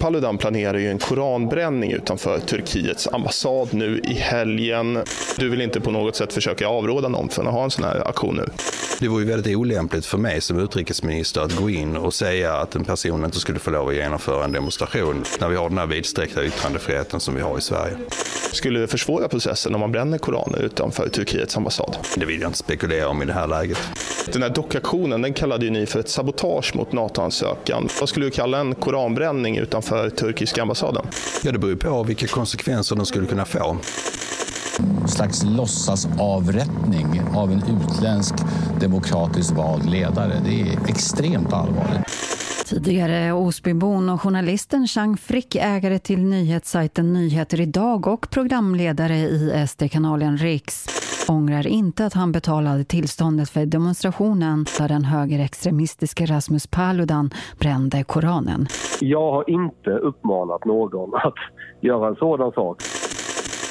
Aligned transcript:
Paludan 0.00 0.38
planerar 0.38 0.78
ju 0.78 0.90
en 0.90 0.98
koranbränning 0.98 1.92
utanför 1.92 2.38
Turkiets 2.38 3.08
ambassad 3.12 3.68
nu 3.74 4.00
i 4.04 4.14
helgen. 4.14 4.98
Du 5.38 5.48
vill 5.48 5.60
inte 5.60 5.80
på 5.80 5.90
något 5.90 6.16
sätt 6.16 6.32
försöka 6.32 6.68
avråda 6.68 7.08
någon 7.08 7.28
från 7.28 7.46
att 7.46 7.52
ha 7.52 7.64
en 7.64 7.70
sån 7.70 7.84
här 7.84 8.08
aktion 8.08 8.36
nu? 8.36 8.48
Det 9.00 9.08
vore 9.08 9.22
ju 9.22 9.30
väldigt 9.30 9.56
olämpligt 9.56 10.06
för 10.06 10.18
mig 10.18 10.40
som 10.40 10.58
utrikesminister 10.58 11.40
att 11.40 11.56
gå 11.56 11.70
in 11.70 11.96
och 11.96 12.14
säga 12.14 12.54
att 12.54 12.74
en 12.74 12.84
person 12.84 13.24
inte 13.24 13.40
skulle 13.40 13.58
få 13.58 13.70
lov 13.70 13.88
att 13.88 13.94
genomföra 13.94 14.44
en 14.44 14.52
demonstration 14.52 15.24
när 15.40 15.48
vi 15.48 15.56
har 15.56 15.68
den 15.68 15.78
här 15.78 15.86
vidsträckta 15.86 16.44
yttrandefriheten 16.44 17.20
som 17.20 17.34
vi 17.34 17.40
har 17.40 17.58
i 17.58 17.60
Sverige. 17.60 17.96
Skulle 18.52 18.80
det 18.80 18.88
försvåra 18.88 19.28
processen 19.28 19.74
om 19.74 19.80
man 19.80 19.92
bränner 19.92 20.18
koraner 20.18 20.58
utanför 20.58 21.08
Turkiets 21.08 21.56
ambassad? 21.56 21.96
Det 22.16 22.24
vill 22.24 22.40
jag 22.40 22.48
inte 22.48 22.58
spekulera 22.58 23.08
om 23.08 23.22
i 23.22 23.24
det 23.24 23.32
här 23.32 23.46
läget. 23.46 23.78
Den 24.32 24.42
här 24.42 24.50
dockaktionen 24.50 25.22
den 25.22 25.32
kallade 25.32 25.64
ju 25.64 25.70
ni 25.70 25.86
för 25.86 26.00
ett 26.00 26.08
sabotage 26.08 26.76
mot 26.76 26.92
NATO-ansökan. 26.92 27.88
Vad 28.00 28.08
skulle 28.08 28.26
du 28.26 28.30
kalla 28.30 28.58
en 28.58 28.74
koranbränning 28.74 29.56
utanför 29.56 30.10
turkiska 30.10 30.62
ambassaden? 30.62 31.06
Ja, 31.42 31.52
det 31.52 31.58
beror 31.58 31.72
ju 31.72 31.78
på 31.78 32.02
vilka 32.02 32.26
konsekvenser 32.26 32.96
den 32.96 33.06
skulle 33.06 33.26
kunna 33.26 33.44
få. 33.44 33.78
Slags 35.06 35.44
låtsasavrättning 35.44 37.20
av 37.34 37.52
en 37.52 37.62
utländsk 37.62 38.34
demokratiskt 38.80 39.52
vald 39.52 39.90
ledare. 39.90 40.32
Det 40.44 40.60
är 40.60 40.88
extremt 40.88 41.52
allvarligt. 41.52 42.06
Tidigare 42.70 43.32
Osbybon 43.32 44.08
och 44.08 44.20
journalisten 44.20 44.86
Chang 44.86 45.16
Frick, 45.16 45.54
ägare 45.54 45.98
till 45.98 46.24
nyhetssajten 46.24 47.12
Nyheter 47.12 47.60
idag 47.60 48.06
och 48.06 48.30
programledare 48.30 49.16
i 49.16 49.66
SD-kanalen 49.68 50.36
Riks, 50.36 50.86
ångrar 51.28 51.66
inte 51.66 52.06
att 52.06 52.14
han 52.14 52.32
betalade 52.32 52.84
tillståndet 52.84 53.50
för 53.50 53.66
demonstrationen 53.66 54.66
där 54.78 54.88
den 54.88 55.04
högerextremistiske 55.04 56.26
Rasmus 56.26 56.66
Paludan 56.66 57.30
brände 57.58 58.04
Koranen. 58.04 58.66
Jag 59.00 59.32
har 59.32 59.50
inte 59.50 59.90
uppmanat 59.90 60.64
någon 60.64 61.14
att 61.14 61.34
göra 61.80 62.08
en 62.08 62.16
sådan 62.16 62.52
sak. 62.52 62.82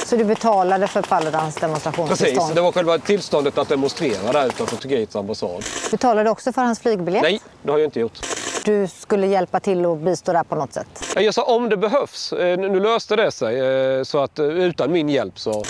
Så 0.10 0.16
du 0.16 0.24
betalade 0.24 0.88
för 0.88 1.02
Paludans 1.02 1.56
demonstrationstillstånd? 1.56 2.36
Precis, 2.38 2.56
det 2.56 2.62
var 2.62 2.72
själva 2.72 2.98
tillståndet 2.98 3.58
att 3.58 3.70
demonstrera 3.70 4.32
där 4.32 4.46
utanför 4.48 4.76
Turkiets 4.76 5.16
ambassad. 5.16 5.64
Betalade 5.92 6.24
du 6.24 6.30
också 6.30 6.52
för 6.54 6.62
hans 6.62 6.80
flygbiljett? 6.80 7.24
Nej, 7.24 7.42
det 7.64 7.72
har 7.72 7.78
jag 7.80 7.88
inte 7.88 8.00
gjort. 8.00 8.20
Du 8.66 8.88
skulle 8.88 9.28
hjälpa 9.28 9.60
till 9.60 9.86
och 9.86 9.98
bistå 9.98 10.34
där 10.34 10.44
på 10.44 10.56
något 10.56 10.74
sätt? 10.74 10.88
Jag 11.16 11.34
sa 11.34 11.44
om 11.44 11.70
det 11.70 11.78
behövs. 11.78 12.34
Eh, 12.34 12.58
Nu 12.58 12.80
löste 12.80 13.16
det 13.16 13.32
sig, 13.32 13.60
eh, 13.98 14.04
så 14.04 14.18
att 14.24 14.40
eh, 14.40 14.46
utan 14.46 14.92
min 14.92 15.10
hjälp 15.10 15.40
så... 15.40 15.64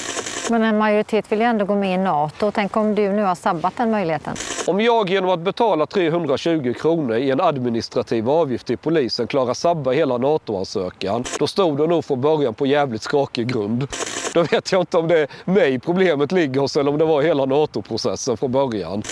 Men 0.50 0.64
en 0.64 0.78
majoritet 0.78 1.32
vill 1.32 1.40
ju 1.40 1.45
ändå 1.45 1.66
gå 1.66 1.76
med 1.76 1.94
i 1.94 1.98
NATO. 1.98 2.52
Tänk 2.56 2.78
om 2.78 2.95
du 2.95 3.12
nu 3.12 3.23
har 3.23 3.36
sabbat 3.36 3.73
den 3.78 3.92
möjligheten? 3.92 4.34
Om 4.67 4.82
jag 4.82 5.10
genom 5.10 5.30
att 5.30 5.40
betala 5.40 5.86
320 5.86 6.73
kronor 6.82 7.16
i 7.16 7.32
en 7.32 7.42
administrativ 7.42 8.30
avgift 8.30 8.67
till 8.67 8.78
polisen 8.78 9.28
klarar 9.28 9.54
sabba 9.54 9.92
hela 9.92 10.17
NATO-ansökan, 10.17 11.23
då 11.40 11.48
stod 11.48 11.78
det 11.78 11.88
nog 11.88 12.06
från 12.06 12.22
början 12.22 12.54
på 12.54 12.66
jävligt 12.66 13.02
skakig 13.02 13.48
grund. 13.48 13.88
Då 14.33 14.44
vet 14.44 14.72
jag 14.72 14.81
inte 14.81 14.97
om 14.97 15.08
det 15.08 15.19
är 15.19 15.27
mig 15.45 15.80
problemet 15.80 16.31
ligger 16.31 16.61
hos 16.61 16.77
eller 16.77 16.91
om 16.91 16.97
det 16.97 17.05
var 17.05 17.22
hela 17.22 17.45
NATO-processen 17.45 18.38
från 18.38 18.52
början. 18.52 19.03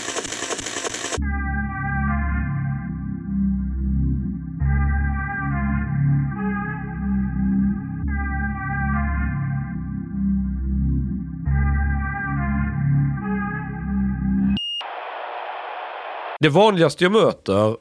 Det 16.40 16.48
vanligaste 16.48 17.04
jag 17.04 17.12
möter, 17.12 17.76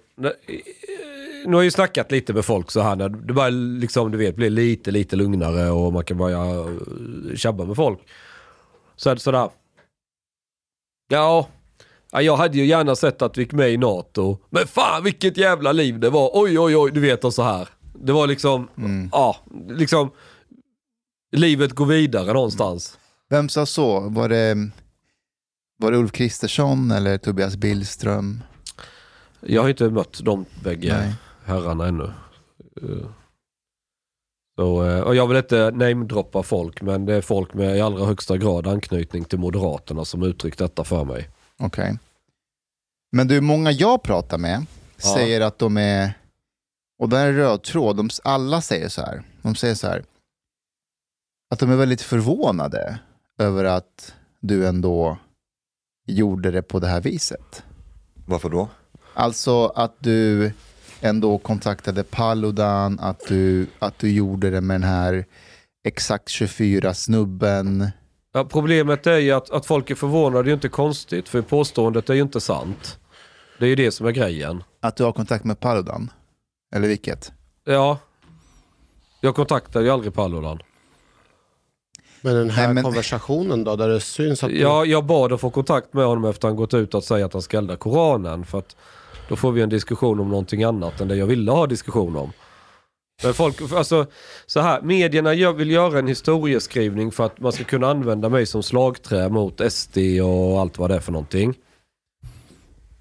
nu 1.48 1.54
har 1.54 1.62
jag 1.62 1.66
ju 1.66 1.72
snackat 1.72 2.12
lite 2.12 2.34
med 2.34 2.46
folk 2.46 2.72
så 2.72 2.82
här 2.82 2.96
när 2.96 3.10
det 3.10 3.34
bara 3.34 3.50
liksom 3.50 4.12
du 4.12 4.18
vet 4.18 4.36
blir 4.36 4.50
lite 4.50 4.92
lite 4.92 5.16
lugnare 5.16 5.70
och 5.70 5.94
man 5.94 6.04
kan 6.04 6.18
börja 6.18 6.38
eh, 6.38 7.36
tjabba 7.36 7.66
med 7.66 7.76
folk. 7.76 8.00
Så 8.96 9.10
är 9.10 9.16
det 9.16 9.22
sådär. 9.22 9.50
Ja, 11.10 11.48
ja, 12.12 12.22
jag 12.22 12.38
hade 12.38 12.58
ju 12.58 12.66
gärna 12.66 12.96
sett 12.96 13.22
att 13.22 13.38
vi 13.38 13.42
gick 13.42 13.54
med 13.54 13.72
i 13.72 13.78
NATO. 13.78 14.38
Men 14.50 14.68
fan 14.68 15.04
vilket 15.04 15.38
jävla 15.38 15.72
liv 15.72 16.00
det 16.00 16.10
var. 16.10 16.32
Oj 16.34 16.60
oj 16.60 16.78
oj, 16.78 16.92
du 16.92 17.00
vet 17.00 17.24
och 17.24 17.34
så 17.34 17.44
här. 17.44 17.70
Det 17.94 18.12
var 18.12 18.28
liksom, 18.28 18.68
ja, 19.12 19.38
liksom 19.70 20.12
livet 21.32 21.72
går 21.72 21.86
vidare 21.86 22.34
någonstans. 22.34 22.98
Vem 23.30 23.50
sa 23.50 23.66
så? 23.66 24.00
Var 24.00 24.30
det, 24.30 24.70
var 25.78 25.92
det 25.92 25.98
Ulf 25.98 26.12
Kristersson 26.12 26.92
eller 26.92 27.18
Tobias 27.18 27.56
Billström? 27.56 28.44
Jag 29.42 29.62
har 29.62 29.70
inte 29.70 29.90
mött 29.90 30.20
de 30.24 30.46
bägge 30.64 30.98
Nej. 30.98 31.14
Herrarna 31.48 31.88
ännu. 31.88 32.04
Eh, 32.82 33.10
Så, 34.60 34.86
eh, 34.86 35.00
och 35.00 35.16
jag 35.16 35.28
vill 35.28 35.38
inte 35.38 35.72
namedroppa 35.72 36.44
folk, 36.44 36.82
men 36.82 37.06
det 37.06 37.14
är 37.14 37.22
folk 37.22 37.54
med 37.54 37.78
i 37.78 37.82
allra 37.82 38.06
högsta 38.06 38.38
grad 38.38 38.68
anknytning 38.68 39.26
till 39.26 39.40
Moderaterna 39.40 40.06
som 40.06 40.24
uttryckt 40.24 40.58
detta 40.60 40.84
för 40.84 41.04
mig. 41.06 41.30
Okej. 41.60 41.98
Men 43.12 43.28
du, 43.28 43.42
många 43.42 43.72
jag 43.72 44.04
pratar 44.04 44.38
med 44.38 44.66
Ja. 45.04 45.14
säger 45.14 45.42
att 45.42 45.60
de 45.60 45.78
är, 45.78 46.14
och 47.00 47.10
det 47.10 47.18
här 47.18 47.28
är 47.28 47.34
röd 47.34 47.64
tråd, 47.64 47.98
de, 47.98 48.10
alla 48.24 48.62
säger 48.62 48.90
så 48.90 49.02
här, 49.02 49.24
de 49.42 49.56
säger 49.56 49.76
så 49.76 49.88
här, 49.88 50.04
att 51.54 51.60
de 51.60 51.72
är 51.72 51.76
väldigt 51.76 52.02
förvånade 52.02 53.00
över 53.38 53.64
att 53.64 54.14
du 54.40 54.68
ändå 54.68 55.18
gjorde 56.08 56.52
det 56.52 56.62
på 56.62 56.80
det 56.80 56.88
här 56.88 57.02
viset. 57.02 57.64
Varför 58.26 58.50
då? 58.50 58.70
Alltså 59.14 59.66
att 59.68 59.96
du 60.00 60.52
ändå 61.02 61.38
kontaktade 61.38 62.04
Paludan, 62.04 63.00
att 63.00 63.28
du, 63.28 63.68
att 63.80 64.00
du 64.00 64.12
gjorde 64.12 64.50
det 64.50 64.62
med 64.62 64.74
den 64.76 64.90
här 64.90 65.26
exakt 65.84 66.28
24-snubben. 66.28 67.92
Ja, 68.34 68.44
problemet 68.46 69.08
är 69.08 69.18
ju 69.18 69.32
att, 69.32 69.50
att 69.50 69.66
folk 69.66 69.90
är 69.92 69.96
förvånade, 69.96 70.44
det 70.44 70.48
är 70.48 70.50
ju 70.50 70.54
inte 70.54 70.70
konstigt, 70.70 71.30
för 71.30 71.42
påståendet 71.42 72.10
är 72.10 72.14
ju 72.14 72.22
inte 72.22 72.42
sant. 72.42 73.00
Det 73.60 73.66
är 73.66 73.70
ju 73.70 73.76
det 73.76 73.92
som 73.92 74.08
är 74.08 74.12
grejen. 74.12 74.64
Att 74.82 74.96
du 74.96 75.04
har 75.04 75.12
kontakt 75.12 75.44
med 75.46 75.60
Paludan? 75.60 76.12
Eller 76.76 76.88
vilket? 76.88 77.32
Ja, 77.66 77.98
jag 79.22 79.36
kontaktar 79.36 79.82
ju 79.82 79.90
aldrig 79.90 80.14
Paludan. 80.14 80.60
Men 82.22 82.36
den 82.36 82.50
här 82.50 82.66
Nej, 82.66 82.74
men- 82.74 82.84
konversationen 82.84 83.64
då, 83.64 83.76
där 83.76 83.88
det 83.88 84.00
syns 84.00 84.44
att... 84.44 84.52
Ja, 84.52 84.86
jag 84.86 85.06
bad 85.06 85.34
att 85.34 85.42
få 85.42 85.50
kontakt 85.50 85.94
med 85.94 86.06
honom 86.06 86.26
efter 86.26 86.48
han 86.48 86.58
gått 86.58 86.74
ut 86.74 86.96
att 86.96 87.04
säga 87.04 87.26
att 87.26 87.34
han 87.34 87.42
ska 87.42 87.58
elda 87.58 87.76
Koranen. 87.76 88.46
För 88.46 88.58
att 88.58 88.76
då 89.30 89.36
får 89.36 89.52
vi 89.52 89.62
en 89.62 89.70
diskussion 89.70 90.20
om 90.20 90.30
någonting 90.30 90.64
annat 90.64 91.02
än 91.02 91.08
det 91.08 91.16
jag 91.16 91.26
ville 91.26 91.52
ha 91.52 91.68
diskussion 91.68 92.16
om. 92.16 92.32
Men 93.24 93.34
folk, 93.34 93.72
alltså 93.72 94.06
så 94.46 94.60
här, 94.60 94.82
medierna 94.82 95.34
gör, 95.34 95.54
vill 95.54 95.72
göra 95.72 96.00
en 96.00 96.08
historieskrivning 96.08 97.12
för 97.12 97.26
att 97.26 97.40
man 97.40 97.52
ska 97.52 97.64
kunna 97.64 97.88
använda 97.88 98.30
mig 98.30 98.46
som 98.46 98.64
slagträ 98.64 99.30
mot 99.30 99.72
SD 99.72 99.98
och 100.24 100.60
allt 100.60 100.78
vad 100.78 100.90
det 100.90 100.96
är 100.96 101.00
för 101.00 101.12
någonting. 101.12 101.54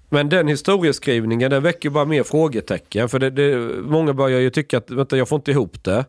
Men 0.09 0.29
den 0.29 0.47
historieskrivningen 0.47 1.51
den 1.51 1.63
väcker 1.63 1.89
bara 1.89 2.05
mer 2.05 2.23
frågetecken. 2.23 3.09
För 3.09 3.19
det, 3.19 3.29
det, 3.29 3.57
många 3.81 4.13
börjar 4.13 4.39
ju 4.39 4.49
tycka 4.49 4.77
att 4.77 4.91
vänta, 4.91 5.17
jag 5.17 5.29
får 5.29 5.35
inte 5.35 5.51
ihop 5.51 5.83
det. 5.83 6.05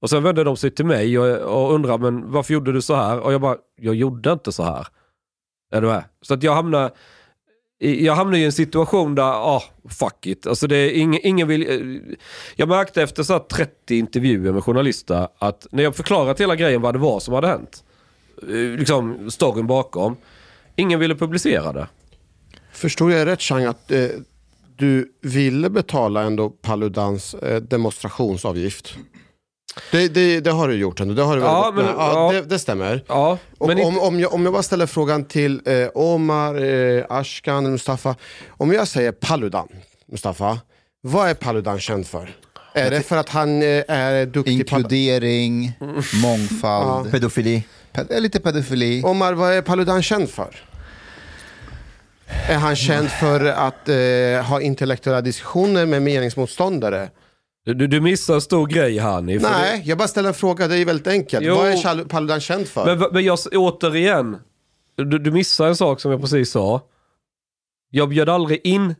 Och 0.00 0.10
sen 0.10 0.22
vänder 0.22 0.44
de 0.44 0.56
sig 0.56 0.70
till 0.70 0.86
mig 0.86 1.18
och, 1.18 1.38
och 1.38 1.74
undrar 1.74 1.98
men 1.98 2.30
varför 2.30 2.54
gjorde 2.54 2.72
du 2.72 2.82
så 2.82 2.94
här? 2.94 3.20
Och 3.20 3.32
jag 3.32 3.40
bara, 3.40 3.56
jag 3.76 3.94
gjorde 3.94 4.32
inte 4.32 4.52
så 4.52 4.62
här. 4.62 4.86
Är 5.74 5.80
du 5.80 5.86
med? 5.86 6.04
Så 6.22 6.34
att 6.34 6.42
jag 6.42 6.54
hamnar, 6.54 6.90
jag 7.82 8.14
hamnade 8.14 8.38
i 8.38 8.44
en 8.44 8.52
situation 8.52 9.14
där, 9.14 9.22
ah, 9.22 9.62
fuck 9.88 10.26
it. 10.26 10.46
Alltså 10.46 10.66
det 10.66 10.76
är 10.76 10.90
ing, 10.90 11.18
ingen 11.22 11.48
vill... 11.48 11.70
Eh, 11.70 12.16
jag 12.56 12.68
märkte 12.68 13.02
efter 13.02 13.22
så 13.22 13.32
här 13.32 13.40
30 13.40 13.98
intervjuer 13.98 14.52
med 14.52 14.64
journalister 14.64 15.28
att 15.38 15.66
när 15.70 15.82
jag 15.82 15.96
förklarat 15.96 16.40
hela 16.40 16.56
grejen 16.56 16.82
vad 16.82 16.94
det 16.94 16.98
var 16.98 17.20
som 17.20 17.34
hade 17.34 17.46
hänt, 17.48 17.84
eh, 18.42 18.78
liksom 18.78 19.30
storyn 19.30 19.66
bakom, 19.66 20.16
ingen 20.76 21.00
ville 21.00 21.14
publicera 21.14 21.72
det. 21.72 21.88
Förstod 22.72 23.12
jag 23.12 23.26
rätt 23.26 23.40
Chang 23.40 23.64
att 23.64 23.90
eh, 23.90 24.06
du 24.76 25.12
ville 25.20 25.70
betala 25.70 26.22
ändå 26.22 26.50
Paludans 26.50 27.34
eh, 27.34 27.62
demonstrationsavgift? 27.62 28.94
Det, 29.90 30.08
det, 30.08 30.40
det 30.40 30.50
har 30.50 30.68
du 30.68 30.74
gjort 30.74 31.00
ändå, 31.00 31.14
det 31.14 31.22
har 31.22 31.36
du 31.36 31.42
Ja, 31.42 31.70
väl- 31.70 31.84
men- 31.84 31.94
ja, 31.98 32.32
ja. 32.34 32.40
Det, 32.40 32.46
det 32.48 32.58
stämmer. 32.58 33.04
Ja, 33.08 33.38
Och 33.58 33.68
men 33.68 33.80
om, 33.84 33.98
om, 34.00 34.20
jag, 34.20 34.34
om 34.34 34.44
jag 34.44 34.52
bara 34.52 34.62
ställer 34.62 34.86
frågan 34.86 35.24
till 35.24 35.60
eh, 35.64 35.88
Omar, 35.94 36.64
eh, 36.64 37.04
Ashkan, 37.08 37.70
Mustafa. 37.72 38.14
Om 38.48 38.72
jag 38.72 38.88
säger 38.88 39.12
Paludan, 39.12 39.68
Mustafa, 40.06 40.58
vad 41.00 41.28
är 41.28 41.34
Paludan 41.34 41.80
känd 41.80 42.06
för? 42.06 42.30
Är 42.74 42.90
det 42.90 43.02
för 43.02 43.16
att 43.16 43.28
han 43.28 43.62
eh, 43.62 43.82
är 43.88 44.26
duktig 44.26 44.68
på... 44.68 44.76
Inkludering, 44.76 45.72
mångfald, 46.22 47.10
Pedofili. 47.10 47.62
pe- 47.92 48.20
lite 48.20 48.40
pedofili. 48.40 49.02
Omar, 49.04 49.32
vad 49.32 49.52
är 49.52 49.62
Paludan 49.62 50.02
känd 50.02 50.30
för? 50.30 50.56
Är 52.48 52.56
han 52.58 52.76
känd 52.76 53.10
för 53.10 53.44
att 53.44 53.88
eh, 53.88 54.44
ha 54.48 54.60
intellektuella 54.60 55.20
diskussioner 55.20 55.86
med 55.86 56.02
meningsmotståndare? 56.02 57.08
Du, 57.64 57.74
du 57.74 58.00
missar 58.00 58.34
en 58.34 58.40
stor 58.40 58.66
grej 58.66 58.98
här 58.98 59.20
ni. 59.22 59.40
för 59.40 59.50
Nej, 59.50 59.82
jag 59.84 59.98
bara 59.98 60.08
ställer 60.08 60.28
en 60.28 60.34
fråga, 60.34 60.68
det 60.68 60.78
är 60.78 60.84
väldigt 60.84 61.06
enkelt. 61.06 61.46
Jo. 61.46 61.54
Vad 61.54 61.66
är 61.68 62.04
Paludan 62.04 62.40
känd 62.40 62.68
för? 62.68 62.86
Det, 62.86 62.96
men, 62.96 63.08
men 63.12 63.24
jag, 63.24 63.38
återigen, 63.52 64.36
du, 64.96 65.18
du 65.18 65.30
missar 65.30 65.66
en 65.66 65.76
sak 65.76 66.00
som 66.00 66.10
jag 66.10 66.20
precis 66.20 66.50
sa. 66.50 66.80
Jag 67.90 68.08
bjöd 68.08 68.28
aldrig 68.28 68.60
in 68.64 68.94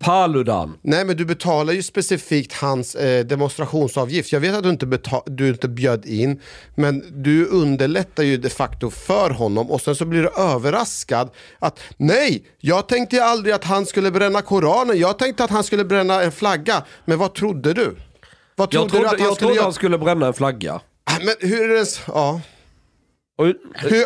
Paludan. 0.00 0.78
Nej 0.82 1.04
men 1.04 1.16
du 1.16 1.24
betalar 1.24 1.72
ju 1.72 1.82
specifikt 1.82 2.52
hans 2.52 2.94
eh, 2.94 3.24
demonstrationsavgift. 3.24 4.32
Jag 4.32 4.40
vet 4.40 4.54
att 4.54 4.62
du 4.62 4.70
inte, 4.70 5.00
du 5.26 5.48
inte 5.48 5.68
bjöd 5.68 6.06
in, 6.06 6.40
men 6.74 7.22
du 7.22 7.46
underlättar 7.46 8.22
ju 8.22 8.36
de 8.36 8.50
facto 8.50 8.90
för 8.90 9.30
honom 9.30 9.70
och 9.70 9.80
sen 9.80 9.96
så 9.96 10.04
blir 10.04 10.22
du 10.22 10.28
överraskad 10.42 11.30
att 11.58 11.80
nej, 11.96 12.44
jag 12.60 12.88
tänkte 12.88 13.24
aldrig 13.24 13.54
att 13.54 13.64
han 13.64 13.86
skulle 13.86 14.10
bränna 14.10 14.42
Koranen, 14.42 14.98
jag 14.98 15.18
tänkte 15.18 15.44
att 15.44 15.50
han 15.50 15.64
skulle 15.64 15.84
bränna 15.84 16.22
en 16.22 16.32
flagga. 16.32 16.84
Men 17.04 17.18
vad 17.18 17.34
trodde 17.34 17.72
du? 17.74 17.96
Vad 18.56 18.74
Jag 18.74 18.88
trodde 18.88 19.04
du 19.04 19.08
trodde, 19.08 19.08
att 19.08 19.20
han 19.20 19.26
jag 19.28 19.36
skulle 19.36 19.38
trodde 19.38 19.54
göra? 19.54 19.64
han 19.64 19.72
skulle 19.72 19.98
bränna 19.98 20.26
en 20.26 20.34
flagga. 20.34 20.80
Men 21.20 21.34
hur 21.50 21.70
är 21.70 21.74
det? 21.78 21.86
Ja. 22.06 22.40
Och, 23.38 23.46
Hur, 23.74 24.04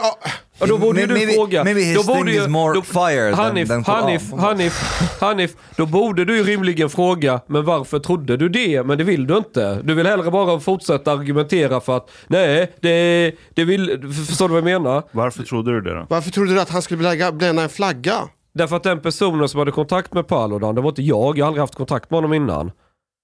och 0.60 0.68
då 0.68 0.78
borde 0.78 1.00
ju 1.00 1.06
du 1.06 1.14
Maybe- 1.14 1.34
fråga... 1.34 1.64
maybe 1.64 1.80
his 1.80 2.06
då 2.06 2.14
borde 2.14 2.32
thing 2.32 2.40
is 2.42 2.48
more 2.48 2.82
fire 2.82 3.30
than- 3.30 3.34
Hanif, 3.34 3.68
than 3.68 3.84
Koran. 3.84 4.02
Hanif, 4.02 4.32
Hanif, 4.32 4.80
Hanif, 5.20 5.50
då 5.76 5.86
borde 5.86 6.24
du 6.24 6.36
ju 6.36 6.42
rimligen 6.44 6.90
fråga, 6.90 7.40
men 7.46 7.64
varför 7.64 7.98
trodde 7.98 8.36
du 8.36 8.48
det? 8.48 8.82
Men 8.86 8.98
det 8.98 9.04
vill 9.04 9.26
du 9.26 9.36
inte. 9.36 9.82
Du 9.84 9.94
vill 9.94 10.06
hellre 10.06 10.30
bara 10.30 10.60
fortsätta 10.60 11.12
argumentera 11.12 11.80
för 11.80 11.96
att, 11.96 12.10
nej, 12.26 12.72
det, 12.80 13.32
det 13.54 13.64
vill... 13.64 14.12
Förstår 14.28 14.48
du 14.48 14.54
vad 14.54 14.70
jag 14.70 14.82
menar? 14.82 15.02
Varför 15.12 15.42
trodde 15.42 15.72
du 15.72 15.80
det 15.80 15.94
då? 15.94 16.06
Varför 16.10 16.30
trodde 16.30 16.54
du 16.54 16.60
att 16.60 16.70
han 16.70 16.82
skulle 16.82 17.32
bränna 17.32 17.62
en 17.62 17.68
flagga? 17.68 18.14
Därför 18.54 18.76
att 18.76 18.82
den 18.82 19.00
personen 19.00 19.48
som 19.48 19.58
hade 19.58 19.70
kontakt 19.72 20.14
med 20.14 20.26
Paludan, 20.26 20.74
det 20.74 20.80
var 20.80 20.88
inte 20.88 21.02
jag, 21.02 21.38
jag 21.38 21.44
har 21.44 21.48
aldrig 21.48 21.60
haft 21.62 21.74
kontakt 21.74 22.10
med 22.10 22.16
honom 22.16 22.34
innan. 22.34 22.70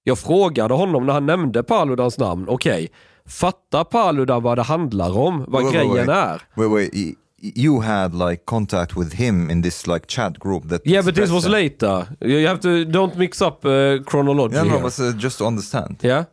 Jag 0.05 0.19
frågade 0.19 0.75
honom 0.75 1.07
när 1.07 1.13
han 1.13 1.27
nämnde 1.27 1.63
Paludans 1.63 2.19
namn, 2.19 2.47
okej, 2.49 2.89
fattar 3.29 3.85
Paludan 3.85 4.43
vad 4.43 4.59
det 4.59 4.63
handlar 4.63 5.19
om? 5.19 5.45
Vad 5.49 5.63
Wait, 5.65 5.75
grejen 5.75 5.91
wait. 5.95 6.09
är? 6.09 6.43
Wait, 6.55 6.71
wait. 6.71 7.17
You 7.57 7.81
had 7.83 8.15
like 8.31 8.43
contact 8.45 8.97
with 8.97 9.15
him 9.15 9.51
in 9.51 9.63
this 9.63 9.87
like 9.87 10.07
chat 10.09 10.39
group 10.39 10.69
that. 10.69 10.81
Yeah, 10.87 11.05
but 11.05 11.15
this 11.15 11.31
was 11.31 11.47
later. 11.49 12.07
You 12.21 12.49
have 12.49 12.61
to, 12.61 12.69
don't 12.69 13.17
mix 13.17 13.41
up 13.41 13.65
uh, 13.65 14.03
chronology 14.11 14.55
Yeah, 14.55 14.65
no, 14.67 14.73
here. 14.73 14.83
but 14.83 14.99
uh, 15.01 15.23
just 15.23 15.39
to 15.39 15.45
understand. 15.47 15.97
Ja. 16.01 16.25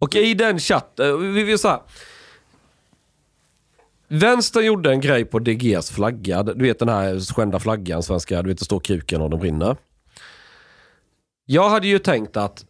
Och 0.00 0.14
i 0.16 0.34
den 0.34 0.58
chatten, 0.58 1.34
vi 1.34 1.42
vill 1.42 1.58
säga. 1.58 1.80
Vänstern 4.08 4.64
gjorde 4.64 4.90
en 4.90 5.00
grej 5.00 5.24
på 5.24 5.38
DGs 5.38 5.90
flagga. 5.90 6.42
Du 6.42 6.64
vet 6.64 6.78
den 6.78 6.88
här 6.88 7.34
skända 7.34 7.58
flaggan, 7.58 8.02
svenska, 8.02 8.42
du 8.42 8.48
vet 8.48 8.58
det 8.58 8.64
står 8.64 8.80
kuken 8.80 9.20
och 9.20 9.30
den 9.30 9.40
brinner. 9.40 9.76
Jag 11.46 11.70
hade 11.70 11.86
ju 11.86 11.98
tänkt 11.98 12.36
att 12.36 12.64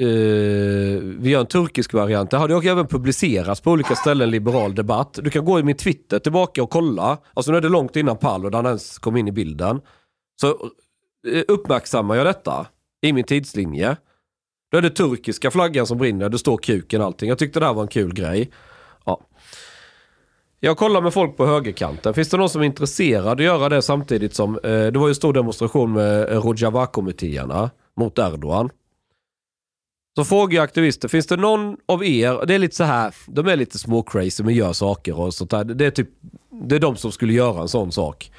Uh, 0.00 1.00
vi 1.18 1.30
gör 1.30 1.40
en 1.40 1.46
turkisk 1.46 1.92
variant. 1.92 2.30
Det 2.30 2.36
hade 2.36 2.54
ju 2.54 2.70
även 2.70 2.86
publicerats 2.86 3.60
på 3.60 3.70
olika 3.70 3.94
ställen, 3.96 4.30
liberal 4.30 4.74
debatt. 4.74 5.18
Du 5.22 5.30
kan 5.30 5.44
gå 5.44 5.58
i 5.58 5.62
min 5.62 5.76
Twitter 5.76 6.18
tillbaka 6.18 6.62
och 6.62 6.70
kolla. 6.70 7.18
Alltså 7.34 7.50
nu 7.52 7.56
är 7.58 7.62
det 7.62 7.68
långt 7.68 7.96
innan 7.96 8.16
Paludan 8.16 8.66
ens 8.66 8.98
kom 8.98 9.16
in 9.16 9.28
i 9.28 9.32
bilden. 9.32 9.80
Så 10.40 10.46
uh, 10.48 11.42
uppmärksammar 11.48 12.14
jag 12.14 12.26
detta 12.26 12.66
i 13.02 13.12
min 13.12 13.24
tidslinje. 13.24 13.96
Då 14.72 14.78
är 14.78 14.82
det 14.82 14.90
turkiska 14.90 15.50
flaggan 15.50 15.86
som 15.86 15.98
brinner, 15.98 16.28
det 16.28 16.38
står 16.38 16.56
kuken 16.56 17.00
och 17.00 17.06
allting. 17.06 17.28
Jag 17.28 17.38
tyckte 17.38 17.60
det 17.60 17.66
här 17.66 17.74
var 17.74 17.82
en 17.82 17.88
kul 17.88 18.14
grej. 18.14 18.50
Ja. 19.04 19.20
Jag 20.60 20.76
kollar 20.76 21.00
med 21.00 21.12
folk 21.12 21.36
på 21.36 21.46
högerkanten. 21.46 22.14
Finns 22.14 22.28
det 22.28 22.36
någon 22.36 22.48
som 22.48 22.60
är 22.60 22.66
intresserad 22.66 23.40
att 23.40 23.44
göra 23.44 23.68
det 23.68 23.82
samtidigt 23.82 24.34
som... 24.34 24.54
Uh, 24.54 24.60
det 24.62 24.98
var 24.98 25.06
ju 25.06 25.10
en 25.10 25.14
stor 25.14 25.32
demonstration 25.32 25.92
med 25.92 26.28
Rojava-kommittéerna 26.28 27.70
mot 27.96 28.18
Erdogan. 28.18 28.70
Så 30.20 30.24
frågar 30.24 30.56
jag 30.56 30.64
aktivister, 30.64 31.08
finns 31.08 31.26
det 31.26 31.36
någon 31.36 31.76
av 31.86 32.04
er, 32.04 32.46
det 32.46 32.54
är 32.54 32.58
lite 32.58 32.76
så 32.76 32.84
här, 32.84 33.14
de 33.26 33.46
är 33.48 33.56
lite 33.56 33.78
små 33.78 34.02
crazy 34.02 34.42
men 34.42 34.54
gör 34.54 34.72
saker 34.72 35.20
och 35.20 35.34
sånt 35.34 35.50
där. 35.50 35.64
Det 35.64 35.86
är 35.86 35.90
typ, 35.90 36.08
det 36.50 36.76
är 36.76 36.80
de 36.80 36.96
som 36.96 37.12
skulle 37.12 37.32
göra 37.32 37.62
en 37.62 37.68
sån 37.68 37.92
sak. 37.92 38.32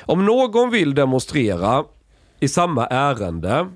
Om 0.00 0.24
någon 0.24 0.70
vill 0.70 0.94
demonstrera 0.94 1.84
i 2.40 2.48
samma 2.48 2.86
ärende, 2.86 3.66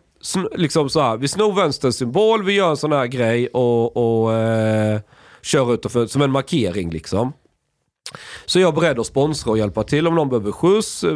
liksom 0.54 0.90
så 0.90 1.00
här, 1.00 1.16
vi 1.16 1.28
snor 1.28 1.52
vänsterns 1.52 1.96
symbol, 1.96 2.44
vi 2.44 2.52
gör 2.52 2.70
en 2.70 2.76
sån 2.76 2.92
här 2.92 3.06
grej 3.06 3.48
och, 3.48 3.96
och 3.96 4.34
eh, 4.34 5.00
kör 5.42 5.74
ut 5.74 5.84
och 5.84 5.92
för, 5.92 6.06
som 6.06 6.22
en 6.22 6.30
markering 6.30 6.90
liksom. 6.90 7.32
Så 8.46 8.60
jag 8.60 8.76
är 8.76 8.80
beredd 8.80 8.98
att 8.98 9.06
sponsra 9.06 9.50
och 9.50 9.58
hjälpa 9.58 9.82
till 9.82 10.06
om 10.06 10.14
någon 10.14 10.28
behöver 10.28 10.52
skjuts, 10.52 11.04
eh, 11.04 11.10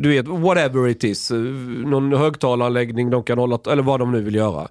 du 0.00 0.08
vet, 0.08 0.28
whatever 0.28 0.88
it 0.88 1.04
is. 1.04 1.30
Eh, 1.30 1.36
någon 1.36 2.12
högtalaranläggning 2.12 3.10
de 3.10 3.22
kan 3.22 3.38
hålla, 3.38 3.58
eller 3.70 3.82
vad 3.82 4.00
de 4.00 4.12
nu 4.12 4.20
vill 4.20 4.34
göra. 4.34 4.68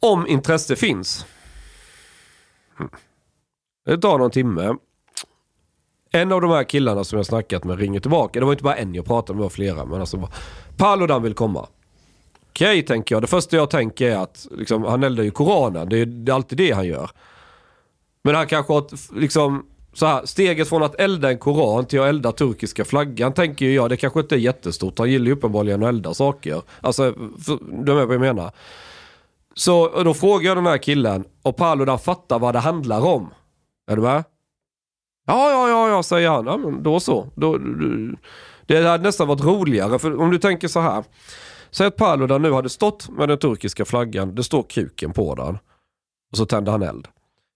Om 0.00 0.26
intresse 0.26 0.76
finns. 0.76 1.26
Det 3.86 3.98
tar 3.98 4.18
någon 4.18 4.30
timme. 4.30 4.74
En 6.10 6.32
av 6.32 6.40
de 6.40 6.50
här 6.50 6.64
killarna 6.64 7.04
som 7.04 7.16
jag 7.16 7.26
snackat 7.26 7.64
med 7.64 7.78
ringer 7.78 8.00
tillbaka. 8.00 8.40
Det 8.40 8.46
var 8.46 8.52
inte 8.52 8.64
bara 8.64 8.76
en 8.76 8.94
jag 8.94 9.04
pratade 9.04 9.34
med, 9.34 9.40
det 9.40 9.44
var 9.44 9.50
flera. 9.50 9.84
Men 9.84 10.00
alltså, 10.00 10.16
bara, 10.16 10.30
Paludan 10.76 11.22
vill 11.22 11.34
komma. 11.34 11.66
Okej, 12.48 12.82
tänker 12.82 13.14
jag. 13.14 13.22
Det 13.22 13.26
första 13.26 13.56
jag 13.56 13.70
tänker 13.70 14.10
är 14.10 14.16
att 14.16 14.46
liksom, 14.50 14.82
han 14.84 15.02
eldar 15.02 15.24
ju 15.24 15.30
Koranen. 15.30 15.88
Det 15.88 15.98
är, 15.98 16.06
det 16.06 16.32
är 16.32 16.34
alltid 16.34 16.58
det 16.58 16.72
han 16.72 16.86
gör. 16.86 17.10
Men 18.22 18.34
han 18.34 18.46
kanske 18.46 18.72
har 18.72 18.80
ett, 18.80 18.92
liksom, 19.14 19.66
så 19.92 20.06
här, 20.06 20.26
steget 20.26 20.68
från 20.68 20.82
att 20.82 21.00
elda 21.00 21.30
en 21.30 21.38
koran 21.38 21.86
till 21.86 22.00
att 22.00 22.06
elda 22.06 22.32
turkiska 22.32 22.84
flaggan 22.84 23.32
tänker 23.32 23.66
ju 23.66 23.74
jag, 23.74 23.90
det 23.90 23.96
kanske 23.96 24.20
inte 24.20 24.34
är 24.34 24.38
jättestort. 24.38 24.98
Han 24.98 25.10
gillar 25.10 25.26
ju 25.26 25.32
uppenbarligen 25.32 25.82
att 25.82 25.88
elda 25.88 26.14
saker. 26.14 26.62
Alltså, 26.80 27.12
för, 27.46 27.58
du 27.84 27.92
är 27.92 27.96
med 27.96 28.06
vad 28.06 28.14
jag 28.14 28.20
menar. 28.20 28.50
Så 29.58 29.80
och 29.86 30.04
då 30.04 30.14
frågar 30.14 30.48
jag 30.50 30.56
den 30.56 30.66
här 30.66 30.78
killen 30.78 31.24
och 31.42 31.56
Paludan 31.56 31.98
fattar 31.98 32.38
vad 32.38 32.54
det 32.54 32.58
handlar 32.58 33.00
om. 33.06 33.30
Är 33.90 33.96
du 33.96 34.02
med? 34.02 34.24
Ja, 35.26 35.50
ja, 35.50 35.68
ja, 35.68 35.88
ja, 35.88 36.02
säger 36.02 36.28
han. 36.30 36.46
Ja, 36.46 36.56
men 36.56 36.82
då 36.82 37.00
så. 37.00 37.28
Då, 37.34 37.58
då- 37.58 38.16
det 38.66 38.86
hade 38.88 39.02
nästan 39.02 39.28
varit 39.28 39.44
roligare, 39.44 39.98
för 39.98 40.20
om 40.20 40.30
du 40.30 40.38
tänker 40.38 40.68
så 40.68 40.80
här. 40.80 41.04
Säg 41.70 41.86
att 41.86 41.96
Paludan 41.96 42.42
nu 42.42 42.52
hade 42.52 42.68
stått 42.68 43.08
med 43.08 43.28
den 43.28 43.38
turkiska 43.38 43.84
flaggan, 43.84 44.34
det 44.34 44.44
står 44.44 44.62
kuken 44.62 45.12
på 45.12 45.34
den. 45.34 45.58
Och 46.30 46.36
så 46.36 46.46
tänder 46.46 46.72
han 46.72 46.82
eld. 46.82 47.08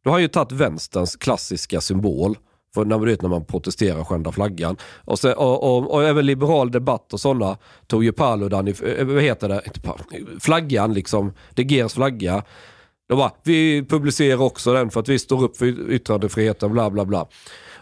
Då 0.04 0.10
har 0.10 0.12
han 0.14 0.22
ju 0.22 0.28
tagit 0.28 0.52
vänsterns 0.52 1.16
klassiska 1.16 1.80
symbol. 1.80 2.38
För 2.74 2.84
när, 2.84 2.98
vet, 2.98 3.22
när 3.22 3.28
man 3.28 3.44
protesterar 3.44 4.00
och 4.00 4.08
skändar 4.08 4.32
flaggan. 4.32 4.76
Och, 5.04 5.18
sen, 5.18 5.34
och, 5.34 5.62
och, 5.62 5.90
och 5.90 6.04
även 6.04 6.26
liberal 6.26 6.70
debatt 6.70 7.12
och 7.12 7.20
sådana 7.20 7.56
tog 7.86 8.04
ju 8.04 8.12
Paludan, 8.12 8.68
i, 8.68 8.74
eh, 8.98 9.06
vad 9.06 9.22
heter 9.22 9.48
det, 9.48 9.62
inte 9.66 9.80
flaggan 10.40 10.94
liksom, 10.94 11.32
De 11.54 11.62
Geers 11.62 11.94
flagga. 11.94 12.42
De 13.08 13.18
bara, 13.18 13.32
vi 13.42 13.84
publicerar 13.88 14.42
också 14.42 14.72
den 14.72 14.90
för 14.90 15.00
att 15.00 15.08
vi 15.08 15.18
står 15.18 15.44
upp 15.44 15.56
för 15.56 15.90
yttrandefriheten, 15.90 16.72
bla 16.72 16.90
bla 16.90 17.04
bla. 17.04 17.28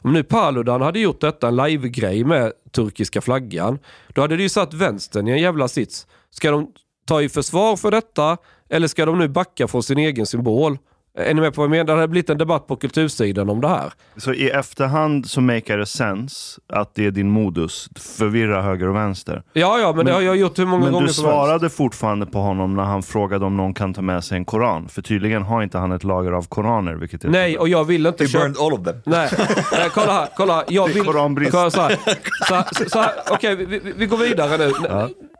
Om 0.03 0.13
nu 0.13 0.23
Paludan 0.23 0.83
hade 0.83 1.01
gjort 1.01 1.21
detta, 1.21 1.49
en 1.49 1.57
live-grej 1.57 2.25
med 2.25 2.53
turkiska 2.73 3.21
flaggan, 3.21 3.79
då 4.15 4.21
hade 4.21 4.37
det 4.37 4.43
ju 4.43 4.49
satt 4.49 4.75
vänstern 4.75 5.29
i 5.29 5.31
en 5.31 5.39
jävla 5.39 5.69
sits. 5.69 6.07
Ska 6.31 6.51
de 6.51 6.73
ta 7.07 7.23
i 7.23 7.29
försvar 7.29 7.77
för 7.77 7.91
detta, 7.91 8.37
eller 8.69 8.89
ska 8.89 9.07
de 9.07 9.19
nu 9.19 9.29
backa 9.29 9.69
från 9.69 9.83
sin 9.83 9.99
egen 9.99 10.27
symbol? 10.27 10.79
Är 11.19 11.35
ni 11.35 11.41
med 11.41 11.55
på 11.55 11.61
vad 11.61 11.65
jag 11.65 11.71
menar? 11.71 11.85
Det 11.85 11.93
hade 11.93 12.09
blivit 12.09 12.31
en 12.31 12.39
debatt 12.39 12.67
på 12.67 12.77
kultursidan 12.77 13.51
om 13.51 13.61
det 13.61 13.69
här. 13.69 13.93
Så 14.17 14.33
i 14.33 14.51
efterhand 14.51 15.31
så 15.31 15.41
makar 15.41 15.79
det 15.79 15.87
sense 15.87 16.61
att 16.73 16.95
det 16.95 17.07
är 17.07 17.11
din 17.11 17.31
modus, 17.31 17.89
förvirra 17.97 18.63
höger 18.63 18.89
och 18.89 18.97
vänster. 18.97 19.43
Ja, 19.53 19.79
ja, 19.79 19.93
men, 19.93 20.07
det 20.07 20.13
har 20.13 20.21
jag 20.21 20.37
gjort 20.37 20.59
hur 20.59 20.67
många 20.67 20.85
men 20.85 20.93
gånger 20.93 21.07
du 21.07 21.13
som 21.13 21.25
helst. 21.25 21.37
svarade 21.37 21.71
fortfarande 21.71 22.27
på 22.27 22.39
honom 22.39 22.75
när 22.75 22.83
han 22.83 23.03
frågade 23.03 23.45
om 23.45 23.57
någon 23.57 23.75
kan 23.75 23.95
ta 23.95 24.03
med 24.03 24.25
sig 24.25 24.37
en 24.39 24.45
koran. 24.45 24.89
För 24.89 25.03
tydligen 25.03 25.43
har 25.43 25.63
inte 25.63 25.79
han 25.79 25.93
ett 25.93 26.05
lager 26.05 26.33
av 26.33 26.43
koraner. 26.43 26.95
Vilket 26.95 27.25
är 27.25 27.29
Nej, 27.29 27.59
och 27.59 27.69
jag 27.69 27.85
vill 27.85 28.07
inte 28.07 28.25
He 28.25 28.39
burned 28.39 28.57
all 28.61 28.73
of 28.73 28.85
them. 28.85 28.97
Nej, 29.07 29.31
nej 29.73 29.89
kolla 29.95 30.13
här, 30.13 30.29
kolla 30.37 30.55
här. 30.55 30.65
Jag 30.69 30.89
vill... 30.89 31.05
koranbrist. 31.05 31.53
Kolla 31.53 31.71
så 31.71 31.81
här. 31.81 31.99
Så 32.49 32.55
här, 32.55 32.89
så 32.89 32.99
här 32.99 33.13
Okej, 33.31 33.57
vi, 33.57 33.81
vi, 33.97 34.07
går 34.07 34.17
vidare 34.17 34.67
nu. 34.67 34.73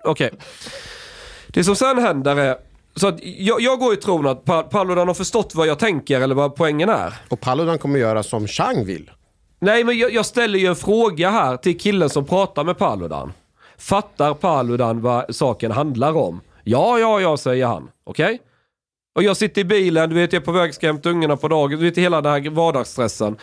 Okej. 0.05 0.31
Det 1.47 1.65
som 1.65 1.77
sen 1.77 1.99
händer 1.99 2.37
är... 2.37 2.68
Så 2.99 3.09
att 3.09 3.19
jag, 3.23 3.61
jag 3.61 3.79
går 3.79 3.95
i 3.95 3.97
tron 3.97 4.27
att 4.27 4.45
Pa- 4.45 4.63
Paludan 4.63 5.09
har 5.09 5.15
förstått 5.15 5.55
vad 5.55 5.67
jag 5.67 5.79
tänker 5.79 6.21
eller 6.21 6.35
vad 6.35 6.55
poängen 6.57 6.89
är. 6.89 7.15
Och 7.29 7.41
Paludan 7.41 7.79
kommer 7.79 7.99
göra 7.99 8.23
som 8.23 8.47
Chang 8.47 8.85
vill. 8.85 9.11
Nej, 9.61 9.85
men 9.85 9.99
jag, 9.99 10.13
jag 10.13 10.27
ställer 10.27 10.59
ju 10.59 10.67
en 10.67 10.77
fråga 10.77 11.31
här 11.31 11.57
till 11.57 11.79
killen 11.79 12.11
som 12.11 12.25
pratar 12.25 12.65
med 12.65 12.79
Paludan. 12.79 13.33
Fattar 13.79 14.35
Paludan 14.35 15.01
vad 15.01 15.37
saken 15.37 15.71
handlar 15.71 16.17
om? 16.17 16.41
Ja, 16.65 16.99
ja, 16.99 17.21
ja, 17.21 17.37
säger 17.37 17.67
han. 17.67 17.91
Okej? 18.05 18.39
Och 19.15 19.23
jag 19.23 19.37
sitter 19.37 19.61
i 19.61 19.65
bilen, 19.65 20.11
du 20.11 20.17
vet, 20.17 20.33
jag 20.33 20.41
är 20.43 20.45
på 20.45 20.53
väg 20.53 20.75
ska 20.75 20.87
hämta 20.87 21.11
ungarna 21.11 21.37
på 21.37 21.49
dagen, 21.49 21.79
du 21.79 21.85
vet 21.85 21.99
hela 21.99 22.21
den 22.21 22.33
här 22.33 22.51
vardagsstressen. 22.51 23.37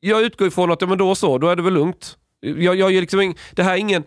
Jag 0.00 0.22
utgår 0.22 0.48
ifrån 0.48 0.70
att, 0.70 0.80
ja 0.80 0.86
men 0.86 0.98
då 0.98 1.14
så, 1.14 1.38
då 1.38 1.48
är 1.48 1.56
det 1.56 1.62
väl 1.62 1.74
lugnt. 1.74 2.16
Jag, 2.40 2.76
jag 2.76 2.92
liksom 2.92 3.34
det 3.52 3.62
här 3.62 3.72
är 3.72 3.76
ingen... 3.76 4.04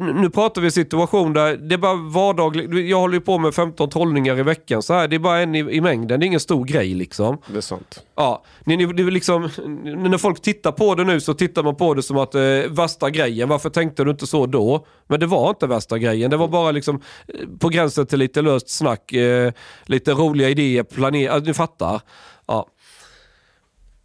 Nu 0.00 0.30
pratar 0.30 0.60
vi 0.60 0.66
en 0.66 0.72
situation 0.72 1.32
där 1.32 1.56
det 1.56 1.74
är 1.74 1.78
bara 1.78 1.94
vardagligt. 1.94 2.88
Jag 2.88 3.00
håller 3.00 3.14
ju 3.14 3.20
på 3.20 3.38
med 3.38 3.54
15 3.54 3.90
trollningar 3.90 4.38
i 4.38 4.42
veckan 4.42 4.82
så 4.82 4.94
här. 4.94 5.08
Det 5.08 5.16
är 5.16 5.20
bara 5.20 5.38
en 5.38 5.54
i, 5.54 5.58
i 5.58 5.80
mängden. 5.80 6.20
Det 6.20 6.24
är 6.24 6.26
ingen 6.26 6.40
stor 6.40 6.64
grej 6.64 6.94
liksom. 6.94 7.38
Det 7.46 7.56
är 7.56 7.60
sant. 7.60 8.04
Ja, 8.14 8.44
ni, 8.64 8.76
ni, 8.76 8.86
det 8.86 9.02
är 9.02 9.10
liksom, 9.10 9.42
när 9.84 10.18
folk 10.18 10.42
tittar 10.42 10.72
på 10.72 10.94
det 10.94 11.04
nu 11.04 11.20
så 11.20 11.34
tittar 11.34 11.62
man 11.62 11.76
på 11.76 11.94
det 11.94 12.02
som 12.02 12.18
att 12.18 12.34
eh, 12.34 12.40
värsta 12.68 13.10
grejen, 13.10 13.48
varför 13.48 13.70
tänkte 13.70 14.04
du 14.04 14.10
inte 14.10 14.26
så 14.26 14.46
då? 14.46 14.86
Men 15.06 15.20
det 15.20 15.26
var 15.26 15.50
inte 15.50 15.66
värsta 15.66 15.98
grejen, 15.98 16.30
det 16.30 16.36
var 16.36 16.48
bara 16.48 16.70
liksom 16.70 17.02
eh, 17.28 17.34
på 17.58 17.68
gränsen 17.68 18.06
till 18.06 18.18
lite 18.18 18.42
löst 18.42 18.68
snack, 18.68 19.12
eh, 19.12 19.52
lite 19.84 20.12
roliga 20.12 20.48
idéer, 20.48 20.82
planera, 20.82 21.32
alltså, 21.32 21.48
ni 21.48 21.54
fattar. 21.54 22.00
Ja. 22.46 22.66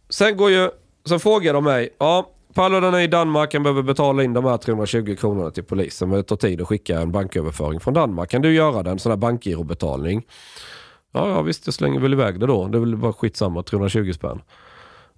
Sen 0.08 0.36
går 0.36 0.50
ju, 0.50 0.70
sen 1.08 1.20
frågar 1.20 1.54
de 1.54 1.64
mig, 1.64 1.88
ja, 1.98 2.30
Paludan 2.54 2.94
är 2.94 3.00
i 3.00 3.06
Danmark, 3.06 3.54
han 3.54 3.62
behöver 3.62 3.82
betala 3.82 4.22
in 4.22 4.32
de 4.32 4.44
här 4.44 4.56
320 4.56 5.16
kronorna 5.20 5.50
till 5.50 5.64
polisen. 5.64 6.08
Men 6.08 6.18
det 6.18 6.22
tar 6.22 6.36
tid 6.36 6.60
att 6.60 6.68
skicka 6.68 7.00
en 7.00 7.12
banköverföring 7.12 7.80
från 7.80 7.94
Danmark. 7.94 8.30
Kan 8.30 8.42
du 8.42 8.54
göra 8.54 8.82
den, 8.82 8.92
En 8.92 8.98
sån 8.98 9.12
här 9.12 9.16
bankgirobetalning? 9.16 10.22
Ja, 11.12 11.28
ja 11.28 11.42
visst, 11.42 11.66
jag 11.66 11.74
slänger 11.74 12.00
väl 12.00 12.12
iväg 12.12 12.40
det 12.40 12.46
då. 12.46 12.68
Det 12.68 12.78
är 12.78 12.80
väl 12.80 12.96
bara 12.96 13.12
skitsamma, 13.12 13.62
320 13.62 14.12
spänn. 14.12 14.40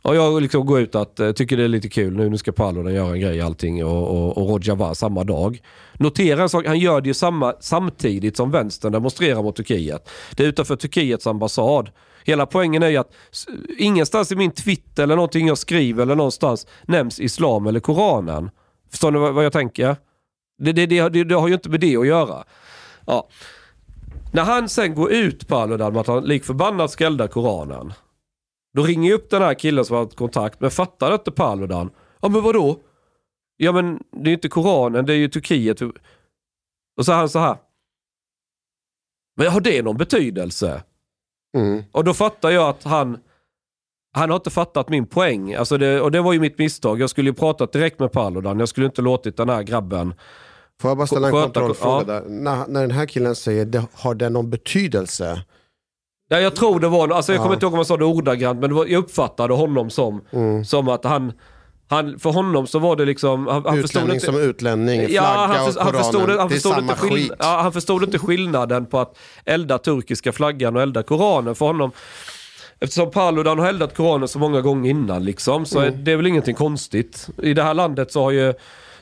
Och 0.02 0.16
jag 0.16 0.42
liksom 0.42 0.66
går 0.66 0.80
ut 0.80 0.94
att 0.94 1.20
eh, 1.20 1.32
tycker 1.32 1.56
det 1.56 1.64
är 1.64 1.68
lite 1.68 1.88
kul 1.88 2.16
nu, 2.16 2.28
nu 2.30 2.38
ska 2.38 2.52
Paludan 2.52 2.94
göra 2.94 3.12
en 3.12 3.20
grej 3.20 3.40
allting 3.40 3.84
och, 3.84 4.08
och, 4.08 4.38
och 4.38 4.48
Rojava 4.48 4.94
samma 4.94 5.24
dag. 5.24 5.60
Notera 5.98 6.42
en 6.42 6.48
sak, 6.48 6.66
han 6.66 6.78
gör 6.78 7.00
det 7.00 7.08
ju 7.08 7.14
samma, 7.14 7.54
samtidigt 7.60 8.36
som 8.36 8.50
vänstern 8.50 8.92
demonstrerar 8.92 9.42
mot 9.42 9.56
Turkiet. 9.56 10.08
Det 10.36 10.42
är 10.42 10.48
utanför 10.48 10.76
Turkiets 10.76 11.26
ambassad. 11.26 11.90
Hela 12.26 12.46
poängen 12.46 12.82
är 12.82 12.88
ju 12.88 12.96
att 12.96 13.12
ingenstans 13.78 14.32
i 14.32 14.36
min 14.36 14.50
Twitter 14.50 15.02
eller 15.02 15.16
någonting 15.16 15.46
jag 15.46 15.58
skriver 15.58 16.02
eller 16.02 16.14
någonstans 16.14 16.66
nämns 16.84 17.20
islam 17.20 17.66
eller 17.66 17.80
Koranen. 17.80 18.50
Förstår 18.90 19.10
ni 19.10 19.18
vad, 19.18 19.44
jag 19.44 19.52
tänker? 19.52 19.96
Det, 20.58 20.72
det, 20.72 20.86
det, 20.86 21.08
det, 21.08 21.24
det 21.24 21.34
har 21.34 21.48
ju 21.48 21.54
inte 21.54 21.68
med 21.68 21.80
det 21.80 21.96
att 21.96 22.06
göra. 22.06 22.44
Ja. 23.06 23.28
När 24.32 24.44
han 24.44 24.68
sen 24.68 24.94
går 24.94 25.12
ut 25.12 25.48
Paludan 25.48 25.92
med 25.92 26.00
att 26.00 26.06
han 26.06 26.24
lik 26.24 26.44
förbannat 26.44 26.90
ska 26.90 27.06
elda 27.06 27.28
Koranen. 27.28 27.92
Då 28.76 28.82
ringer 28.82 29.10
jag 29.10 29.16
upp 29.16 29.30
den 29.30 29.42
här 29.42 29.54
killen 29.54 29.84
som 29.84 29.96
har 29.96 30.04
haft 30.04 30.16
kontakt, 30.16 30.60
men 30.60 30.70
fattar 30.70 31.14
inte 31.14 31.30
Paludan. 31.30 31.90
Ja 32.20 32.28
men 32.28 32.42
vadå? 32.42 32.80
Ja 33.56 33.72
men 33.72 34.02
det 34.10 34.22
är 34.22 34.26
ju 34.28 34.34
inte 34.34 34.48
Koranen, 34.48 35.06
det 35.06 35.12
är 35.12 35.16
ju 35.16 35.28
Turkiet. 35.28 35.82
Och 36.96 37.04
så 37.04 37.12
är 37.12 37.16
han 37.16 37.28
så 37.28 37.38
här. 37.38 37.56
Men 39.36 39.46
har 39.46 39.60
det 39.60 39.82
någon 39.82 39.96
betydelse? 39.96 40.82
Mm. 41.56 41.84
Och 41.92 42.04
då 42.04 42.14
fattar 42.14 42.50
jag 42.50 42.68
att 42.68 42.84
han, 42.84 43.18
han 44.14 44.30
har 44.30 44.36
inte 44.36 44.50
fattat 44.50 44.88
min 44.88 45.06
poäng. 45.06 45.54
Alltså 45.54 45.78
det, 45.78 46.00
och 46.00 46.10
det 46.10 46.20
var 46.20 46.32
ju 46.32 46.40
mitt 46.40 46.58
misstag. 46.58 47.00
Jag 47.00 47.10
skulle 47.10 47.30
ju 47.30 47.34
pratat 47.34 47.72
direkt 47.72 47.98
med 47.98 48.12
Paludan. 48.12 48.58
Jag 48.58 48.68
skulle 48.68 48.86
inte 48.86 49.02
låtit 49.02 49.36
den 49.36 49.48
här 49.48 49.62
grabben 49.62 50.14
Får 50.80 50.90
jag 50.90 50.98
bara 50.98 51.06
ställa 51.06 51.26
en 51.26 51.32
kontrollfråga 51.32 52.14
ja. 52.14 52.20
där? 52.20 52.22
När, 52.28 52.66
när 52.66 52.80
den 52.80 52.90
här 52.90 53.06
killen 53.06 53.34
säger, 53.36 53.64
det, 53.64 53.82
har 53.92 54.14
det 54.14 54.28
någon 54.28 54.50
betydelse? 54.50 55.42
Ja, 56.28 56.40
jag 56.40 56.56
tror 56.56 56.80
det 56.80 56.88
var, 56.88 57.08
alltså 57.08 57.32
jag 57.32 57.38
kommer 57.38 57.50
Ja. 57.52 57.54
inte 57.54 57.66
ihåg 57.66 57.72
om 57.72 57.78
jag 57.78 57.86
sa 57.86 57.96
det 57.96 58.04
ordagrant, 58.04 58.60
men 58.60 58.70
det 58.70 58.76
var, 58.76 58.86
jag 58.86 58.98
uppfattade 58.98 59.54
honom 59.54 59.90
som, 59.90 60.20
Mm. 60.30 60.64
som 60.64 60.88
att 60.88 61.04
han, 61.04 61.32
han, 61.88 62.18
för 62.18 62.30
honom 62.30 62.66
så 62.66 62.78
var 62.78 62.96
det 62.96 63.04
liksom, 63.04 63.46
han, 63.46 63.54
han 63.54 63.62
förstod 63.62 63.84
Utlänning 63.84 64.14
inte... 64.14 64.26
som 64.26 64.40
utlänning, 64.40 65.00
flagga 65.00 65.14
Ja, 65.14 65.22
han, 65.22 65.68
och 65.68 65.74
för, 65.74 65.80
han, 65.80 65.92
Koranen. 65.92 66.04
förstod, 66.04 66.20
han, 66.20 66.36
det 66.36 66.42
är 66.42 66.48
förstod 66.48 66.72
samma 66.72 66.92
inte 66.92 66.94
skit. 66.94 67.32
ja, 67.38 67.60
han 67.62 67.72
förstod 67.72 68.02
inte 68.02 68.18
skillnaden 68.18 68.86
på 68.86 68.98
att 68.98 69.18
elda 69.44 69.78
turkiska 69.78 70.32
flaggan 70.32 70.76
och 70.76 70.82
elda 70.82 71.02
Koranen 71.02 71.54
för 71.54 71.66
honom. 71.66 71.90
Eftersom 72.80 73.10
Paludan 73.10 73.58
har 73.58 73.68
eldat 73.68 73.96
Koranen 73.96 74.28
så 74.28 74.38
många 74.38 74.60
gånger 74.60 74.90
innan 74.90 75.24
liksom, 75.24 75.66
så 75.66 75.78
är 75.80 75.86
Mm. 75.88 76.04
det 76.04 76.12
är 76.12 76.16
väl 76.16 76.26
ingenting 76.26 76.54
konstigt. 76.54 77.28
I 77.42 77.54
det 77.54 77.62
här 77.62 77.74
landet 77.74 78.12
så 78.12 78.22
har 78.22 78.30
ju 78.30 78.54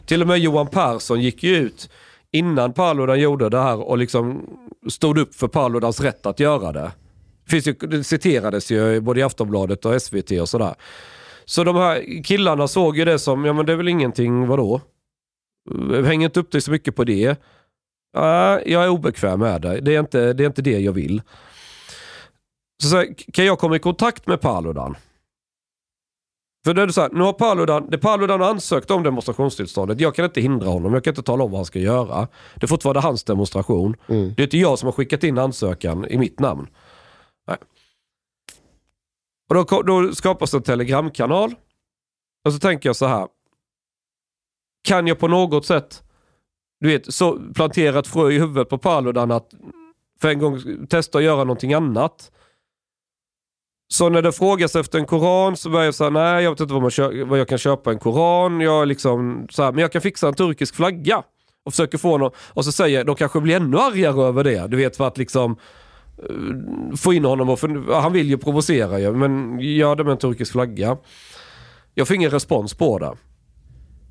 till 0.06 0.22
och 0.22 0.28
med 0.28 0.38
Johan 0.38 0.66
Persson 0.66 1.20
gick 1.20 1.42
ju 1.42 1.56
ut 1.56 1.90
innan 2.30 2.72
Paludan 2.72 3.20
gjorde 3.20 3.48
det 3.48 3.60
här 3.62 3.88
och 3.88 3.98
liksom 3.98 4.42
stod 4.90 5.18
upp 5.18 5.34
för 5.34 5.48
Paludans 5.48 6.00
rätt 6.00 6.26
att 6.26 6.40
göra 6.40 6.72
det. 6.72 6.90
Finns 7.48 7.66
ju, 7.66 7.72
det 7.72 8.04
citerades 8.04 8.70
ju 8.70 9.00
både 9.00 9.20
i 9.20 9.22
Aftonbladet 9.22 9.84
och 9.84 10.02
SVT 10.02 10.30
och 10.40 10.48
sådär. 10.48 10.74
Så 11.44 11.64
de 11.64 11.76
här 11.76 12.22
killarna 12.24 12.68
såg 12.68 12.98
ju 12.98 13.04
det 13.04 13.18
som, 13.18 13.44
ja 13.44 13.52
men 13.52 13.66
det 13.66 13.72
är 13.72 13.76
väl 13.76 13.88
ingenting, 13.88 14.46
vadå? 14.46 14.80
Häng 16.04 16.24
inte 16.24 16.40
upp 16.40 16.50
dig 16.50 16.60
så 16.60 16.70
mycket 16.70 16.96
på 16.96 17.04
det. 17.04 17.40
Nej, 18.16 18.62
jag 18.66 18.84
är 18.84 18.88
obekväm 18.88 19.40
med 19.40 19.62
det. 19.62 19.80
Det 19.80 19.94
är 19.94 20.00
inte 20.00 20.32
det, 20.32 20.44
är 20.44 20.46
inte 20.46 20.62
det 20.62 20.78
jag 20.78 20.92
vill. 20.92 21.22
Så, 22.82 22.88
så 22.88 22.96
här, 22.96 23.14
kan 23.32 23.44
jag 23.44 23.58
komma 23.58 23.76
i 23.76 23.78
kontakt 23.78 24.26
med 24.26 24.40
Paludan? 24.40 24.96
För 26.64 26.74
då 26.74 26.82
är 26.82 26.86
det 26.86 26.92
så 26.92 27.00
här, 27.00 27.10
nu 27.12 27.20
har 27.20 27.32
Paludan, 27.32 27.90
det 27.90 27.98
Paludan 27.98 28.40
har 28.40 28.48
ansökt 28.48 28.90
om 28.90 29.02
demonstrationstillståndet, 29.02 30.00
jag 30.00 30.14
kan 30.14 30.24
inte 30.24 30.40
hindra 30.40 30.68
honom, 30.68 30.94
jag 30.94 31.04
kan 31.04 31.10
inte 31.10 31.22
tala 31.22 31.44
om 31.44 31.50
vad 31.50 31.58
han 31.58 31.64
ska 31.64 31.78
göra. 31.78 32.28
Det 32.54 32.62
är 32.62 32.66
fortfarande 32.66 33.00
hans 33.00 33.24
demonstration. 33.24 33.96
Mm. 34.06 34.34
Det 34.36 34.42
är 34.42 34.44
inte 34.44 34.58
jag 34.58 34.78
som 34.78 34.86
har 34.86 34.92
skickat 34.92 35.24
in 35.24 35.38
ansökan 35.38 36.06
i 36.08 36.18
mitt 36.18 36.40
namn. 36.40 36.66
Och 39.48 39.54
då, 39.54 39.82
då 39.82 40.12
skapas 40.12 40.54
en 40.54 40.62
telegramkanal. 40.62 41.54
Och 42.44 42.52
så 42.52 42.58
tänker 42.58 42.88
jag 42.88 42.96
så 42.96 43.06
här. 43.06 43.28
Kan 44.84 45.06
jag 45.06 45.18
på 45.18 45.28
något 45.28 45.66
sätt 45.66 46.04
du 46.84 46.90
vet, 46.90 47.14
så 47.14 47.40
plantera 47.54 47.98
ett 47.98 48.06
frö 48.06 48.30
i 48.30 48.38
huvudet 48.38 48.68
på 48.68 48.78
Paludan 48.78 49.30
att 49.30 49.50
för 50.20 50.28
en 50.28 50.38
gång 50.38 50.86
testa 50.86 51.18
att 51.18 51.24
göra 51.24 51.44
någonting 51.44 51.74
annat. 51.74 52.30
Så 53.92 54.08
när 54.08 54.22
det 54.22 54.32
frågas 54.32 54.76
efter 54.76 54.98
en 54.98 55.06
koran 55.06 55.56
så 55.56 55.70
börjar 55.70 55.84
jag 55.84 55.94
säga 55.94 56.10
nej 56.10 56.44
jag 56.44 56.50
vet 56.50 56.60
inte 56.60 56.74
vad, 56.74 56.82
man 56.82 57.28
vad 57.28 57.38
jag 57.38 57.48
kan 57.48 57.58
köpa 57.58 57.92
en 57.92 57.98
koran. 57.98 58.60
Jag 58.60 58.82
är 58.82 58.86
liksom 58.86 59.46
så 59.50 59.62
här, 59.62 59.72
men 59.72 59.82
jag 59.82 59.92
kan 59.92 60.02
fixa 60.02 60.28
en 60.28 60.34
turkisk 60.34 60.74
flagga. 60.74 61.22
Och 61.64 61.72
försöker 61.72 61.98
få 61.98 62.18
någon, 62.18 62.30
och 62.36 62.64
så 62.64 62.72
säger 62.72 62.98
jag, 62.98 63.06
de 63.06 63.16
kanske 63.16 63.40
blir 63.40 63.56
ännu 63.56 63.78
argare 63.78 64.22
över 64.22 64.44
det. 64.44 64.66
Du 64.66 64.76
vet 64.76 64.96
för 64.96 65.06
att 65.06 65.18
liksom 65.18 65.56
Eh, 66.18 66.96
få 66.96 67.12
in 67.12 67.24
honom 67.24 67.48
och 67.48 67.58
han 68.02 68.12
vill 68.12 68.28
ju 68.28 68.38
provocera 68.38 68.98
ju, 68.98 69.12
men 69.12 69.60
gör 69.60 69.96
det 69.96 70.04
med 70.04 70.12
en 70.12 70.18
turkisk 70.18 70.52
flagga. 70.52 70.96
Jag 71.94 72.08
får 72.08 72.16
ingen 72.16 72.30
respons 72.30 72.74
på 72.74 72.98
det. 72.98 73.12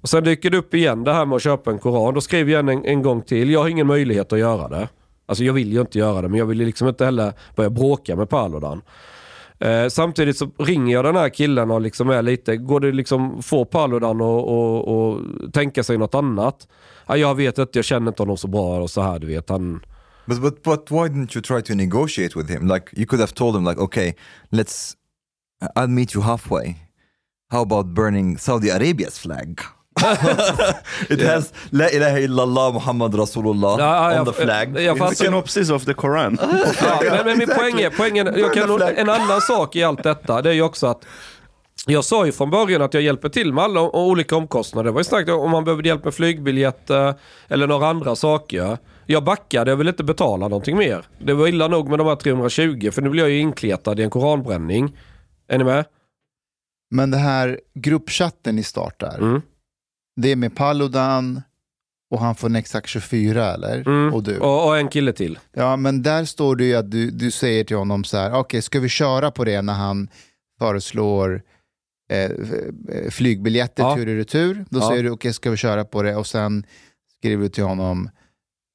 Och 0.02 0.10
sen 0.10 0.24
dyker 0.24 0.50
det 0.50 0.58
upp 0.58 0.74
igen 0.74 1.04
det 1.04 1.14
här 1.14 1.26
med 1.26 1.36
att 1.36 1.44
köpa 1.44 1.72
en 1.72 1.80
koran. 1.80 2.14
Då 2.14 2.22
skriver 2.22 2.52
jag 2.54 2.70
en, 2.70 2.86
en 2.86 3.02
gång 3.02 3.22
till. 3.22 3.50
Jag 3.50 3.60
har 3.60 3.70
ingen 3.70 3.88
möjlighet 3.88 4.34
att 4.34 4.40
göra 4.40 4.68
det. 4.68 4.90
Alltså 5.26 5.44
jag 5.44 5.54
vill 5.54 5.74
ju 5.74 5.82
inte 5.82 6.00
göra 6.00 6.22
det, 6.22 6.28
men 6.30 6.40
jag 6.40 6.46
vill 6.46 6.60
ju 6.60 6.66
liksom 6.66 6.88
inte 6.88 7.06
heller 7.06 7.34
börja 7.56 7.70
bråka 7.70 8.16
med 8.16 8.30
Paludan. 8.30 8.82
Eh, 9.60 9.88
samtidigt 9.88 10.38
så 10.38 10.50
ringer 10.60 10.94
jag 10.94 11.06
den 11.06 11.16
här 11.16 11.30
killen 11.30 11.72
och 11.72 11.82
liksom 11.82 12.10
är 12.10 12.22
lite, 12.22 12.58
går 12.58 12.80
det 12.80 12.92
liksom 12.92 13.42
få 13.42 13.66
Paludan 13.66 14.22
och, 14.22 14.48
och, 14.48 14.88
och 14.88 15.20
tänka 15.54 15.84
sig 15.84 15.98
något 15.98 16.16
annat? 16.16 16.68
Ja, 17.08 17.18
jag 17.18 17.36
vet 17.36 17.58
inte, 17.58 17.78
jag 17.78 17.86
känner 17.86 18.08
inte 18.08 18.22
honom 18.22 18.38
så 18.38 18.48
bra 18.48 18.82
och 18.82 18.90
så 18.90 19.02
här 19.02 19.20
du 19.20 19.28
vet. 19.28 19.50
Han, 19.50 19.86
But 20.28 20.42
but 20.42 20.64
but 20.64 20.92
why 20.92 21.08
didn't 21.08 21.36
you 21.36 21.42
try 21.42 21.62
to 21.62 21.76
negotiate 21.76 22.36
with 22.36 22.50
him? 22.50 22.68
Like 22.68 22.92
you 22.96 23.06
could 23.06 23.20
have 23.20 23.34
told 23.34 23.56
him 23.56 23.66
like, 23.66 23.82
okay, 23.82 24.16
let's, 24.52 24.96
I'll 25.76 25.88
meet 25.88 26.14
you 26.16 26.22
halfway. 26.22 26.76
How 27.52 27.62
about 27.62 27.94
burning 27.94 28.38
Saudi 28.38 28.70
Arabia's 28.70 29.18
flag? 29.18 29.62
it 31.10 31.20
has 31.20 31.54
La 31.72 31.86
ilaha 31.88 32.20
illallah 32.20 32.74
Muhammad 32.74 33.14
Rasulullah 33.14 33.78
Ja, 33.80 34.12
ja, 34.12 34.20
on 34.20 34.26
the 34.26 34.34
flag. 34.34 34.82
jag 34.82 34.98
fattar. 34.98 35.14
Synopsis 35.14 35.70
of 35.70 35.86
the 35.86 35.94
Koran. 35.94 36.38
Ja, 36.42 37.00
men, 37.02 37.26
men 37.26 37.38
min 37.38 37.48
poäng 37.58 37.80
är, 37.80 37.90
poängen, 37.90 38.34
jag 38.38 38.54
kan, 38.54 38.82
en 38.82 39.10
annan 39.10 39.42
sak 39.42 39.76
i 39.76 39.84
allt 39.84 40.04
detta, 40.04 40.42
det 40.42 40.50
är 40.50 40.54
ju 40.54 40.62
också 40.62 40.88
att 40.88 41.06
jag 41.86 42.04
sa 42.04 42.26
ju 42.26 42.32
från 42.32 42.50
början 42.50 42.82
att 42.82 42.94
jag 42.94 43.04
hjälper 43.04 43.30
till 43.30 43.54
med 43.54 43.64
alla 43.64 43.82
olika 43.82 44.36
omkostnader. 44.36 44.86
Det 44.86 44.92
var 44.92 45.00
ju 45.00 45.04
snackat 45.04 45.36
om 45.36 45.52
man 45.52 45.64
behöver 45.64 45.84
hjälp 45.84 46.04
med 46.04 46.14
flygbiljetter 46.14 47.14
eller 47.48 47.68
några 47.68 47.88
andra 47.88 48.16
saker. 48.16 48.78
Jag 49.06 49.24
backade, 49.24 49.72
jag 49.72 49.78
vill 49.78 49.88
inte 49.88 50.04
betala 50.04 50.48
någonting 50.48 50.78
mer. 50.78 51.06
Det 51.26 51.34
var 51.34 51.48
illa 51.48 51.68
nog 51.68 51.90
med 51.90 51.98
de 52.00 52.08
här 52.08 52.16
320 52.16 52.92
för 52.92 53.02
nu 53.02 53.10
blir 53.10 53.24
jag 53.24 53.30
ju 53.32 53.40
inkletad 53.40 54.00
i 54.00 54.04
en 54.04 54.10
koranbränning. 54.10 54.98
Är 55.48 55.58
ni 55.58 55.64
med? 55.64 55.86
Men 56.92 57.12
det 57.12 57.18
här 57.18 57.60
gruppchatten 57.74 58.56
ni 58.56 58.64
startar, 58.64 59.18
Mm. 59.18 59.42
det 60.22 60.32
är 60.32 60.36
med 60.36 60.56
Paludan 60.56 61.42
och 62.12 62.20
han 62.20 62.36
får 62.36 62.50
Nexac 62.50 62.82
24 62.88 63.54
eller? 63.54 63.88
Mm. 63.88 64.14
Och 64.14 64.24
du. 64.24 64.40
Och, 64.40 64.68
och 64.68 64.78
en 64.78 64.88
kille 64.88 65.14
till. 65.14 65.40
Ja, 65.54 65.76
men 65.76 66.04
där 66.04 66.26
står 66.26 66.56
det 66.56 66.66
ju 66.66 66.76
att 66.76 66.92
du, 66.92 67.12
du 67.12 67.32
säger 67.32 67.64
till 67.64 67.78
honom 67.78 68.04
så 68.04 68.18
här, 68.18 68.34
okej, 68.34 68.62
ska 68.62 68.80
vi 68.80 68.90
köra 68.90 69.32
på 69.32 69.44
det 69.44 69.62
när 69.62 69.74
han 69.74 70.08
föreslår 70.60 71.42
eh, 72.12 72.32
f- 72.32 73.14
flygbiljetter 73.14 73.84
Ja. 73.84 73.96
tur 73.96 74.08
och 74.10 74.16
retur? 74.16 74.66
Då 74.70 74.80
Ja. 74.80 74.90
säger 74.90 75.04
du, 75.04 75.10
okej, 75.10 75.34
ska 75.34 75.50
vi 75.52 75.58
köra 75.58 75.86
på 75.86 76.02
det? 76.04 76.16
Och 76.16 76.28
sen 76.28 76.66
skriver 77.18 77.44
du 77.44 77.50
till 77.50 77.64
honom, 77.64 78.10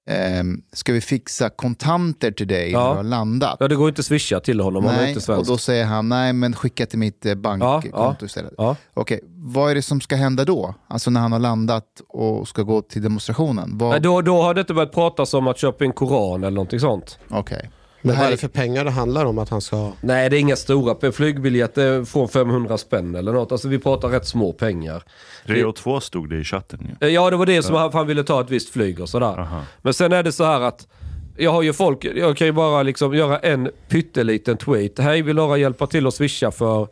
ehm, 0.08 0.62
ska 0.72 0.92
vi 0.92 1.00
fixa 1.00 1.48
kontanter 1.50 2.30
till 2.30 2.48
dig 2.48 2.70
Ja. 2.72 2.78
när 2.84 2.90
du 2.90 2.96
har 2.96 3.02
landat? 3.02 3.56
Ja, 3.60 3.68
det 3.68 3.76
går 3.76 3.88
inte 3.88 4.00
att 4.00 4.06
swisha 4.06 4.40
till 4.40 4.60
honom, 4.60 4.84
han 4.84 4.94
är 4.94 4.98
Nej, 4.98 5.08
inte 5.08 5.18
och 5.18 5.22
svensk. 5.22 5.50
då 5.50 5.58
säger 5.58 5.84
han, 5.84 6.08
nej 6.08 6.32
men 6.32 6.54
skicka 6.54 6.86
till 6.86 6.98
mitt 6.98 7.26
eh, 7.26 7.34
bankkonto 7.34 7.88
Ja, 7.92 8.16
ja. 8.20 8.26
istället. 8.26 8.52
Ja. 8.58 8.76
Okej, 8.94 9.20
vad 9.34 9.70
är 9.70 9.74
det 9.74 9.82
som 9.82 10.00
ska 10.00 10.16
hända 10.16 10.44
då? 10.44 10.74
Alltså 10.88 11.10
när 11.10 11.20
han 11.20 11.32
har 11.32 11.38
landat 11.38 11.84
och 12.08 12.48
ska 12.48 12.62
gå 12.62 12.82
till 12.82 13.02
demonstrationen? 13.02 13.78
Vad... 13.78 13.90
Nej, 13.90 14.00
då, 14.00 14.20
då 14.22 14.42
har 14.42 14.54
det 14.54 14.60
inte 14.60 14.74
börjat 14.74 14.92
pratas 14.92 15.34
om 15.34 15.46
att 15.48 15.58
köpa 15.58 15.84
en 15.84 15.92
koran 15.92 16.40
eller 16.44 16.54
någonting 16.54 16.80
sånt. 16.80 17.18
Okej. 17.30 17.70
Men 18.02 18.14
här 18.14 18.22
vad 18.22 18.26
är 18.26 18.30
det 18.30 18.36
för 18.40 18.48
pengar 18.48 18.84
det 18.84 18.90
handlar 18.90 19.24
om 19.24 19.38
att 19.38 19.48
han 19.48 19.60
ska... 19.60 19.92
Nej, 20.00 20.30
det 20.30 20.36
är 20.36 20.40
inga 20.40 20.56
stora 20.56 21.12
flygbiljetter 21.12 22.04
från 22.04 22.28
500 22.28 22.78
spänn 22.78 23.14
eller 23.14 23.32
något. 23.32 23.52
Alltså 23.52 23.68
vi 23.68 23.78
pratar 23.78 24.08
rätt 24.08 24.26
små 24.26 24.52
pengar. 24.52 25.02
Rio 25.42 25.72
2 25.72 26.00
stod 26.00 26.30
det 26.30 26.36
i 26.36 26.44
chatten 26.44 26.96
ju. 27.00 27.06
Eh, 27.08 27.14
Ja, 27.14 27.30
det 27.30 27.36
var 27.36 27.46
det 27.46 27.62
som 27.62 27.74
han, 27.74 27.92
han 27.92 28.06
ville 28.06 28.24
ta 28.24 28.40
ett 28.40 28.50
visst 28.50 28.68
flyg 28.68 29.00
och 29.00 29.08
sådär. 29.08 29.40
Aha. 29.40 29.62
Men 29.82 29.94
sen 29.94 30.12
är 30.12 30.22
det 30.22 30.32
så 30.32 30.44
här 30.44 30.60
att 30.60 30.88
jag 31.36 31.50
har 31.50 31.62
ju 31.62 31.72
folk, 31.72 32.04
jag 32.04 32.36
kan 32.36 32.46
ju 32.46 32.52
bara 32.52 32.82
liksom 32.82 33.14
göra 33.14 33.38
en 33.38 33.70
pytteliten 33.88 34.56
tweet. 34.56 34.98
Hej, 34.98 35.22
vill 35.22 35.36
några 35.36 35.56
hjälpa 35.56 35.86
till 35.86 36.06
att 36.06 36.14
swisha 36.14 36.50
för 36.50 36.88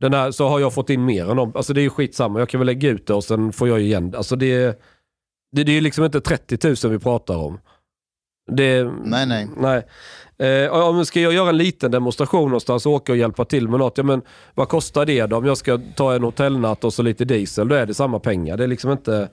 den 0.00 0.14
här 0.14 0.30
så 0.30 0.48
har 0.48 0.60
jag 0.60 0.74
fått 0.74 0.90
in 0.90 1.04
mer 1.04 1.30
än 1.30 1.36
dem. 1.36 1.52
Alltså 1.54 1.72
det 1.72 1.80
är 1.80 1.82
ju 1.82 1.90
skitsamma, 1.90 2.38
jag 2.38 2.48
kan 2.48 2.60
väl 2.60 2.66
lägga 2.66 2.88
ut 2.88 3.06
det 3.06 3.14
och 3.14 3.24
sen 3.24 3.52
får 3.52 3.68
jag 3.68 3.80
ju 3.80 3.86
igen. 3.86 4.14
Alltså 4.16 4.36
det, 4.36 4.80
det, 5.52 5.64
det 5.64 5.72
är 5.72 5.74
ju 5.74 5.80
liksom 5.80 6.04
inte 6.04 6.20
30 6.20 6.86
000 6.86 6.92
vi 6.92 6.98
pratar 6.98 7.36
om. 7.36 7.58
Det, 8.50 8.92
nej, 9.04 9.26
nej. 9.26 9.48
nej. 9.56 9.82
Eh, 10.40 10.72
om 10.72 11.04
ska 11.04 11.20
jag 11.20 11.32
göra 11.32 11.48
en 11.48 11.56
liten 11.56 11.90
demonstration 11.90 12.44
någonstans 12.44 12.86
och 12.86 12.92
åka 12.92 13.12
och 13.12 13.18
hjälpa 13.18 13.44
till 13.44 13.68
med 13.68 13.78
något, 13.78 13.98
ja, 13.98 14.04
men 14.04 14.22
vad 14.54 14.68
kostar 14.68 15.06
det 15.06 15.26
då? 15.26 15.36
Om 15.36 15.46
jag 15.46 15.56
ska 15.56 15.80
ta 15.96 16.14
en 16.14 16.22
hotellnatt 16.22 16.84
och 16.84 16.92
så 16.92 17.02
lite 17.02 17.24
diesel, 17.24 17.68
då 17.68 17.74
är 17.74 17.86
det 17.86 17.94
samma 17.94 18.18
pengar. 18.18 18.56
Det 18.56 18.64
är 18.64 18.68
liksom 18.68 18.90
inte... 18.90 19.28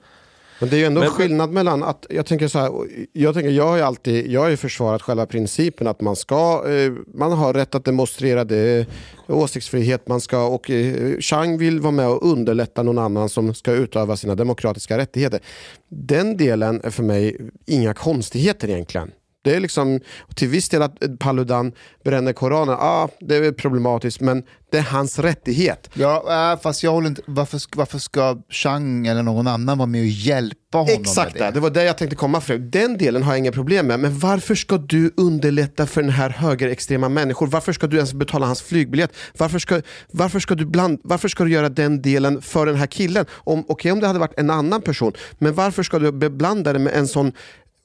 Men 0.60 0.68
det 0.68 0.76
är 0.76 0.78
ju 0.78 0.84
ändå 0.84 1.00
Men- 1.00 1.10
skillnad 1.10 1.50
mellan 1.50 1.82
att, 1.82 2.06
jag 2.10 2.26
tänker 2.26 2.48
så 2.48 2.58
här, 2.58 2.72
jag, 3.12 3.34
tänker, 3.34 3.50
jag 3.50 3.66
har 3.66 3.76
ju 3.76 3.82
alltid, 3.82 4.26
jag 4.30 4.40
har 4.40 4.48
ju 4.48 4.56
försvarat 4.56 5.02
själva 5.02 5.26
principen 5.26 5.86
att 5.86 6.00
man 6.00 6.16
ska, 6.16 6.64
eh, 6.68 6.92
man 7.14 7.32
har 7.32 7.54
rätt 7.54 7.74
att 7.74 7.84
demonstrera, 7.84 8.44
det 8.44 8.86
åsiktsfrihet, 9.26 10.08
man 10.08 10.20
ska, 10.20 10.46
och 10.46 10.70
eh, 10.70 11.18
Chang 11.20 11.58
vill 11.58 11.80
vara 11.80 11.92
med 11.92 12.08
och 12.08 12.30
underlätta 12.30 12.82
någon 12.82 12.98
annan 12.98 13.28
som 13.28 13.54
ska 13.54 13.72
utöva 13.72 14.16
sina 14.16 14.34
demokratiska 14.34 14.98
rättigheter. 14.98 15.40
Den 15.88 16.36
delen 16.36 16.80
är 16.84 16.90
för 16.90 17.02
mig 17.02 17.36
inga 17.66 17.94
konstigheter 17.94 18.68
egentligen. 18.68 19.10
Det 19.44 19.54
är 19.54 19.60
liksom, 19.60 20.00
till 20.34 20.48
viss 20.48 20.68
del 20.68 20.82
att 20.82 21.18
Paludan 21.18 21.72
bränner 22.04 22.32
Koranen, 22.32 22.76
ah, 22.78 23.08
det 23.20 23.36
är 23.36 23.52
problematiskt, 23.52 24.20
men 24.20 24.42
det 24.70 24.78
är 24.78 24.82
hans 24.82 25.18
rättighet. 25.18 25.90
Ja, 25.94 26.52
äh, 26.52 26.60
fast 26.60 26.82
jag 26.82 26.90
håller 26.90 27.08
inte, 27.08 27.22
varför, 27.26 27.60
varför 27.76 27.98
ska 27.98 28.36
Chang 28.50 29.06
eller 29.06 29.22
någon 29.22 29.46
annan 29.46 29.78
vara 29.78 29.86
med 29.86 30.00
och 30.00 30.06
hjälpa 30.06 30.78
honom 30.78 31.00
Exakt 31.00 31.34
med 31.34 31.42
det. 31.42 31.50
det 31.50 31.60
var 31.60 31.70
det 31.70 31.84
jag 31.84 31.98
tänkte 31.98 32.16
komma 32.16 32.40
fram. 32.40 32.70
Den 32.70 32.98
delen 32.98 33.22
har 33.22 33.32
jag 33.32 33.38
inga 33.38 33.52
problem 33.52 33.86
med. 33.86 34.00
Men 34.00 34.18
varför 34.18 34.54
ska 34.54 34.76
du 34.76 35.14
underlätta 35.16 35.86
för 35.86 36.02
den 36.02 36.10
här 36.10 36.30
högerextrema 36.30 37.08
människor? 37.08 37.46
Varför 37.46 37.72
ska 37.72 37.86
du 37.86 37.96
ens 37.96 38.14
betala 38.14 38.46
hans 38.46 38.62
flygbiljett? 38.62 39.12
Varför 39.38 39.58
ska, 39.58 39.82
varför 40.10 40.40
ska, 40.40 40.54
du, 40.54 40.66
bland, 40.66 41.00
varför 41.04 41.28
ska 41.28 41.44
du 41.44 41.50
göra 41.50 41.68
den 41.68 42.02
delen 42.02 42.42
för 42.42 42.66
den 42.66 42.76
här 42.76 42.86
killen? 42.86 43.26
Om, 43.30 43.64
Okej 43.68 43.92
om 43.92 44.00
det 44.00 44.06
hade 44.06 44.18
varit 44.18 44.38
en 44.38 44.50
annan 44.50 44.82
person, 44.82 45.12
men 45.38 45.54
varför 45.54 45.82
ska 45.82 45.98
du 45.98 46.12
beblanda 46.12 46.72
det 46.72 46.78
med 46.78 46.92
en 46.92 47.08
sån 47.08 47.32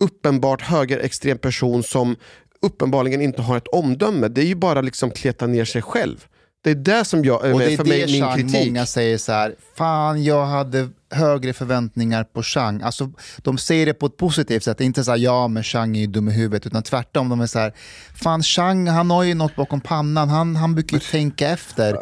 uppenbart 0.04 0.62
högerextrem 0.62 1.38
person 1.38 1.84
som 1.84 2.16
uppenbarligen 2.62 3.22
inte 3.22 3.42
har 3.42 3.58
ett 3.58 3.68
omdöme? 3.68 4.28
Det 4.28 4.42
är 4.42 4.46
ju 4.46 4.56
bara 4.56 4.82
liksom 4.82 5.12
kleta 5.12 5.48
ner 5.48 5.66
sig 5.66 5.82
själv. 5.82 6.26
Det 6.64 6.72
är 6.72 6.76
det 6.76 7.06
som 7.06 7.26
jag, 7.26 7.54
Och 7.54 7.60
det 7.60 7.74
är 7.74 7.78
för 7.78 7.86
mig 7.86 8.06
det 8.06 8.12
min 8.12 8.22
Chang 8.22 8.38
kritik. 8.38 8.68
många 8.68 8.86
säger 8.86 9.18
så 9.18 9.32
här, 9.32 9.56
fan 9.76 10.24
jag 10.24 10.46
hade 10.46 10.90
högre 11.12 11.54
förväntningar 11.54 12.24
på 12.24 12.44
Chang. 12.44 12.82
Alltså, 12.82 13.12
de 13.38 13.58
säger 13.58 13.86
det 13.86 13.94
på 13.94 14.06
ett 14.06 14.18
positivt 14.18 14.64
sätt, 14.64 14.82
inte 14.82 15.04
så 15.04 15.12
här 15.12 15.18
ja 15.18 15.48
men 15.48 15.64
Chang 15.64 15.96
är 15.98 16.02
ju 16.02 16.08
dum 16.08 16.30
i 16.30 16.32
huvudet, 16.32 16.66
utan 16.66 16.84
tvärtom. 16.84 17.30
De 17.30 17.42
är 17.42 17.48
så 17.48 17.60
här, 17.60 17.74
fan 18.16 18.44
Chang 18.44 18.88
han 18.88 19.12
har 19.12 19.24
ju 19.24 19.34
något 19.34 19.56
bakom 19.56 19.82
pannan, 19.82 20.30
han, 20.30 20.56
han 20.56 20.76
brukar 20.76 20.98
ju 20.98 21.02
tänka 21.02 21.50
efter. 21.50 21.98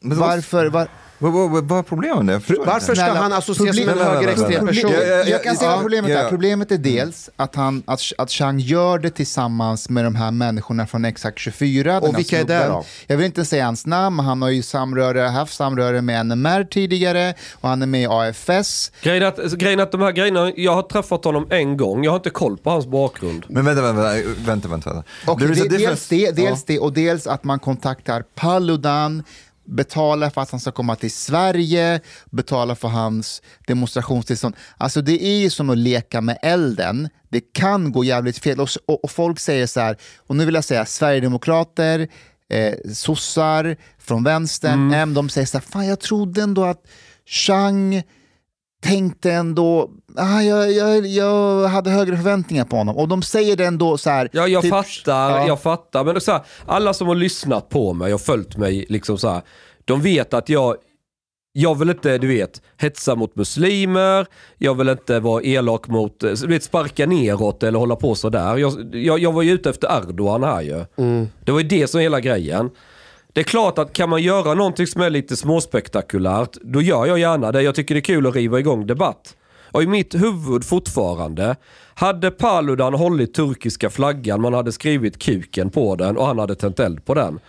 Varför? 0.00 0.66
Var, 0.66 0.88
Vad, 1.18 1.32
vad, 1.32 1.50
vad, 1.50 1.64
vad 1.64 1.78
är 1.78 1.82
problemet? 1.82 2.32
Jag 2.32 2.42
förstår 2.42 2.64
Varför 2.66 2.92
inte. 2.92 2.94
ska 2.94 3.12
han 3.12 3.32
associeras 3.32 3.76
med 3.76 3.88
en 3.88 3.98
högerextrem 3.98 4.66
person? 4.66 4.92
Jag, 4.92 5.28
jag 5.28 5.42
kan 5.44 5.56
säga 5.56 5.70
vad 5.70 5.80
problemet 5.80 6.10
är. 6.10 6.22
ja. 6.22 6.28
Problemet 6.28 6.72
är 6.72 6.78
dels 6.78 7.30
att, 7.36 7.54
han, 7.54 7.82
att, 7.86 8.00
att 8.18 8.30
Chang 8.30 8.58
gör 8.58 8.98
det 8.98 9.10
tillsammans 9.10 9.88
med 9.88 10.04
de 10.04 10.14
här 10.14 10.30
människorna 10.30 10.86
från 10.86 11.04
Exakt 11.04 11.38
24. 11.38 11.92
den 12.00 12.10
Och 12.10 12.18
vilka 12.18 12.40
är 12.40 12.44
det 12.44 12.66
då? 12.66 12.84
Jag 13.06 13.16
vill 13.16 13.26
inte 13.26 13.44
säga 13.44 13.64
hans 13.64 13.86
namn, 13.86 14.16
men 14.16 14.24
han 14.24 14.42
har 14.42 14.48
ju 14.50 14.62
samröre, 14.62 15.20
haft 15.20 15.54
samröre 15.54 16.02
med 16.02 16.26
NMR 16.26 16.64
tidigare 16.64 17.34
och 17.60 17.68
han 17.68 17.82
är 17.82 17.86
med 17.86 18.02
i 18.02 18.06
AFS. 18.10 18.92
Grejen 19.02 19.22
är, 19.22 19.26
att, 19.26 19.52
grejen 19.52 19.80
att 19.80 19.92
de 19.92 20.00
här 20.00 20.12
grejerna, 20.12 20.52
jag 20.56 20.74
har 20.74 20.82
träffat 20.82 21.24
honom 21.24 21.46
en 21.50 21.76
gång, 21.76 22.04
jag 22.04 22.10
har 22.12 22.16
inte 22.16 22.30
koll 22.30 22.56
på 22.56 22.70
hans 22.70 22.86
bakgrund. 22.86 23.44
Men 23.48 23.64
vänta, 23.64 23.82
vänta, 23.82 24.02
vänta. 24.02 24.68
vänta, 24.68 24.68
vänta. 24.68 25.04
A 25.26 25.36
det, 25.40 25.68
dels 25.78 26.08
det, 26.08 26.30
dels 26.36 26.58
Ja. 26.60 26.64
det 26.66 26.78
och 26.78 26.92
dels 26.92 27.26
att 27.26 27.44
man 27.44 27.58
kontaktar 27.58 28.24
Paludan, 28.34 29.22
betalar 29.64 30.30
för 30.30 30.40
att 30.40 30.50
han 30.50 30.60
ska 30.60 30.70
komma 30.70 30.96
till 30.96 31.10
Sverige, 31.12 32.00
betalar 32.30 32.74
för 32.74 32.88
hans 32.88 33.42
demonstrationstillstånd. 33.66 34.56
Alltså 34.76 35.02
det 35.02 35.24
är 35.24 35.38
ju 35.38 35.50
som 35.50 35.70
att 35.70 35.78
leka 35.78 36.20
med 36.20 36.38
elden. 36.42 37.08
Det 37.28 37.40
kan 37.52 37.92
gå 37.92 38.04
jävligt 38.04 38.38
fel. 38.38 38.60
Och, 38.60 38.68
och, 38.86 39.04
och 39.04 39.10
folk 39.10 39.38
säger 39.40 39.66
så 39.66 39.80
här, 39.80 39.96
och 40.26 40.36
nu 40.36 40.44
vill 40.44 40.54
jag 40.54 40.64
säga 40.64 40.86
Sverigedemokrater, 40.86 42.08
eh, 42.50 42.74
sossar 42.92 43.76
från 43.98 44.24
vänstern, 44.24 44.92
M, 44.94 45.14
de 45.14 45.28
säger 45.28 45.46
så 45.46 45.58
här, 45.58 45.64
fan 45.64 45.86
jag 45.86 46.00
trodde 46.00 46.42
ändå 46.42 46.64
att 46.64 46.86
Chang 47.26 48.02
tänkte 48.84 49.32
ändå, 49.32 49.90
ah, 50.16 50.40
jag, 50.40 50.72
jag, 50.72 51.06
jag 51.06 51.68
hade 51.68 51.90
högre 51.90 52.16
förväntningar 52.16 52.64
på 52.64 52.76
honom. 52.76 52.96
Och 52.96 53.08
de 53.08 53.22
säger 53.22 53.56
det 53.56 53.64
ändå 53.64 53.98
så 53.98 54.10
här. 54.10 54.28
Ja, 54.32 54.48
jag 54.48 54.62
typ- 54.62 54.70
fattar, 54.70 55.30
ja. 55.30 55.46
jag 55.46 55.60
fattar. 55.60 56.04
Men 56.04 56.20
så 56.20 56.32
här, 56.32 56.40
alla 56.66 56.94
som 56.94 57.08
har 57.08 57.14
lyssnat 57.14 57.68
på 57.68 57.92
mig 57.92 58.14
och 58.14 58.20
följt 58.20 58.56
mig, 58.56 58.86
liksom 58.88 59.18
så 59.18 59.28
här, 59.28 59.42
de 59.84 60.02
vet 60.02 60.34
att 60.34 60.48
jag, 60.48 60.76
jag 61.52 61.78
vill 61.78 61.90
inte, 61.90 62.18
du 62.18 62.26
vet, 62.28 62.62
hetsa 62.76 63.14
mot 63.14 63.36
muslimer, 63.36 64.26
jag 64.58 64.74
vill 64.74 64.88
inte 64.88 65.20
vara 65.20 65.42
elak 65.42 65.88
mot, 65.88 66.22
eh, 66.22 66.32
du 66.32 66.46
vet, 66.46 66.62
sparka 66.62 67.06
neråt 67.06 67.62
eller 67.62 67.78
hålla 67.78 67.96
på 67.96 68.14
sådär. 68.14 68.56
Jag, 68.56 68.94
jag, 68.94 69.18
jag 69.18 69.32
var 69.32 69.42
ju 69.42 69.52
ute 69.52 69.70
efter 69.70 69.98
Erdogan 69.98 70.42
här 70.42 70.62
ju. 70.62 70.84
Det 71.44 71.52
var 71.52 71.60
ju 71.60 71.68
det 71.68 71.90
som 71.90 72.00
är 72.00 72.02
hela 72.02 72.20
grejen. 72.20 72.70
Det 73.34 73.40
är 73.40 73.44
klart 73.44 73.78
att 73.78 73.92
kan 73.92 74.08
man 74.08 74.22
göra 74.22 74.54
någonting 74.54 74.86
som 74.86 75.02
är 75.02 75.10
lite 75.10 75.36
småspektakulärt, 75.36 76.56
då 76.62 76.82
gör 76.82 77.06
jag 77.06 77.18
gärna 77.18 77.52
det. 77.52 77.62
Jag 77.62 77.74
tycker 77.74 77.94
det 77.94 77.98
är 77.98 78.02
kul 78.02 78.26
att 78.26 78.34
riva 78.34 78.58
igång 78.58 78.86
debatt. 78.86 79.36
Och 79.70 79.82
i 79.82 79.86
mitt 79.86 80.14
huvud 80.14 80.64
fortfarande, 80.64 81.56
hade 81.94 82.30
Paludan 82.30 82.94
hållit 82.94 83.34
turkiska 83.34 83.90
flaggan, 83.90 84.40
man 84.40 84.54
hade 84.54 84.72
skrivit 84.72 85.18
kuken 85.18 85.70
på 85.70 85.96
den 85.96 86.16
och 86.16 86.26
han 86.26 86.38
hade 86.38 86.54
tänt 86.54 86.80
eld 86.80 87.04
på 87.04 87.14
den. 87.14 87.40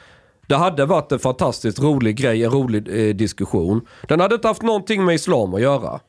Det 0.47 0.55
hade 0.55 0.85
varit 0.85 1.11
en 1.11 1.19
fantastiskt 1.19 1.79
rolig 1.79 2.15
grej, 2.15 2.43
en 2.43 2.51
rolig 2.51 3.07
eh, 3.09 3.15
diskussion. 3.15 3.87
Den 4.07 4.19
hade 4.19 4.35
inte 4.35 4.47
haft 4.47 4.61
någonting 4.61 5.05
med 5.05 5.15
islam 5.15 5.53
att 5.53 5.61
göra. 5.61 5.99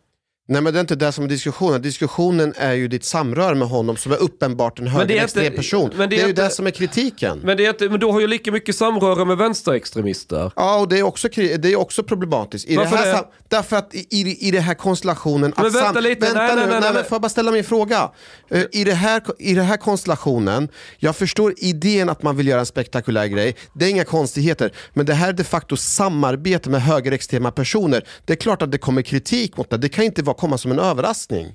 Nej 0.48 0.62
men 0.62 0.72
det 0.72 0.78
är 0.78 0.80
inte 0.80 0.94
det 0.94 1.12
som 1.12 1.24
är 1.24 1.28
diskussionen. 1.28 1.82
Diskussionen 1.82 2.54
är 2.56 2.72
ju 2.72 2.88
ditt 2.88 3.04
samröre 3.04 3.54
med 3.54 3.68
honom 3.68 3.96
som 3.96 4.12
är 4.12 4.16
uppenbart 4.16 4.78
en 4.78 4.84
det 4.84 4.90
är 4.90 4.92
högerextrem 4.92 5.44
inte- 5.44 5.56
person. 5.56 5.90
men 5.96 5.98
det 5.98 6.16
det 6.16 6.16
är, 6.16 6.18
är 6.20 6.24
ju 6.24 6.30
inte- 6.30 6.42
det 6.44 6.50
som 6.50 6.66
är 6.66 6.70
kritiken. 6.70 7.40
Men, 7.44 7.56
det 7.56 7.66
är 7.66 7.70
inte, 7.70 7.88
men 7.88 8.00
då 8.00 8.12
har 8.12 8.20
ju 8.20 8.26
lika 8.26 8.52
mycket 8.52 8.76
samröre 8.76 9.24
med 9.24 9.36
vänsterextremister. 9.38 10.52
Ja, 10.56 10.78
och 10.80 10.88
det 10.88 10.98
är 10.98 11.02
också, 11.02 11.28
det 11.36 11.64
är 11.72 11.76
också 11.76 12.02
problematiskt. 12.02 12.68
I 12.68 12.72
det 12.72 12.76
Varför 12.78 12.96
här, 12.96 13.06
det? 13.06 13.12
sam- 13.12 13.24
Därför 13.48 13.76
att 13.76 13.94
i, 13.94 13.98
i, 14.10 14.48
i 14.48 14.50
den 14.50 14.62
här 14.62 14.74
konstellationen... 14.74 15.52
Men 15.56 15.66
att 15.66 15.74
vänta 15.74 16.00
lite, 16.00 16.20
Vänta 16.20 16.38
nej, 16.40 16.54
nu, 16.54 16.60
nej, 16.60 16.68
nej, 16.70 16.80
nej. 16.80 16.92
men 16.94 17.04
får 17.04 17.14
jag 17.14 17.22
bara 17.22 17.28
ställa 17.28 17.50
min 17.52 17.64
fråga? 17.64 18.10
Eh, 18.50 18.62
I, 18.72 18.84
det 18.84 18.94
här, 18.94 19.22
I 19.38 19.54
den 19.54 19.64
här 19.64 19.76
konstellationen, 19.76 20.68
jag 20.98 21.16
förstår 21.16 21.54
idén 21.56 22.08
att 22.08 22.22
man 22.22 22.36
vill 22.36 22.46
göra 22.46 22.60
en 22.60 22.66
spektakulär 22.66 23.26
grej, 23.26 23.56
det 23.74 23.84
är 23.84 23.90
inga 23.90 24.04
konstigheter, 24.04 24.72
men 24.94 25.06
det 25.06 25.14
här 25.14 25.28
är 25.28 25.32
de 25.32 25.44
facto 25.44 25.76
samarbete 25.76 26.70
med 26.70 26.82
högerextrema 26.82 27.50
personer. 27.50 28.04
Det 28.24 28.32
är 28.32 28.36
klart 28.36 28.62
att 28.62 28.70
det 28.72 28.78
kommer 28.78 29.02
kritik 29.02 29.56
mot 29.56 29.70
det, 29.70 29.76
det 29.76 29.88
kan 29.88 30.04
inte 30.04 30.22
vara, 30.22 30.35
komma 30.36 30.58
som 30.58 30.70
en 30.70 30.78
överraskning. 30.78 31.54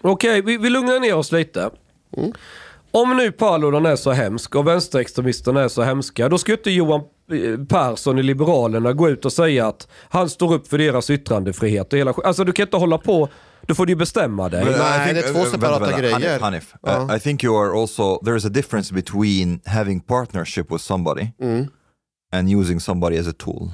Okej, 0.00 0.42
vi, 0.42 0.56
vi 0.56 0.70
lugnar 0.70 1.00
ner 1.00 1.14
oss 1.14 1.32
lite. 1.32 1.70
Om 2.90 3.16
nu 3.16 3.32
Paludan 3.32 3.86
är 3.86 3.96
så 3.96 4.10
hemsk 4.12 4.54
och 4.54 4.66
vänsterextremisterna 4.66 5.60
är 5.62 5.68
så 5.68 5.82
hemska, 5.82 6.28
då 6.28 6.38
ska 6.38 6.52
inte 6.52 6.70
Johan 6.70 7.00
eh, 7.32 7.64
Persson 7.66 8.18
i 8.18 8.22
Liberalerna 8.22 8.92
gå 8.92 9.08
ut 9.08 9.24
och 9.24 9.32
säga 9.32 9.66
att 9.66 9.88
han 10.08 10.30
står 10.30 10.54
upp 10.54 10.68
för 10.68 10.78
deras 10.78 11.10
yttrandefrihet 11.10 11.92
och 11.92 11.98
hela 11.98 12.12
Alltså 12.24 12.44
du 12.44 12.52
kan 12.52 12.66
inte 12.66 12.76
hålla 12.76 12.98
på, 12.98 13.28
då 13.62 13.74
får 13.74 13.86
du 13.86 13.92
ju 13.92 13.96
bestämma 13.96 14.48
dig. 14.48 14.64
But 14.64 14.74
I 14.76 14.78
Nej, 14.78 15.08
think- 15.08 15.14
det 15.22 15.28
är 15.28 15.32
två 15.32 15.40
uh, 15.40 15.50
separata 15.50 16.00
grejer. 16.00 16.40
Hanif. 16.40 16.74
Uh, 16.88 17.16
I 17.16 17.20
think 17.20 17.44
you 17.44 17.56
are 17.64 17.80
also, 17.80 18.24
there 18.24 18.36
is 18.36 18.44
a 18.44 18.48
difference 18.48 18.94
between 18.94 19.60
having 19.66 20.00
partnership 20.00 20.70
with 20.72 20.82
somebody 20.84 21.28
Mm. 21.40 21.66
and 22.32 22.50
using 22.60 22.80
somebody 22.80 23.18
as 23.18 23.26
a 23.28 23.32
tool. 23.38 23.70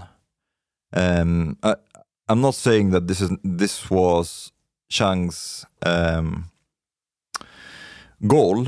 Um, 0.96 1.56
I, 1.64 1.74
I'm 2.30 2.40
not 2.40 2.54
saying 2.54 2.90
that 2.90 3.08
this 3.08 3.20
is 3.20 3.30
this 3.42 3.90
was 3.90 4.52
Chang's 4.88 5.66
um, 5.82 6.44
goal 8.24 8.66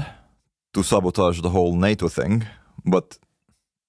to 0.74 0.82
sabotage 0.82 1.40
the 1.40 1.50
whole 1.50 1.76
NATO 1.76 2.08
thing, 2.08 2.44
but 2.84 3.18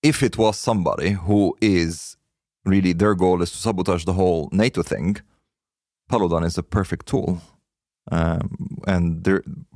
if 0.04 0.22
it 0.22 0.38
was 0.38 0.60
somebody 0.60 1.10
who 1.14 1.58
is 1.60 2.18
really 2.66 2.94
their 2.94 3.16
goal 3.16 3.42
is 3.42 3.50
to 3.52 3.58
sabotage 3.58 4.06
the 4.06 4.14
whole 4.14 4.48
NATO 4.52 4.84
thing, 4.84 5.18
Paludan 6.08 6.46
is 6.46 6.60
a 6.60 6.64
perfect 6.64 7.08
tool. 7.08 7.42
Um, 8.12 8.78
and 8.86 9.28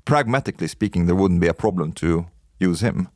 pragmatically 0.05 0.67
speaking, 0.67 1.07
there 1.07 1.15
wouldn't 1.15 1.41
be 1.41 1.47
a 1.47 1.55
problem 1.55 1.91
to 1.93 2.27
use 2.59 2.81
him. 2.81 3.09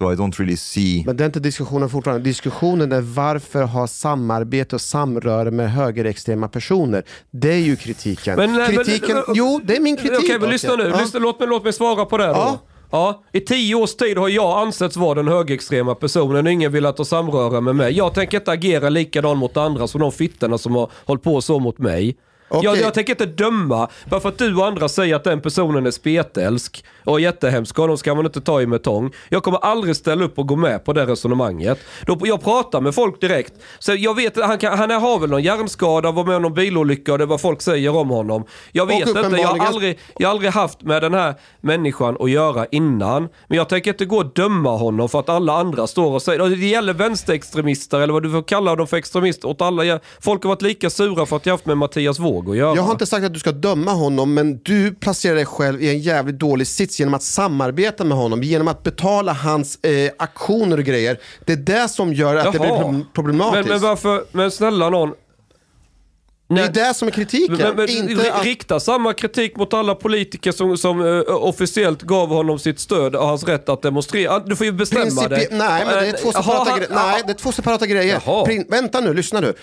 So 0.00 0.12
I 0.12 0.16
don't 0.16 0.38
really 0.38 0.56
see. 0.56 1.02
Men 1.06 1.16
det 1.16 1.24
är 1.24 1.26
inte 1.26 1.40
diskussionen 1.40 1.88
fortfarande. 1.90 2.24
Diskussionen 2.24 2.92
är 2.92 3.00
varför 3.00 3.62
ha 3.62 3.86
samarbete 3.86 4.74
och 4.76 4.80
samröre 4.80 5.50
med 5.50 5.72
högerextrema 5.72 6.48
personer. 6.48 7.02
Det 7.30 7.52
är 7.52 7.58
ju 7.58 7.76
kritiken. 7.76 8.36
Men, 8.36 8.66
kritiken 8.66 9.16
men- 9.16 9.24
jo, 9.34 9.60
det 9.64 9.76
är 9.76 9.80
min 9.80 9.96
kritik. 9.96 10.18
Okej, 10.18 10.38
men 10.38 10.50
lyssna 10.50 10.76
nu. 10.76 10.88
Ja. 10.88 11.00
Lyssna, 11.00 11.20
låt, 11.20 11.40
mig, 11.40 11.48
låt 11.48 11.64
mig 11.64 11.72
svara 11.72 12.04
på 12.04 12.18
det 12.18 12.26
då. 12.26 12.32
Ja. 12.32 12.58
Ja, 12.90 13.22
I 13.32 13.40
tio 13.40 13.74
års 13.74 13.94
tid 13.94 14.18
har 14.18 14.28
jag 14.28 14.58
ansetts 14.58 14.96
vara 14.96 15.14
den 15.14 15.28
högerextrema 15.28 15.94
personen 15.94 16.46
och 16.46 16.52
ingen 16.52 16.72
velat 16.72 16.98
ha 16.98 17.04
samröre 17.04 17.60
med 17.60 17.76
mig. 17.76 17.96
Jag 17.96 18.14
tänker 18.14 18.38
inte 18.38 18.50
agera 18.50 18.88
likadant 18.88 19.38
mot 19.38 19.56
andra 19.56 19.86
som 19.86 20.00
de 20.00 20.12
fittorna 20.12 20.58
som 20.58 20.74
har 20.74 20.90
hållit 21.04 21.22
på 21.22 21.40
så 21.40 21.58
mot 21.58 21.78
mig. 21.78 22.16
Jag, 22.50 22.76
jag 22.76 22.94
tänker 22.94 23.12
inte 23.12 23.26
döma, 23.26 23.88
bara 24.10 24.20
för 24.20 24.28
att 24.28 24.38
du 24.38 24.56
och 24.56 24.66
andra 24.66 24.88
säger 24.88 25.16
att 25.16 25.24
den 25.24 25.40
personen 25.40 25.86
är 25.86 25.90
spetälsk 25.90 26.84
och 27.04 27.20
jättehemsk, 27.20 27.76
honom 27.76 27.98
ska 27.98 28.14
man 28.14 28.26
inte 28.26 28.40
ta 28.40 28.62
i 28.62 28.66
med 28.66 28.82
tång. 28.82 29.12
Jag 29.28 29.42
kommer 29.42 29.58
aldrig 29.58 29.96
ställa 29.96 30.24
upp 30.24 30.38
och 30.38 30.46
gå 30.46 30.56
med 30.56 30.84
på 30.84 30.92
det 30.92 31.06
resonemanget. 31.06 31.78
Då, 32.06 32.18
jag 32.24 32.44
pratar 32.44 32.80
med 32.80 32.94
folk 32.94 33.20
direkt. 33.20 33.52
Så 33.78 33.94
jag 33.94 34.14
vet, 34.14 34.42
han, 34.42 34.58
kan, 34.58 34.78
han 34.78 34.90
har 34.90 35.18
väl 35.18 35.30
någon 35.30 35.42
hjärnskada, 35.42 36.10
var 36.10 36.24
med 36.24 36.36
om 36.36 36.42
någon 36.42 36.54
bilolycka 36.54 37.12
och 37.12 37.18
det 37.18 37.24
är 37.24 37.26
vad 37.26 37.40
folk 37.40 37.62
säger 37.62 37.96
om 37.96 38.08
honom. 38.08 38.44
Jag 38.72 38.86
vet 38.86 39.08
inte, 39.08 39.20
jag 39.20 39.48
har, 39.48 39.66
aldrig, 39.66 39.98
jag 40.18 40.28
har 40.28 40.34
aldrig 40.34 40.50
haft 40.50 40.82
med 40.82 41.02
den 41.02 41.14
här 41.14 41.34
människan 41.60 42.16
att 42.20 42.30
göra 42.30 42.66
innan. 42.70 43.28
Men 43.46 43.58
jag 43.58 43.68
tänker 43.68 43.90
inte 43.90 44.04
gå 44.04 44.16
och 44.16 44.32
döma 44.34 44.76
honom 44.76 45.08
för 45.08 45.20
att 45.20 45.28
alla 45.28 45.52
andra 45.52 45.86
står 45.86 46.12
och 46.12 46.22
säger, 46.22 46.40
och 46.40 46.50
det 46.50 46.66
gäller 46.66 46.94
vänsterextremister 46.94 48.00
eller 48.00 48.12
vad 48.12 48.22
du 48.22 48.30
får 48.30 48.42
kalla 48.42 48.76
dem 48.76 48.86
för 48.86 48.96
extremister 48.96 49.48
åt 49.48 49.62
alla. 49.62 50.00
Folk 50.20 50.42
har 50.42 50.48
varit 50.48 50.62
lika 50.62 50.90
sura 50.90 51.26
för 51.26 51.36
att 51.36 51.46
jag 51.46 51.52
haft 51.52 51.66
med 51.66 51.78
Mattias 51.78 52.18
Våg 52.18 52.37
göra. 52.46 52.76
Jag 52.76 52.82
har 52.82 52.92
inte 52.92 53.06
sagt 53.06 53.24
att 53.26 53.32
du 53.34 53.38
ska 53.40 53.52
döma 53.52 53.92
honom, 53.92 54.34
men 54.34 54.58
du 54.62 54.94
placerar 54.94 55.34
dig 55.34 55.46
själv 55.46 55.82
i 55.82 55.88
en 55.90 55.98
jävligt 55.98 56.38
dålig 56.38 56.66
sits 56.66 56.98
genom 57.00 57.14
att 57.14 57.22
samarbeta 57.22 58.04
med 58.04 58.16
honom, 58.18 58.42
genom 58.42 58.68
att 58.68 58.82
betala 58.82 59.32
hans 59.32 59.84
eh, 59.84 60.10
aktioner 60.18 60.78
och 60.78 60.84
grejer. 60.84 61.18
Det 61.44 61.52
är 61.52 61.56
det 61.56 61.88
som 61.88 62.12
gör 62.14 62.36
att 62.36 62.52
det 62.52 62.58
blir 62.58 62.68
Jaha. 62.68 62.78
problem- 62.82 63.04
problematiskt. 63.14 63.68
Men, 63.68 63.80
men 63.80 63.88
varför, 63.88 64.24
men 64.32 64.50
snälla 64.50 64.90
någon. 64.90 65.12
det 66.48 66.60
är 66.62 66.72
det 66.88 66.94
som 66.94 67.08
är 67.08 67.12
kritiken. 67.12 67.56
Men, 67.56 67.76
men, 67.76 67.88
inte 67.90 68.32
att... 68.32 68.44
Rikta 68.44 68.80
samma 68.80 69.12
kritik 69.12 69.56
mot 69.56 69.74
alla 69.74 69.94
politiker 69.94 70.52
som, 70.52 70.76
som 70.78 71.00
eh, 71.00 71.22
officiellt 71.34 72.02
gav 72.02 72.28
honom 72.28 72.58
sitt 72.58 72.80
stöd 72.80 73.16
och 73.16 73.26
hans 73.26 73.44
rätt 73.44 73.68
att 73.68 73.82
demonstrera. 73.82 74.38
Du 74.38 74.56
får 74.56 74.66
ju 74.66 74.72
bestämma 74.72 75.04
Principi- 75.04 75.28
dig. 75.28 75.48
Nej, 75.50 75.84
men 75.86 75.94
det 75.94 76.08
är 76.08 76.12
två 76.12 76.28
Eh, 76.28 76.32
separata, 76.42 76.70
har 76.70 76.78
gre- 76.78 76.86
nej, 76.94 77.22
det 77.26 77.32
är 77.32 77.34
två 77.34 77.52
separata 77.52 77.86
grejer. 77.86 78.20
Jaha. 78.26 78.44
Prin- 78.46 78.66
vänta 78.70 79.00
nu, 79.00 79.14
lyssna 79.14 79.40
nu. 79.40 79.54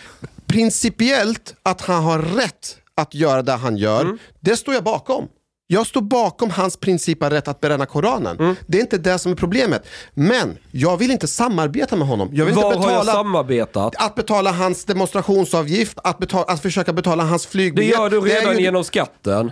Principiellt 0.47 1.55
att 1.63 1.81
han 1.81 2.03
har 2.03 2.19
rätt 2.19 2.77
att 2.97 3.13
göra 3.13 3.41
det 3.41 3.51
han 3.51 3.77
gör, 3.77 4.01
Mm. 4.01 4.17
det 4.39 4.57
står 4.57 4.73
jag 4.73 4.83
bakom. 4.83 5.27
Jag 5.67 5.87
står 5.87 6.01
bakom 6.01 6.49
hans 6.49 6.77
princip 6.77 7.23
av 7.23 7.29
rätt 7.29 7.47
att 7.47 7.61
bränna 7.61 7.85
Koranen. 7.85 8.37
Mm. 8.39 8.55
Det 8.67 8.77
är 8.77 8.81
inte 8.81 8.97
det 8.97 9.19
som 9.19 9.31
är 9.31 9.35
problemet. 9.35 9.87
Men 10.13 10.57
jag 10.71 10.97
vill 10.97 11.11
inte 11.11 11.27
samarbeta 11.27 11.95
med 11.95 12.07
honom. 12.07 12.29
Jag 12.33 12.45
vill 12.45 12.53
Var 12.55 12.63
inte 12.65 12.77
har 12.77 12.91
jag 12.91 12.99
betala, 13.01 13.11
samarbetat? 13.11 13.93
att 13.97 14.15
betala 14.15 14.51
hans 14.51 14.85
demonstrationsavgift, 14.85 15.97
att, 16.03 16.17
betala, 16.17 16.43
att 16.45 16.61
försöka 16.61 16.93
betala 16.93 17.23
hans 17.23 17.45
Det 17.45 17.51
flygbiljett. 17.51 17.93
gör 17.97 18.09
du 18.09 18.21
redan 18.21 18.57
ju- 18.57 18.61
genom 18.63 18.83
skatten. 18.83 19.51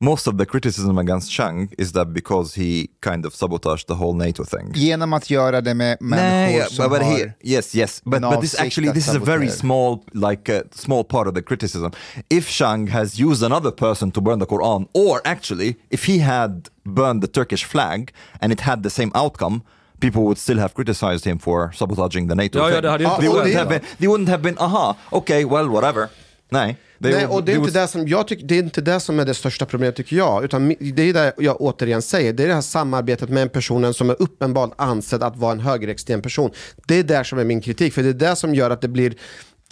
Most 0.00 0.28
of 0.28 0.38
the 0.38 0.46
criticism 0.46 0.96
against 0.96 1.28
Chang 1.28 1.70
is 1.76 1.90
that 1.92 2.12
because 2.12 2.54
he 2.54 2.88
kind 3.00 3.26
of 3.26 3.34
sabotaged 3.34 3.88
the 3.88 3.96
whole 3.96 4.14
NATO 4.14 4.44
thing. 4.44 4.72
Genom 4.74 5.12
att 5.12 5.30
göra 5.30 5.60
det 5.60 5.74
med 5.74 5.96
människor 6.00 6.58
Nej, 6.58 6.70
som 6.70 6.90
but 6.90 7.02
har... 7.02 7.12
here, 7.16 7.32
yes, 7.42 7.74
yes, 7.74 8.00
but, 8.04 8.22
but 8.22 8.40
this 8.40 8.60
actually 8.60 8.92
this 8.92 9.08
is 9.08 9.16
a 9.16 9.18
very 9.18 9.48
small, 9.48 10.04
like 10.12 10.48
a 10.48 10.62
small 10.72 11.02
part 11.04 11.26
of 11.26 11.34
the 11.34 11.42
criticism. 11.42 11.90
If 12.30 12.48
Chang 12.48 12.86
has 12.86 13.18
used 13.20 13.42
another 13.42 13.72
person 13.72 14.12
to 14.12 14.20
burn 14.20 14.38
the 14.38 14.46
Quran, 14.46 14.86
or 14.92 15.20
actually, 15.24 15.74
if 15.90 16.04
he 16.06 16.18
had 16.18 16.68
burned 16.84 17.20
the 17.22 17.28
Turkish 17.32 17.64
flag 17.64 18.12
and 18.40 18.52
it 18.52 18.60
had 18.60 18.82
the 18.84 18.90
same 18.90 19.10
outcome, 19.16 19.62
people 20.00 20.22
would 20.22 20.38
still 20.38 20.58
have 20.58 20.74
criticized 20.74 21.24
him 21.24 21.38
for 21.38 21.72
sabotaging 21.72 22.28
the 22.28 22.34
NATO 22.36 22.58
Ja, 22.58 22.68
ja, 22.68 22.74
thing. 22.74 22.82
det 22.82 22.90
hade 22.90 23.04
ju 23.04 23.10
inte 23.10 23.20
they, 23.20 23.28
wouldn't 23.30 23.54
have 23.58 23.68
been, 23.68 23.80
they 23.98 24.08
wouldn't 24.08 24.28
have 24.28 24.42
been, 24.42 24.58
aha, 24.58 24.96
okay, 25.10 25.44
well, 25.44 25.68
whatever. 25.68 26.08
Nej. 26.48 26.76
They 27.02 27.12
Nej, 27.12 27.26
och 27.26 27.44
det 27.44 27.52
är, 27.52 27.56
inte 27.56 27.80
det, 27.80 27.88
som 27.88 28.08
jag 28.08 28.28
tycker, 28.28 28.46
det 28.46 28.54
är 28.54 28.58
inte 28.58 28.80
det 28.80 29.00
som 29.00 29.20
är 29.20 29.24
det 29.24 29.34
största 29.34 29.66
problemet 29.66 29.96
tycker 29.96 30.16
jag. 30.16 30.44
Utan 30.44 30.68
det 30.80 31.02
är 31.02 31.12
det 31.12 31.32
jag 31.38 31.60
återigen 31.60 32.02
säger, 32.02 32.32
det 32.32 32.42
är 32.42 32.48
det 32.48 32.54
här 32.54 32.60
samarbetet 32.60 33.28
med 33.28 33.42
en 33.42 33.48
person 33.48 33.94
som 33.94 34.10
är 34.10 34.22
uppenbart 34.22 34.72
ansedd 34.76 35.22
att 35.22 35.36
vara 35.36 35.52
en 35.52 35.60
högerextrem 35.60 36.22
person. 36.22 36.50
Det 36.86 36.94
är 36.94 37.02
där 37.02 37.24
som 37.24 37.38
är 37.38 37.44
min 37.44 37.60
kritik, 37.60 37.94
för 37.94 38.02
det 38.02 38.08
är 38.08 38.12
det 38.12 38.36
som 38.36 38.54
gör 38.54 38.70
att 38.70 38.80
det 38.80 38.88
blir... 38.88 39.14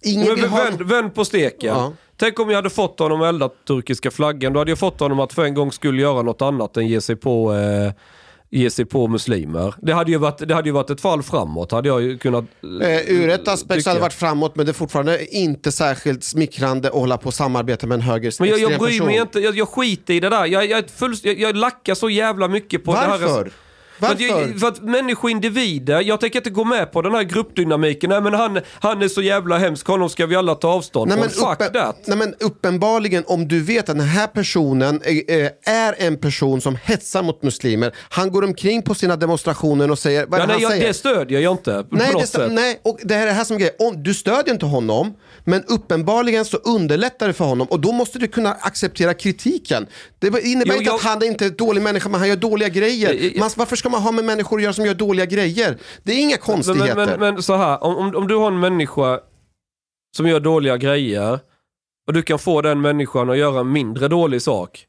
Ingen 0.03 0.27
Men 0.27 0.35
vill 0.35 0.45
ha... 0.45 0.65
vänd, 0.65 0.83
vänd 0.83 1.15
på 1.15 1.25
steken. 1.25 1.69
Ja. 1.69 1.93
Tänk 2.17 2.41
om 2.41 2.51
jag 2.51 2.57
hade 2.57 2.71
fått 2.71 2.99
honom 2.99 3.23
att 3.23 3.29
elda 3.29 3.49
turkiska 3.49 4.11
flaggan. 4.11 4.53
Då 4.53 4.59
hade 4.59 4.71
jag 4.71 4.79
fått 4.79 5.01
honom 5.01 5.21
att 5.21 5.33
för 5.33 5.45
en 5.45 5.55
gång 5.55 5.73
skulle 5.73 6.03
göra 6.03 6.23
något 6.23 6.43
annat 6.43 6.77
än 6.77 6.89
ge 6.89 7.01
sig 7.01 7.17
på, 7.17 7.55
eh, 7.55 7.93
ge 8.51 8.71
sig 8.71 8.85
på 8.85 9.09
muslimer. 9.09 9.75
Det 9.83 9.93
hade, 9.93 10.11
ju 10.11 10.19
varit, 10.19 10.49
det 10.49 10.55
hade 10.55 10.69
ju 10.69 10.73
varit 10.73 10.91
ett 10.91 11.01
fall 11.01 11.23
framåt. 11.23 11.73
Hade 11.73 11.89
jag 11.89 12.03
ju 12.03 12.19
kunnat... 12.19 12.45
Eh, 12.83 13.11
ur 13.11 13.29
ett 13.29 13.49
aspekt 13.49 13.71
tycka. 13.71 13.83
så 13.83 13.91
hade 13.91 13.99
det 13.99 14.03
varit 14.03 14.13
framåt, 14.13 14.57
men 14.57 14.67
det 14.67 14.73
är 14.73 14.75
fortfarande 14.75 15.27
inte 15.37 15.73
särskilt 15.73 16.25
smickrande 16.25 16.89
att 16.89 16.95
hålla 16.95 17.19
på 17.19 17.27
och 17.27 17.35
samarbeta 17.35 17.87
med 17.87 17.95
en 17.95 18.01
högerextrem 18.01 18.49
Men 18.49 18.61
jag, 18.61 18.73
jag 18.73 18.81
bryr 18.81 19.03
mig 19.03 19.17
inte, 19.17 19.41
jag, 19.41 19.57
jag 19.57 19.69
skiter 19.69 20.15
i 20.15 20.21
det 20.21 20.29
där. 20.29 20.47
Jag, 20.47 20.67
jag, 20.67 20.91
full, 20.91 21.15
jag, 21.23 21.41
jag 21.41 21.57
lackar 21.57 21.95
så 21.95 22.11
jävla 22.11 22.49
mycket 22.49 22.85
på 22.85 22.93
det 22.93 22.99
här. 22.99 23.09
Varför? 23.09 23.53
För 24.01 24.07
att, 24.07 24.21
jag, 24.21 24.61
för 24.61 24.69
att 24.69 24.83
människoindivider, 24.83 26.01
jag 26.01 26.21
tänker 26.21 26.39
inte 26.39 26.51
gå 26.51 26.65
med 26.65 26.93
på 26.93 27.03
den 27.03 27.15
här 27.15 27.23
gruppdynamiken. 27.23 28.11
Nej 28.11 28.21
men 28.21 28.35
han, 28.35 28.61
han 28.81 29.03
är 29.03 29.09
så 29.09 29.23
jävla 29.23 29.59
hemsk, 29.59 29.87
honom 29.87 30.09
ska 30.11 30.27
vi 30.27 30.37
alla 30.37 30.55
ta 30.55 30.69
avstånd 30.69 31.09
Nej 31.09 31.19
från. 31.19 31.27
men, 31.27 31.31
Fuck 31.57 31.61
uppen- 31.69 31.73
that. 31.73 31.97
nej 32.07 32.19
men 32.19 32.35
uppenbarligen 32.41 33.25
om 33.27 33.49
du 33.49 33.63
vet 33.63 33.89
att 33.89 33.97
den 33.99 34.07
här 34.07 34.27
personen 34.27 35.01
är, 35.05 35.51
är 35.67 35.95
en 35.99 36.17
person 36.17 36.61
som 36.61 36.77
hetsar 36.83 37.23
mot 37.23 37.43
muslimer. 37.43 37.95
Han 38.09 38.31
går 38.31 38.45
omkring 38.45 38.83
på 38.83 38.95
sina 38.95 39.17
demonstrationer 39.17 39.91
och 39.91 39.99
säger, 39.99 40.27
vad 40.27 40.41
Ja, 40.41 40.47
nej, 40.47 40.53
han 40.55 40.63
jag, 40.63 40.71
säger? 40.71 40.87
det 40.87 40.95
stödjer 40.95 41.41
jag 41.41 41.53
inte 41.53 41.85
Nej, 41.91 42.13
det, 42.21 42.27
sätt. 42.27 42.53
nej, 42.53 42.81
och 42.85 42.99
det 43.03 43.15
här 43.15 43.23
är 43.23 43.27
det 43.27 43.33
här 43.33 43.45
som 43.45 43.59
grejen. 43.59 43.75
Om, 43.79 44.03
du 44.03 44.15
stödjer 44.15 44.55
inte 44.55 44.67
honom, 44.67 45.15
men 45.45 45.65
uppenbarligen 45.65 46.45
så 46.45 46.57
underlättar 46.57 47.27
det 47.27 47.33
för 47.33 47.45
honom 47.45 47.67
och 47.67 47.81
då 47.81 47.93
måste 47.93 48.19
du 48.19 48.27
kunna 48.29 48.53
acceptera 48.61 49.15
kritiken. 49.15 49.87
Det 50.19 50.27
innebär 50.43 50.73
Jo, 50.73 50.79
inte 50.79 50.85
jag- 50.85 50.95
att 50.95 51.03
han 51.03 51.23
är 51.23 51.27
inte 51.27 51.45
är 51.45 51.49
en 51.49 51.57
dålig 51.57 51.83
människa, 51.83 52.09
men 52.09 52.21
han 52.21 52.29
gör 52.29 52.37
dåliga 52.37 52.69
grejer. 52.69 53.15
Eh, 53.15 53.27
eh, 53.27 53.33
Man, 53.41 53.51
varför 53.57 53.77
ska 53.77 53.86
man 53.91 54.03
ha 54.03 54.13
med 54.13 54.25
människor 54.25 54.57
att 54.57 54.63
göra 54.63 54.73
som 54.73 54.87
gör 54.87 54.95
dåliga 54.95 55.27
grejer? 55.27 55.79
Det 56.03 56.13
är 56.13 56.21
inga 56.21 56.31
Men, 56.31 56.39
konstigheter. 56.39 56.95
men, 56.97 57.21
men, 57.21 57.35
men 57.35 57.43
så 57.43 57.57
här, 57.57 57.85
om, 57.85 57.97
om, 57.97 58.17
om 58.17 58.29
du 58.29 58.37
har 58.37 58.47
en 58.49 58.61
människa 58.61 59.21
som 60.17 60.29
gör 60.29 60.41
dåliga 60.41 60.77
grejer 60.77 61.41
och 62.07 62.13
du 62.13 62.23
kan 62.23 62.39
få 62.39 62.63
den 62.63 62.81
människan 62.81 63.31
att 63.31 63.39
göra 63.39 63.61
en 63.61 63.73
mindre 63.73 64.09
dålig 64.09 64.43
sak, 64.43 64.87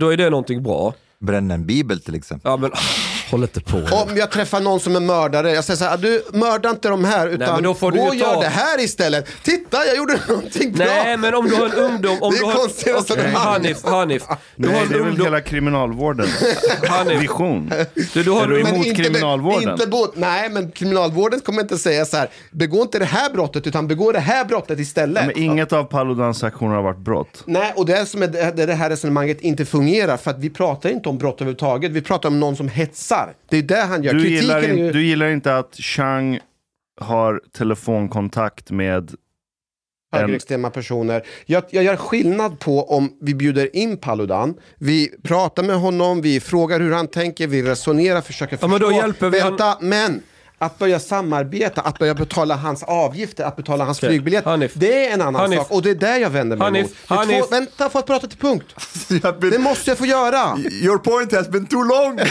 då 0.00 0.12
är 0.12 0.16
det 0.16 0.30
någonting 0.30 0.62
bra. 0.62 0.94
Bränna 1.18 1.54
en 1.54 1.66
bibel 1.66 2.00
till 2.00 2.14
exempel. 2.14 2.50
Ja 2.50 2.56
men 2.56 2.70
håll 3.30 3.42
inte 3.42 3.60
på. 3.60 3.76
Om 3.76 4.16
jag 4.16 4.30
träffar 4.30 4.60
någon 4.60 4.80
som 4.80 4.96
är 4.96 5.00
mördare, 5.00 5.52
jag 5.52 5.64
säger 5.64 5.78
så 5.78 5.84
här, 5.84 5.96
du 5.96 6.22
mörda 6.32 6.70
inte 6.70 6.88
de 6.88 7.04
här 7.04 7.26
utan 7.26 7.54
men 7.54 7.62
då 7.62 7.74
får 7.74 7.92
du 7.92 7.98
gå 7.98 8.04
och 8.04 8.14
gör 8.14 8.34
ta- 8.34 8.40
det 8.40 8.48
här 8.48 8.80
istället. 8.80 9.26
Titta, 9.42 9.86
jag 9.86 9.96
gjorde 9.96 10.18
någonting 10.28 10.72
bra. 10.72 10.86
Nej 10.86 11.16
men 11.16 11.34
om 11.34 11.48
du 11.48 11.54
har 11.54 11.66
en 11.66 11.72
ungdom... 11.72 12.18
Om 12.20 12.30
Det 12.30 12.36
är 12.36 12.40
du 12.40 12.44
har, 12.46 12.52
konstiga 12.52 12.96
Okej, 12.98 13.16
resonemang. 13.16 13.42
Hanif, 13.42 13.84
Hanif. 13.84 14.22
Du 14.56 14.68
har 14.68 14.74
Nej, 14.74 14.82
en 14.82 14.88
det 14.88 14.98
är 14.98 15.02
väl 15.02 15.24
hela 15.24 15.40
kriminalvårdens 15.40 16.42
vision. 17.20 17.72
Du, 18.14 18.22
du 18.22 18.30
har 18.30 18.42
Är 18.42 18.48
du 18.48 18.60
emot 18.60 18.86
inte 18.86 19.02
kriminalvården? 19.02 19.70
Inte 19.70 19.86
nej, 20.14 20.48
men 20.48 20.70
kriminalvården 20.70 21.40
kommer 21.40 21.62
inte 21.62 21.78
säga 21.78 22.04
så 22.04 22.16
här, 22.16 22.28
begå 22.50 22.82
inte 22.82 22.98
det 22.98 23.04
här 23.04 23.30
brottet 23.30 23.66
utan 23.66 23.88
begå 23.88 24.12
det 24.12 24.20
här 24.20 24.44
brottet 24.44 24.78
istället. 24.78 25.26
Men 25.26 25.38
inget 25.38 25.72
av 25.72 25.84
Paludans 25.84 26.44
aktioner 26.44 26.74
har 26.74 26.82
varit 26.82 26.98
brott. 26.98 27.42
Nej, 27.46 27.72
och 27.76 27.86
det 27.86 27.96
är 27.96 28.04
som 28.04 28.22
är 28.22 28.26
det, 28.26 28.66
det 28.66 28.74
här 28.74 28.90
resonemanget 28.90 29.40
inte 29.40 29.64
fungerar 29.64 30.16
för 30.16 30.30
att 30.30 30.38
vi 30.38 30.50
pratar 30.50 30.90
inte 30.90 31.08
om 31.08 31.18
brott 31.18 31.34
överhuvudtaget, 31.34 31.92
vi 31.92 32.02
pratar 32.02 32.28
om 32.28 32.40
någon 32.40 32.56
som 32.56 32.68
hetsar. 32.68 33.19
Det 33.48 33.56
är 33.58 33.62
det 33.62 33.80
han 33.80 34.02
gör. 34.02 34.12
Du 34.14 34.18
Kritiken 34.20 34.40
gillar, 34.42 34.58
är 34.62 34.68
ju... 34.74 34.86
in, 34.86 34.92
du 34.92 35.04
gillar 35.04 35.28
inte 35.28 35.56
att 35.56 35.74
Chang 35.74 36.38
har 37.00 37.40
telefonkontakt 37.52 38.70
med 38.70 39.14
högerextrema 40.12 40.70
personer. 40.70 41.22
Jag, 41.46 41.64
jag 41.70 41.84
gör 41.84 41.96
skillnad 41.96 42.58
på 42.58 42.90
om 42.90 43.16
vi 43.20 43.34
bjuder 43.34 43.76
in 43.76 43.96
Paludan, 43.96 44.54
vi 44.78 45.10
pratar 45.22 45.62
med 45.62 45.76
honom, 45.76 46.20
vi 46.22 46.40
frågar 46.40 46.80
hur 46.80 46.92
han 46.92 47.08
tänker, 47.08 47.46
vi 47.46 47.62
resonerar, 47.62 48.20
försöker 48.20 48.52
Ja, 48.54 48.58
förstå. 48.58 48.68
men 48.68 48.80
då 48.80 48.92
hjälper 48.92 49.30
vi 49.30 49.40
Vänta, 49.40 49.78
men 49.80 50.22
att 50.62 50.78
börja 50.78 51.00
samarbeta, 51.00 51.80
att 51.80 51.98
börja 51.98 52.14
betala 52.14 52.56
hans 52.56 52.82
avgifter, 52.82 53.44
att 53.44 53.56
betala 53.56 53.84
hans 53.84 53.98
Okej, 53.98 54.08
flygbiljett, 54.10 54.44
Hanif. 54.44 54.72
det 54.74 55.06
är 55.06 55.14
en 55.14 55.20
annan 55.22 55.40
Hanif. 55.40 55.58
sak. 55.58 55.70
Och 55.70 55.82
det 55.82 55.90
är 55.90 55.94
där 55.94 56.18
jag 56.18 56.30
vänder 56.30 56.56
mig 56.56 56.64
Hanif, 56.64 56.86
emot. 56.86 56.96
Hanif. 57.06 57.40
Två, 57.40 57.50
vänta, 57.50 57.90
får 57.90 57.98
jag 57.98 58.06
prata 58.06 58.26
till 58.26 58.38
punkt? 58.38 58.66
Det 59.50 59.58
måste 59.58 59.90
jag 59.90 59.98
få 59.98 60.06
göra. 60.06 60.58
Your 60.58 60.98
point 60.98 61.32
has 61.32 61.48
been 61.48 61.66
too 61.66 61.82
long! 61.82 62.20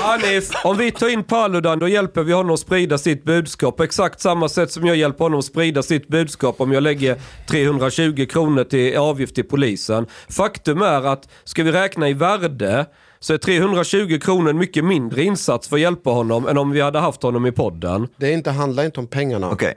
Hanif, 0.00 0.50
om 0.64 0.76
vi 0.76 0.90
tar 0.90 1.08
in 1.08 1.24
Paludan 1.24 1.78
då 1.78 1.88
hjälper 1.88 2.22
vi 2.22 2.32
honom 2.32 2.54
att 2.54 2.60
sprida 2.60 2.98
sitt 2.98 3.24
budskap 3.24 3.76
på 3.76 3.82
exakt 3.82 4.20
samma 4.20 4.48
sätt 4.48 4.72
som 4.72 4.86
jag 4.86 4.96
hjälper 4.96 5.24
honom 5.24 5.38
att 5.38 5.44
sprida 5.44 5.82
sitt 5.82 6.08
budskap 6.08 6.60
om 6.60 6.72
jag 6.72 6.82
lägger 6.82 7.20
320 7.50 8.26
kronor 8.30 8.64
till 8.64 8.96
avgift 8.96 9.34
till 9.34 9.44
polisen. 9.44 10.06
Faktum 10.28 10.82
är 10.82 11.06
att 11.12 11.28
ska 11.44 11.62
vi 11.62 11.72
räkna 11.72 12.08
i 12.08 12.12
värde 12.12 12.86
så 13.20 13.34
är 13.34 13.38
320 13.38 14.18
kronor 14.22 14.50
en 14.50 14.58
mycket 14.58 14.84
mindre 14.84 15.22
insats 15.22 15.68
för 15.68 15.76
att 15.76 15.80
hjälpa 15.82 16.10
honom 16.10 16.48
än 16.48 16.58
om 16.58 16.70
vi 16.70 16.80
hade 16.80 16.98
haft 16.98 17.22
honom 17.22 17.46
i 17.46 17.52
podden. 17.52 18.08
Det 18.16 18.26
är 18.26 18.32
inte, 18.32 18.50
handlar 18.50 18.84
inte 18.84 19.00
om 19.00 19.06
pengarna. 19.06 19.50
Okej. 19.50 19.74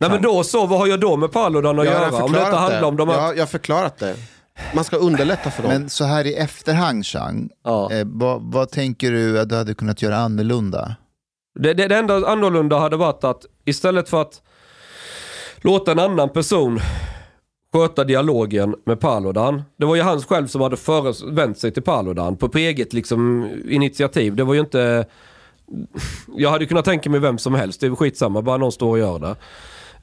Nej 0.00 0.10
men 0.10 0.22
då 0.22 0.44
så, 0.44 0.66
vad 0.66 0.78
har 0.78 0.86
jag 0.86 1.00
då 1.00 1.16
med 1.16 1.32
Paludan 1.32 1.78
att 1.78 1.86
Jag 1.86 1.92
har 1.92 2.00
göra? 2.00 2.24
Om 2.24 2.32
det 2.32 2.38
inte 2.38 2.50
förklarat 2.50 2.60
handlar 2.72 2.88
om 2.88 2.96
de 2.96 3.08
Jag, 3.08 3.16
här... 3.16 3.22
har- 3.26 3.34
jag 3.34 3.40
har 3.42 3.46
förklarat 3.46 3.98
det. 3.98 4.16
Man 4.74 4.84
ska 4.84 4.96
underlätta 4.96 5.50
för 5.50 5.62
dem. 5.62 5.72
Men 5.72 5.88
så 5.88 6.04
här 6.04 6.26
i 6.26 6.34
efterhand, 6.34 7.06
Chang, 7.06 7.48
Ja. 7.64 7.92
eh, 7.92 8.06
vad, 8.06 8.42
vad 8.42 8.70
tänker 8.70 9.10
du 9.12 9.40
att 9.40 9.48
du 9.48 9.54
hade 9.56 9.74
kunnat 9.74 10.02
göra 10.02 10.16
annorlunda? 10.16 10.94
Det, 11.58 11.74
det, 11.74 11.88
det 11.88 11.96
enda 11.96 12.14
annorlunda 12.28 12.78
hade 12.78 12.96
varit 12.96 13.24
att 13.24 13.44
istället 13.64 14.08
för 14.08 14.22
att 14.22 14.42
låta 15.56 15.92
en 15.92 15.98
annan 15.98 16.28
person 16.28 16.80
sköta 17.72 18.04
dialogen 18.04 18.76
med 18.84 19.00
Paludan. 19.00 19.62
Det 19.76 19.86
var 19.86 19.96
ju 19.96 20.02
han 20.02 20.20
själv 20.20 20.46
som 20.46 20.60
hade 20.60 20.76
vänt 21.30 21.58
sig 21.58 21.70
till 21.70 21.82
Paludan 21.82 22.36
på, 22.36 22.48
på 22.48 22.58
eget 22.58 22.92
liksom, 22.92 23.50
initiativ. 23.68 24.36
Det 24.36 24.44
var 24.44 24.54
ju 24.54 24.60
inte... 24.60 25.06
Jag 26.36 26.50
hade 26.50 26.66
kunnat 26.66 26.84
tänka 26.84 27.10
mig 27.10 27.20
vem 27.20 27.38
som 27.38 27.54
helst, 27.54 27.80
det 27.80 27.86
är 27.86 27.94
skitsamma, 27.94 28.42
bara 28.42 28.56
någon 28.56 28.72
står 28.72 28.90
och 28.90 28.98
gör 28.98 29.18
det. 29.18 29.36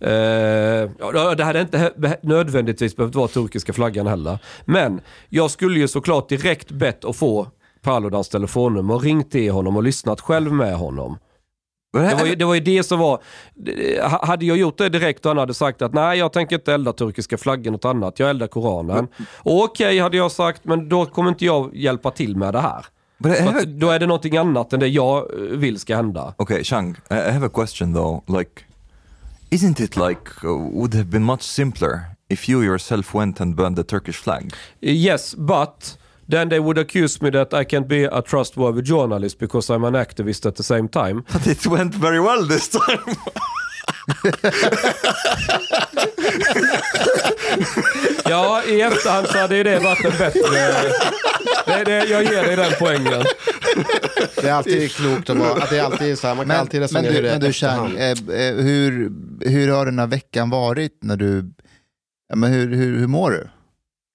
Uh, 0.01 1.36
det 1.36 1.43
hade 1.43 1.62
inte 1.62 1.91
nödvändigtvis 2.21 2.95
behövt 2.95 3.15
vara 3.15 3.28
turkiska 3.28 3.73
flaggan 3.73 4.08
heller. 4.08 4.39
Men 4.65 5.01
jag 5.30 5.51
skulle 5.51 5.80
ju 5.80 5.88
såklart 5.88 6.30
direkt 6.30 6.71
bett 6.71 7.06
att 7.06 7.15
få 7.15 7.47
Paludans 7.82 8.30
telefonnummer 8.30 8.93
och 8.93 9.04
ringt 9.04 9.32
till 9.32 9.51
honom 9.51 9.75
och 9.75 9.84
lyssnat 9.84 10.21
själv 10.21 10.54
med 10.54 10.75
honom. 10.75 11.17
Det 12.01 12.15
var, 12.15 12.25
ju, 12.25 12.36
det 12.36 12.45
var 12.45 12.53
ju 12.55 12.60
det 12.62 12.84
som 12.84 12.99
var... 12.99 13.19
ha- 14.10 14.25
Hade 14.25 14.45
jag 14.45 14.58
gjort 14.58 14.77
det 14.77 14.89
direkt 14.89 15.25
och 15.25 15.29
han 15.29 15.38
hade 15.38 15.53
sagt 15.53 15.81
att 15.81 15.93
nej 15.93 16.19
jag 16.19 16.34
tänker 16.34 16.55
inte 16.55 16.73
elda 16.73 16.93
turkiska 16.93 17.38
flaggan 17.38 17.73
något 17.73 17.86
annat, 17.86 18.19
jag 18.19 18.29
eldar 18.29 18.47
koranen. 18.47 19.08
Och 19.38 19.63
Okej 19.63 19.99
hade 19.99 20.17
jag 20.17 20.31
sagt, 20.31 20.65
men 20.65 20.89
då 20.89 21.05
kommer 21.05 21.29
inte 21.29 21.45
jag 21.45 21.75
hjälpa 21.75 22.12
till 22.12 22.36
med 22.38 22.53
det 22.53 22.60
här. 22.60 22.86
But 23.17 23.39
I 23.39 23.41
have 23.41 23.60
att, 23.60 23.67
då 23.67 23.89
är 23.89 23.99
det 23.99 24.08
någonting 24.08 24.38
annat 24.38 24.73
än 24.73 24.79
det 24.79 24.88
jag 24.88 25.17
eh, 25.17 25.39
vill 25.58 25.79
ska 25.79 25.95
hända. 25.95 26.34
Okay, 26.38 26.63
Shang, 26.63 26.95
I 27.10 27.13
I 27.13 27.31
have 27.31 27.45
a 27.45 27.49
question 27.53 27.93
though. 27.93 28.38
Like, 28.39 28.51
isn't 29.49 29.84
it 29.84 29.95
like 29.95 30.21
uh, 30.43 30.51
would 30.73 30.93
have 30.93 31.05
been 31.05 31.23
much 31.23 31.41
simpler 31.41 31.99
if 32.29 32.49
you 32.49 32.63
yourself 32.63 33.13
went 33.15 33.41
and 33.41 33.55
burned 33.55 33.75
the 33.77 33.84
Turkish 33.84 34.15
flag? 34.23 34.53
Yes, 34.81 35.36
but 35.36 35.97
then 36.30 36.50
they 36.50 36.60
would 36.60 36.78
accuse 36.78 37.22
me 37.22 37.32
that 37.32 37.54
I 37.54 37.64
can't 37.66 37.88
be 37.88 38.04
a 38.04 38.22
trustworthy 38.22 38.82
journalist 38.82 39.40
because 39.40 39.70
I'm 39.70 39.84
an 39.84 39.94
activist 39.96 40.46
at 40.46 40.56
the 40.56 40.64
same 40.64 40.88
time. 40.88 41.24
But 41.34 41.48
it 41.54 41.66
went 41.68 41.96
very 41.96 42.20
well 42.20 42.48
this 42.48 42.68
time. 42.70 43.16
Ja, 48.30 48.64
i 48.64 48.82
efterhand 48.82 49.28
så 49.28 49.38
hade 49.38 49.58
ju 49.58 49.64
det 49.64 49.80
varit 49.80 50.06
en 50.06 50.18
bättre... 50.18 50.40
Det, 51.66 51.84
det, 51.84 52.06
jag 52.06 52.24
ger 52.24 52.44
dig 52.44 52.56
den 52.56 52.72
poängen. 52.80 53.24
Det 54.36 54.50
är 54.50 54.54
alltid 54.54 54.92
klokt 54.92 55.30
att, 55.30 55.38
vara, 55.38 55.64
att 55.64 55.70
det 55.70 55.78
är 55.78 55.84
alltid 55.84 56.20
så 56.20 56.28
här, 56.28 56.36
man 56.36 56.44
kan 56.44 56.48
Men, 56.48 56.60
alltid 56.60 56.80
men 56.80 56.88
resonera 56.88 57.12
du, 57.12 57.18
ur 57.18 57.24
det 57.24 57.32
men 57.32 57.40
du. 57.40 57.54
Chang, 57.54 57.98
eh, 57.98 58.12
eh, 58.12 58.56
hur, 58.56 59.12
hur 59.40 59.72
har 59.72 59.86
den 59.86 60.00
här 60.00 60.08
veckan 60.08 60.50
varit 60.50 61.00
när 61.02 61.18
du... 61.18 61.52
Ja, 62.30 62.36
men 62.36 62.52
hur, 62.54 62.76
hur, 62.76 62.98
hur 63.00 63.08
mår 63.08 63.32
du? 63.32 63.48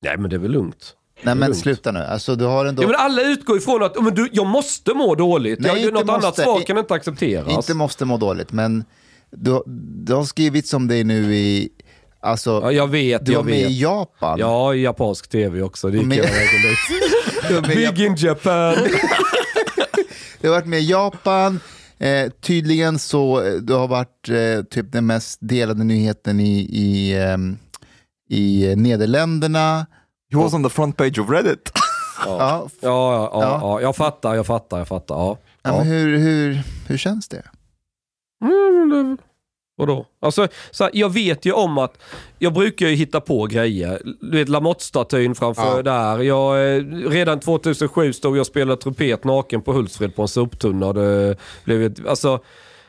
Nej 0.03 0.17
men 0.17 0.31
det 0.31 0.37
är 0.37 0.41
väl 0.41 0.51
lugnt. 0.51 0.95
Nej 1.23 1.35
men 1.35 1.55
sluta 1.55 1.93
nu. 1.93 2.01
Alltså, 2.01 2.37
du 2.37 2.45
har 2.45 2.65
ändå... 2.65 2.83
Ja, 2.83 2.87
men 2.87 2.97
alla 2.97 3.23
utgår 3.23 3.57
ifrån 3.59 3.83
att 3.83 4.03
men 4.03 4.15
du, 4.15 4.29
jag 4.33 4.47
måste 4.47 4.95
må 4.95 5.15
dåligt. 5.15 5.61
Nej, 5.61 5.83
jag, 5.85 5.93
något 5.93 6.09
annat 6.09 6.23
måste. 6.23 6.43
svar 6.43 6.61
kan 6.61 6.79
inte 6.79 6.95
accepteras. 6.95 7.49
Inte 7.49 7.75
måste 7.75 8.05
må 8.05 8.17
dåligt, 8.17 8.53
men 8.53 8.85
du, 9.31 9.63
du 10.05 10.15
har 10.15 10.25
skrivit 10.25 10.73
om 10.73 10.89
dig 10.89 11.05
nu 11.05 11.35
i... 11.35 11.69
Alltså, 12.23 12.61
Ja, 12.63 12.73
jag 12.73 12.89
vet, 12.89 13.27
du 13.27 13.33
jag 13.33 13.39
var 13.39 13.45
med 13.45 13.63
vet. 13.63 13.71
i 13.71 13.81
Japan. 13.81 14.39
Ja, 14.39 14.75
i 14.75 14.83
japansk 14.83 15.29
tv 15.29 15.63
också. 15.63 15.89
Det 15.91 15.99
gick 15.99 16.13
hela 16.13 16.29
vägen 16.29 16.63
dit. 16.63 16.79
Med 17.67 17.71
i 17.71 17.93
Big 17.93 18.07
in 18.07 18.15
Japan. 18.19 18.75
Du 20.41 20.49
har 20.49 20.55
varit 20.57 20.67
med 20.67 20.81
i 20.81 20.91
Japan. 20.91 21.61
Eh, 21.99 22.31
tydligen 22.31 22.99
så 22.99 23.43
eh, 23.47 23.53
du 23.53 23.73
har 23.73 23.89
varit 23.89 24.29
eh, 24.29 24.65
typ 24.71 24.93
den 24.93 25.07
mest 25.07 25.39
delade 25.43 25.85
nyheten 25.85 26.41
i, 26.41 26.59
i, 26.61 27.19
ehm, 27.19 27.59
i 28.31 28.75
Nederländerna. 28.77 29.87
He 30.33 30.37
was 30.39 30.55
on 30.55 30.63
the 30.63 30.71
front 30.71 30.97
page 30.97 31.19
of 31.19 31.31
Reddit. 31.31 31.73
Ja. 32.27 32.37
Ja, 32.39 32.69
ja, 32.81 33.31
ja, 33.33 33.41
Ja. 33.43 33.59
ja, 33.63 33.81
jag 33.81 33.97
fattar, 33.97 34.35
jag 34.35 34.47
fattar, 34.47 34.79
jag 34.79 34.89
fattar. 34.89 35.15
Ja. 35.15 35.39
Ja, 35.63 35.73
men 35.77 35.87
hur, 35.87 36.19
hur, 36.19 36.63
hur 36.89 36.97
känns 36.97 37.29
det? 37.29 37.43
Mm, 38.45 39.19
Vadå? 39.77 40.07
Alltså, 40.21 40.49
så 40.71 40.85
här, 40.85 40.91
jag 40.95 41.13
vet 41.13 41.45
ju 41.45 41.53
om 41.53 41.79
att 41.79 41.99
jag 42.39 42.53
brukar 42.53 42.87
ju 42.89 42.95
hitta 42.95 43.21
på 43.21 43.47
grejer. 43.47 44.03
Du 44.21 44.39
vet 44.39 44.49
Lamotte-statyn 44.49 45.35
framför 45.35 45.77
Ja. 45.77 45.83
där. 45.83 46.19
Jag, 46.19 46.77
eh, 46.77 46.83
redan 47.11 47.41
2007 47.41 48.13
stod 48.13 48.37
jag 48.37 48.41
och 48.41 48.47
spelade 48.47 48.83
trumpet 48.83 49.25
naken 49.25 49.63
på 49.63 49.73
Hultsfred 49.73 50.17
på 50.17 50.23
en 50.23 50.29
soptunna. 50.29 50.87
och 50.87 50.95
Det 50.95 51.37
blev 51.65 51.83
ett, 51.83 52.07
alltså, 52.07 52.39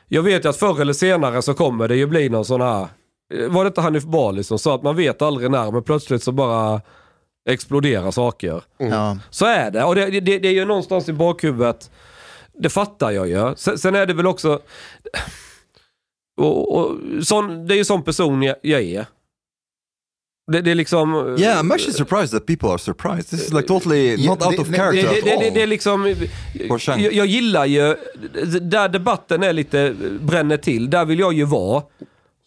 jag 0.07 0.21
vet 0.23 0.45
ju 0.45 0.49
att 0.49 0.57
förr 0.57 0.81
eller 0.81 0.93
senare 0.93 1.41
så 1.41 1.53
kommer 1.53 1.87
det 1.87 1.95
ju 1.95 2.05
bli 2.07 2.29
någon 2.29 2.45
sån 2.45 2.61
här... 2.61 2.87
eh, 3.33 3.47
Var 3.49 3.63
det 3.63 3.67
inte 3.67 3.81
Hanif 3.81 4.03
Bali 4.03 4.43
som 4.43 4.59
sa 4.59 4.75
att 4.75 4.83
man 4.83 4.95
vet 4.95 5.21
aldrig 5.21 5.51
när, 5.51 5.71
men 5.71 5.83
plötsligt 5.83 6.23
så 6.23 6.31
bara 6.31 6.81
exploderar 7.49 8.11
saker. 8.11 8.63
Ja. 8.77 9.17
Så 9.29 9.45
är 9.45 9.71
det. 9.71 9.83
Och 9.83 9.95
det, 9.95 10.05
det, 10.19 10.39
det 10.39 10.47
är 10.47 10.53
ju 10.53 10.65
någonstans 10.65 11.09
i 11.09 11.13
bakhuvudet. 11.13 11.91
Det 12.53 12.69
fattar 12.69 13.11
jag 13.11 13.27
ju. 13.29 13.53
Sen, 13.55 13.77
sen 13.77 13.95
är 13.95 14.05
det 14.05 14.13
väl 14.13 14.27
också... 14.27 14.59
Och, 16.37 16.75
och, 16.77 16.97
sån, 17.23 17.67
det 17.67 17.73
är 17.73 17.77
ju 17.77 17.85
sån 17.85 18.03
person 18.03 18.43
jag, 18.43 18.55
jag 18.61 18.81
är. 18.81 19.05
Det, 20.51 20.61
det 20.61 20.71
är 20.71 20.75
liksom... 20.75 21.35
yeah, 21.39 21.63
I'm 21.63 21.73
actually 21.73 21.93
surprised 21.93 22.31
that 22.39 22.45
people 22.47 22.69
are 22.69 22.77
surprised. 22.77 23.29
This 23.29 23.47
is 23.47 23.53
like 23.53 23.67
totally 23.67 24.15
Ja, 24.15 24.29
not 24.31 24.45
out 24.45 24.55
det- 24.55 24.61
of 24.61 24.75
character 24.75 25.03
det, 25.03 25.09
at 25.09 25.15
det, 25.23 25.29
det, 25.39 25.47
all. 25.47 25.53
det 25.53 25.61
är 25.61 25.67
liksom... 25.67 26.15
Jag, 26.87 27.13
jag 27.13 27.25
gillar 27.25 27.65
ju... 27.65 27.95
Där 28.61 28.89
debatten 28.89 29.43
är 29.43 29.53
lite... 29.53 29.95
Bränner 30.21 30.57
till. 30.57 30.89
Där 30.89 31.05
vill 31.05 31.19
jag 31.19 31.33
ju 31.33 31.43
vara. 31.45 31.83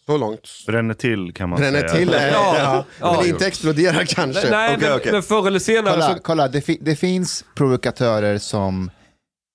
Så 0.07 0.17
långt. 0.17 0.49
Bränner 0.67 0.93
till 0.93 1.33
kan 1.33 1.49
man 1.49 1.59
Bränner 1.59 1.79
säga. 1.79 1.93
till 1.93 2.13
är, 2.13 2.31
Ja, 2.31 2.55
ja, 2.59 2.85
ja. 2.99 3.17
men 3.21 3.29
inte 3.29 3.47
exploderar 3.47 4.05
kanske. 4.05 4.49
Nej, 4.49 4.75
Okej, 4.75 4.87
men, 4.89 4.97
okej. 4.97 5.11
men 5.11 5.23
förr 5.23 5.47
eller 5.47 5.59
senare 5.59 5.93
Kolla, 5.93 6.15
så... 6.15 6.21
kolla 6.23 6.47
det, 6.47 6.61
fi, 6.61 6.77
det 6.81 6.95
finns 6.95 7.45
provokatörer 7.55 8.37
som 8.37 8.89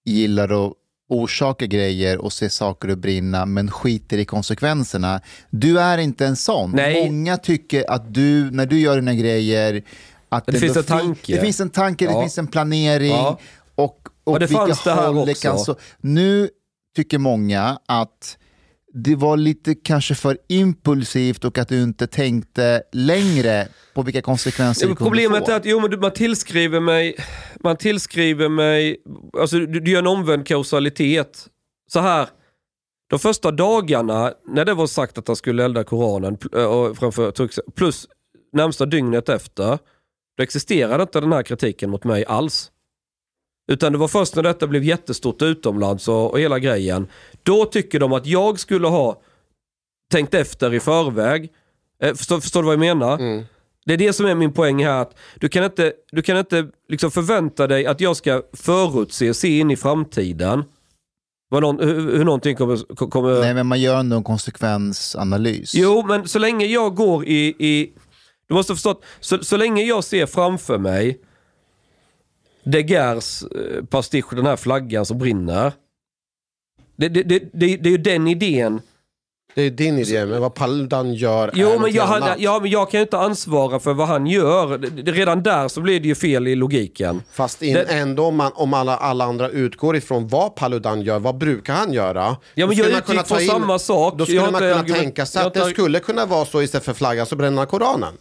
gillar 0.05 0.67
att 0.67 0.73
orsaka 1.09 1.67
grejer 1.67 2.19
och 2.19 2.33
se 2.33 2.51
saker 2.51 2.89
att 2.89 2.99
brinna 2.99 3.47
men 3.47 3.71
skiter 3.71 4.19
i 4.19 4.25
konsekvenserna. 4.25 5.21
Du 5.51 5.81
är 5.81 5.99
inte 5.99 6.27
en 6.27 6.37
sån. 6.37 6.71
Nej. 6.73 7.05
Många 7.11 7.37
tycker 7.37 7.91
att 7.91 8.15
du, 8.15 8.51
när 8.51 8.67
du 8.67 8.81
gör 8.81 8.97
dina 8.97 9.15
grejer, 9.15 9.83
att 10.29 10.47
Det 10.47 10.53
finns 10.53 10.77
ändå 10.77 10.81
en 10.81 10.85
fin- 11.01 11.07
tanke. 11.15 11.35
Det 11.35 11.41
finns 11.41 11.61
en 11.61 11.71
tanke, 11.71 12.07
det 12.07 12.21
finns 12.21 12.39
en 12.39 12.47
planering 12.47 13.11
Ja. 13.11 13.39
och, 13.75 13.85
och, 13.85 14.33
Och 14.33 14.41
det 14.41 14.47
vilka 14.47 14.67
fanns 14.67 14.83
det 14.85 14.93
här 14.93 15.13
det 15.27 15.33
också. 15.33 15.49
kan 15.49 15.59
så. 15.59 15.77
Nu 16.01 16.49
tycker 16.97 17.19
många 17.19 17.79
att 17.89 18.37
det 18.95 19.17
var 19.17 19.37
lite 19.37 19.75
kanske 19.75 20.15
för 20.15 20.39
impulsivt 20.49 21.45
och 21.45 21.59
att 21.59 21.69
du 21.69 21.83
inte 21.83 22.07
tänkte 22.07 22.83
längre 22.93 23.69
på 23.95 24.03
vilka 24.03 24.23
konsekvenser 24.23 24.89
det 24.89 24.95
Problemet 24.95 25.47
få. 25.47 25.53
är 25.53 25.57
att 25.57 25.65
jo, 25.65 25.81
men 25.81 26.01
man 26.01 26.13
tillskriver 26.13 26.81
mig, 26.81 27.17
man 27.65 27.77
tillskriver 27.77 28.49
mig, 28.49 28.97
alltså 29.39 29.59
du, 29.59 29.81
du 29.81 29.91
gör 29.91 29.99
en 29.99 30.07
omvänd 30.07 30.47
kausalitet. 30.47 31.47
Så 31.93 32.01
här, 32.01 32.29
de 33.11 33.19
första 33.19 33.51
dagarna 33.51 34.33
när 34.49 34.65
det 34.65 34.75
var 34.75 34.87
sagt 34.87 35.19
att 35.19 35.27
han 35.27 35.37
skulle 35.37 35.65
elda 35.65 35.85
Koranen 35.85 36.35
och 36.67 36.97
framför 36.97 37.31
Turks- 37.31 37.61
plus 37.77 38.07
närmsta 38.53 38.87
dygnet 38.87 39.29
efter, 39.29 39.79
då 40.37 40.43
existerade 40.43 41.03
inte 41.03 41.21
den 41.21 41.33
här 41.33 41.43
kritiken 41.43 41.91
mot 41.91 42.05
mig 42.05 42.25
alls. 42.25 42.71
Utan 43.71 43.93
det 43.93 43.99
var 43.99 44.09
först 44.09 44.37
när 44.37 44.43
detta 44.43 44.67
blev 44.67 44.85
jättestort 44.85 45.43
utomlands 45.43 46.09
och, 46.09 46.31
och 46.31 46.41
hela 46.41 46.59
grejen, 46.59 47.07
då 47.43 47.65
tycker 47.65 48.01
de 48.01 48.13
att 48.13 48.27
jag 48.27 48.59
skulle 48.59 48.89
ha 48.89 49.21
tänkt 50.13 50.35
efter 50.35 50.75
i 50.75 50.81
förväg. 50.81 51.49
Eh, 52.03 52.15
förstår, 52.15 52.41
förstår 52.41 52.63
du 52.63 52.67
vad 52.67 52.73
jag 52.73 52.81
menar? 52.81 53.19
Mm. 53.19 53.45
Det 53.87 53.93
är 53.95 53.99
det 53.99 54.13
som 54.13 54.27
är 54.27 54.35
min 54.35 54.53
poäng 54.53 54.85
här. 54.85 55.03
Att 55.03 55.19
du 55.41 55.49
kan 55.49 55.65
inte, 55.65 55.93
du 56.13 56.23
kan 56.23 56.39
inte 56.39 56.67
liksom 56.89 57.11
förvänta 57.11 57.67
dig 57.67 57.87
att 57.87 58.01
jag 58.01 58.17
ska 58.17 58.43
förutse, 58.53 59.35
se 59.35 59.59
in 59.59 59.71
i 59.71 59.77
framtiden. 59.77 60.65
Vad 61.49 61.63
någon, 61.63 61.79
hur, 61.79 62.17
hur 62.17 62.25
någonting 62.25 62.57
kommer... 62.57 63.07
kommer... 63.11 63.41
Nej, 63.41 63.55
men 63.55 63.67
man 63.67 63.81
gör 63.81 64.01
ändå 64.01 64.17
en 64.17 64.25
konsekvensanalys. 64.25 65.75
Jo, 65.75 66.05
men 66.07 66.29
så 66.29 66.39
länge 66.39 66.67
jag 66.67 66.95
går 66.95 67.25
i... 67.25 67.55
i 67.59 67.93
du 68.49 68.55
måste 68.55 68.75
förstå 68.75 68.91
att 68.91 69.05
så, 69.21 69.45
så 69.45 69.57
länge 69.57 69.83
jag 69.83 70.05
ser 70.05 70.27
framför 70.27 70.79
mig 70.79 71.21
De 72.65 72.81
Geers 72.83 73.43
eh, 73.43 73.85
pastisch, 73.85 74.35
den 74.35 74.47
här 74.47 74.57
flaggan 74.57 75.07
som 75.07 75.19
brinner. 75.19 75.73
Det, 76.97 77.09
det, 77.09 77.23
det, 77.23 77.39
det, 77.39 77.77
det 77.77 77.89
är 77.89 77.91
ju 77.91 77.99
den 77.99 78.29
idén. 78.29 78.81
Det 79.55 79.63
är 79.63 79.71
din 79.71 79.99
idé, 79.99 80.27
men 80.27 80.41
vad 80.41 80.55
Paludan 80.55 81.15
gör 81.15 81.49
är 81.49 81.53
Jo, 81.55 81.67
men 81.69 81.75
någonting 81.75 81.97
jag, 81.97 82.17
annat. 82.17 82.37
ja, 82.41 82.59
men 82.63 82.71
jag 82.71 82.91
kan 82.91 83.01
ju 83.01 83.03
inte 83.03 83.19
ansvara 83.19 83.81
för 83.81 83.95
vad 83.95 84.09
han 84.09 84.27
gör. 84.27 84.79
Redan 85.13 85.43
där 85.43 85.69
så 85.69 85.81
blir 85.81 86.01
det 86.01 86.09
ju 86.09 86.15
fel 86.15 86.49
i 86.49 86.55
logiken. 86.57 87.23
Fast 87.33 87.63
in, 87.63 87.75
Det- 87.75 87.83
ändå 87.83 88.25
om, 88.25 88.37
man, 88.37 88.53
om 88.55 88.75
alla, 88.75 88.97
alla 88.97 89.25
andra 89.25 89.49
utgår 89.49 89.97
ifrån 89.97 90.29
vad 90.29 90.55
Paludan 90.57 91.03
gör, 91.03 91.19
vad 91.19 91.39
brukar 91.39 91.75
han 91.75 91.93
göra? 91.93 92.37
Ja, 92.55 92.67
men 92.67 92.77
jag 92.77 92.91
utgick 92.91 93.27
från 93.27 93.41
samma 93.41 93.79
sak. 93.79 94.15
Då 94.19 94.25
skulle 94.25 94.41
Jag 94.41 94.53
man 94.53 94.61
kunna 94.61 94.85
tänka 94.99 95.27
sig 95.27 95.43
att 95.43 95.55
det 95.55 95.65
skulle 95.65 96.01
kunna 96.01 96.27
vara 96.27 96.45
så 96.45 96.63
istället 96.63 96.85
för 96.85 96.93
flaggan 96.95 97.27
så 97.27 97.37
bränner 97.37 97.59
han 97.59 97.67
Koranen. 97.67 98.15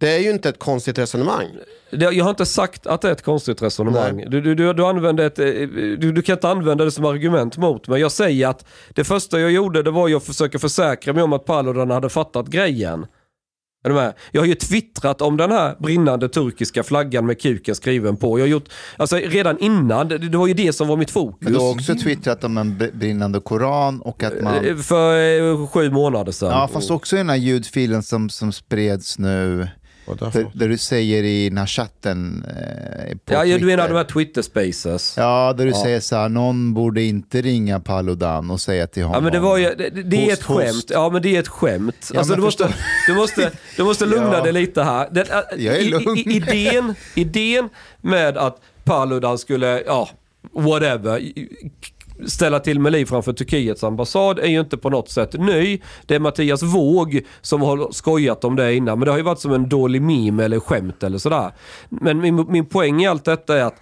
Det 0.00 0.10
är 0.10 0.18
ju 0.18 0.30
inte 0.30 0.48
ett 0.48 0.58
konstigt 0.58 0.98
resonemang. 0.98 1.46
Jag 1.90 2.24
har 2.24 2.30
inte 2.30 2.46
sagt 2.46 2.86
att 2.86 3.00
det 3.00 3.08
är 3.08 3.12
ett 3.12 3.22
konstigt 3.24 3.62
resonemang. 3.62 4.24
Du, 4.28 4.40
du, 4.40 4.54
du, 4.54 4.72
du, 4.72 4.86
använder 4.86 5.26
ett, 5.26 5.38
eh, 5.38 5.44
du, 5.98 6.12
du 6.12 6.22
kan 6.22 6.32
inte 6.36 6.48
använda 6.48 6.84
det 6.84 6.90
som 6.90 7.04
argument 7.04 7.56
mot 7.56 7.88
mig. 7.88 8.00
Jag 8.00 8.12
säger 8.12 8.48
att 8.48 8.64
det 8.94 9.04
första 9.04 9.40
jag 9.40 9.50
gjorde 9.50 9.82
det 9.82 9.90
var 9.90 10.16
att 10.16 10.24
försöka 10.24 10.58
försäkra 10.58 11.12
mig 11.12 11.22
om 11.22 11.32
att 11.32 11.44
Paludan 11.44 11.90
hade 11.90 12.08
fattat 12.08 12.46
grejen. 12.46 13.06
Är 13.84 13.88
du 13.88 13.94
med? 13.94 14.14
Jag 14.32 14.40
har 14.40 14.46
ju 14.46 14.54
twittrat 14.54 15.22
om 15.22 15.36
den 15.36 15.50
här 15.50 15.76
brinnande 15.78 16.28
turkiska 16.28 16.82
flaggan 16.82 17.26
med 17.26 17.40
kuken 17.40 17.74
skriven 17.74 18.16
på. 18.16 18.38
Jag 18.38 18.42
har 18.44 18.48
gjort, 18.48 18.68
alltså 18.96 19.16
redan 19.16 19.58
innan, 19.58 20.08
det, 20.08 20.18
det 20.18 20.38
var 20.38 20.46
ju 20.46 20.54
det 20.54 20.72
som 20.72 20.88
var 20.88 20.96
mitt 20.96 21.10
fokus. 21.10 21.38
Men 21.40 21.52
du 21.52 21.58
har 21.58 21.70
också 21.70 21.94
twittrat 21.94 22.44
om 22.44 22.58
en 22.58 22.78
br- 22.78 22.98
brinnande 22.98 23.40
koran 23.40 24.00
och 24.00 24.22
att 24.22 24.42
man... 24.42 24.64
Eh, 24.64 24.76
För 24.76 25.38
eh, 25.40 25.66
sju 25.66 25.90
månader 25.90 26.32
sedan. 26.32 26.50
Ja, 26.50 26.68
fast 26.72 26.90
också 26.90 27.16
i 27.16 27.18
den 27.18 27.28
här 27.28 27.36
ljudfilen 27.36 28.02
som, 28.02 28.28
som 28.30 28.52
spreds 28.52 29.18
nu. 29.18 29.68
Är 30.08 30.30
Där, 30.32 30.50
där 30.54 30.68
du 30.68 30.78
säger 30.78 31.22
i 31.22 31.48
den 31.48 31.58
här 31.58 31.66
chatten 31.66 32.44
eh, 32.48 33.16
på 33.24 33.34
Ja, 33.34 33.44
ja, 33.44 33.58
du 33.58 33.64
menar 33.66 33.82
Twitter. 33.84 33.88
de 33.88 33.96
här 33.96 34.04
Twitter 34.04 34.42
spaces? 34.42 35.14
Ja, 35.16 35.54
där 35.58 35.64
du 35.64 35.70
Ja. 35.70 35.82
säger 35.82 36.00
så 36.00 36.16
här, 36.16 36.28
någon 36.28 36.74
borde 36.74 37.02
inte 37.02 37.42
ringa 37.42 37.80
Paludan 37.80 38.50
och 38.50 38.60
säga 38.60 38.86
till 38.86 39.02
honom. 39.02 39.14
Ja 39.14 39.20
men 39.20 39.32
det 39.32 39.38
var 39.38 39.56
ju, 39.56 39.74
det, 39.74 39.90
det 39.90 40.16
är 40.16 40.20
Host, 40.20 40.32
ett 40.40 40.42
host. 40.42 40.60
skämt. 40.60 40.84
Ja 40.90 41.10
men 41.10 41.22
det 41.22 41.36
är 41.36 41.40
ett 41.40 41.48
skämt. 41.48 42.10
Ja, 42.12 42.18
alltså, 42.18 42.34
du, 42.34 42.40
måste, 42.42 42.74
du, 43.08 43.14
måste, 43.14 43.50
du 43.76 43.84
måste 43.84 44.06
lugna 44.06 44.32
Ja. 44.32 44.42
dig 44.42 44.52
lite 44.52 44.82
här. 44.82 45.08
Den, 45.10 45.26
Jag 45.58 45.74
är 45.76 45.80
i- 45.80 45.88
lugn. 45.88 46.16
I, 46.16 46.20
idén, 46.36 46.94
idén 47.14 47.68
med 48.00 48.36
att 48.36 48.60
Paludan 48.84 49.38
skulle, 49.38 49.82
ja, 49.86 50.08
whatever, 50.52 51.20
ställa 52.26 52.60
till 52.60 52.80
med 52.80 52.92
liv 52.92 53.06
framför 53.06 53.32
Turkiets 53.32 53.84
ambassad 53.84 54.38
är 54.38 54.46
ju 54.48 54.60
inte 54.60 54.76
på 54.76 54.90
något 54.90 55.08
sätt 55.10 55.32
ny. 55.32 55.80
Det 56.06 56.14
är 56.14 56.20
Mattias 56.20 56.62
Våg 56.62 57.20
som 57.40 57.62
har 57.62 57.92
skojat 57.92 58.44
om 58.44 58.56
det 58.56 58.74
innan. 58.74 58.98
Men 58.98 59.06
det 59.06 59.10
har 59.12 59.18
ju 59.18 59.24
varit 59.24 59.40
som 59.40 59.52
en 59.52 59.68
dålig 59.68 60.02
meme 60.02 60.44
eller 60.44 60.60
skämt 60.60 61.02
eller 61.02 61.18
sådär. 61.18 61.52
Men 61.88 62.18
min, 62.20 62.46
min 62.48 62.66
poäng 62.66 63.02
i 63.02 63.06
allt 63.06 63.24
detta 63.24 63.58
är 63.58 63.62
att 63.64 63.80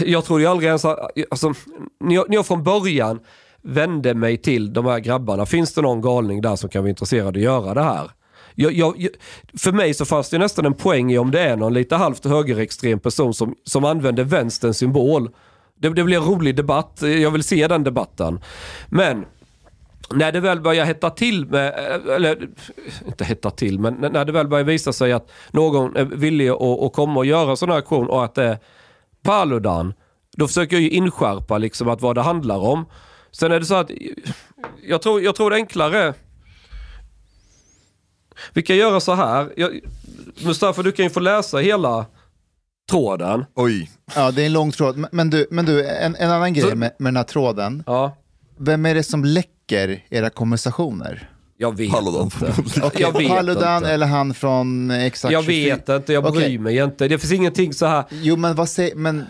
jag 0.00 0.24
tror 0.24 0.40
ju 0.40 0.46
aldrig 0.46 0.66
ens, 0.66 0.84
alltså, 0.84 1.54
när 2.00 2.14
jag, 2.14 2.28
när 2.28 2.36
jag 2.36 2.46
från 2.46 2.64
början 2.64 3.20
vände 3.62 4.14
mig 4.14 4.36
till 4.36 4.72
de 4.72 4.86
här 4.86 4.98
grabbarna, 4.98 5.46
finns 5.46 5.74
det 5.74 5.82
någon 5.82 6.00
galning 6.00 6.40
där 6.40 6.56
som 6.56 6.70
kan 6.70 6.82
vara 6.82 6.88
intresserad 6.90 7.26
av 7.26 7.34
att 7.34 7.40
göra 7.40 7.74
det 7.74 7.82
här? 7.82 8.10
Jag, 8.54 8.72
jag, 8.72 8.94
jag- 8.98 9.10
för 9.58 9.72
mig 9.72 9.94
så 9.94 10.04
fanns 10.04 10.30
det 10.30 10.38
nästan 10.38 10.66
en 10.66 10.74
poäng 10.74 11.12
i 11.12 11.18
om 11.18 11.30
det 11.30 11.40
är 11.40 11.56
någon 11.56 11.74
lite 11.74 11.96
halvt 11.96 12.24
högerextrem 12.24 12.98
person 12.98 13.34
som, 13.34 13.54
som 13.64 13.84
använder 13.84 14.24
vänsterns 14.24 14.76
symbol. 14.78 15.30
Det, 15.78 15.88
det 15.88 16.04
blir 16.04 16.16
en 16.16 16.24
rolig 16.24 16.56
debatt, 16.56 16.98
jag 17.02 17.30
vill 17.30 17.42
se 17.42 17.68
den 17.68 17.84
debatten. 17.84 18.40
Men 18.88 19.24
när 20.10 20.32
det 20.32 20.40
väl 20.40 20.60
börjar 20.60 20.84
hetta 20.84 21.10
till 21.10 21.46
med, 21.46 21.68
eh, 21.68 22.14
eller 22.14 22.48
inte 23.06 23.24
hetta 23.24 23.50
till, 23.50 23.80
men 23.80 23.94
när 23.94 24.24
det 24.24 24.32
väl 24.32 24.48
börjar 24.48 24.64
visa 24.64 24.92
sig 24.92 25.12
att 25.12 25.30
någon 25.50 25.96
är 25.96 26.04
villig 26.04 26.48
att, 26.48 26.60
att 26.60 26.92
komma 26.92 27.20
och 27.20 27.26
göra 27.26 27.50
en 27.50 27.56
sån 27.56 27.70
här 27.70 27.78
aktion 27.78 28.08
och 28.08 28.24
att 28.24 28.34
det 28.34 28.44
är 28.44 28.58
Paludan, 29.22 29.94
då 30.36 30.46
försöker 30.46 30.76
jag 30.76 30.82
ju 30.82 30.90
inskärpa 30.90 31.58
liksom 31.58 31.88
att 31.88 32.02
vad 32.02 32.14
det 32.14 32.22
handlar 32.22 32.58
om. 32.58 32.84
Sen 33.30 33.52
är 33.52 33.60
det 33.60 33.66
så 33.66 33.74
att 33.74 33.90
jag 34.82 35.02
tror, 35.02 35.22
jag 35.22 35.34
tror 35.34 35.50
det 35.50 35.56
är 35.56 35.60
enklare. 35.60 36.14
Vi 38.52 38.62
kan 38.62 38.76
göra 38.76 39.00
så 39.00 39.14
här. 39.14 39.52
Jag, 39.56 39.80
Mustafa, 40.44 40.82
du 40.82 40.92
kan 40.92 41.04
ju 41.04 41.10
få 41.10 41.20
läsa 41.20 41.58
hela 41.58 42.06
tråden. 42.90 43.44
Oj. 43.54 43.90
Ja, 44.14 44.30
det 44.30 44.42
är 44.42 44.46
en 44.46 44.52
lång 44.52 44.72
tråd. 44.72 45.04
Men- 45.12 45.30
du, 45.30 45.46
men 45.50 45.64
du 45.64 45.86
en, 45.88 46.16
en 46.16 46.30
annan 46.30 46.52
grej 46.54 46.70
Så- 46.70 46.76
med, 46.76 46.90
med 46.98 47.12
den 47.12 47.16
här 47.16 47.24
tråden. 47.24 47.82
Ja. 47.86 48.16
Vem 48.58 48.86
är 48.86 48.94
det 48.94 49.02
som 49.02 49.24
läcker 49.24 50.04
era 50.10 50.30
konversationer? 50.30 51.30
Jag 51.60 51.76
vet 51.76 51.90
Paludan. 51.90 52.22
inte. 52.24 52.52
Okej, 52.82 53.00
jag 53.02 53.18
vet 53.18 53.28
Paludan 53.28 53.76
inte. 53.76 53.90
eller 53.90 54.06
han 54.06 54.34
från 54.34 54.90
exakt 54.90 55.32
Jag 55.32 55.44
24? 55.44 55.74
vet 55.74 55.88
inte, 55.88 56.12
jag 56.12 56.22
bryr 56.22 56.32
Okej. 56.32 56.58
mig 56.58 56.76
inte. 56.78 57.08
Det 57.08 57.18
finns 57.18 57.32
ingenting 57.32 57.72
så 57.74 57.86
här. 57.86 58.04
Jo, 58.10 58.36
men, 58.36 58.54
vad 58.54 58.68
säger, 58.68 58.94
men 58.96 59.24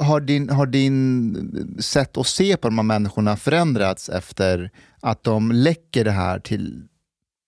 har 0.00 0.20
din, 0.20 0.50
har 0.50 0.66
din 0.66 1.76
sätt 1.80 2.16
att 2.16 2.26
se 2.26 2.56
på 2.56 2.68
de 2.68 2.78
här 2.78 2.82
människorna 2.82 3.36
förändrats 3.36 4.08
efter 4.08 4.70
att 5.00 5.24
de 5.24 5.52
läcker 5.52 6.04
det 6.04 6.10
här 6.10 6.38
till... 6.38 6.82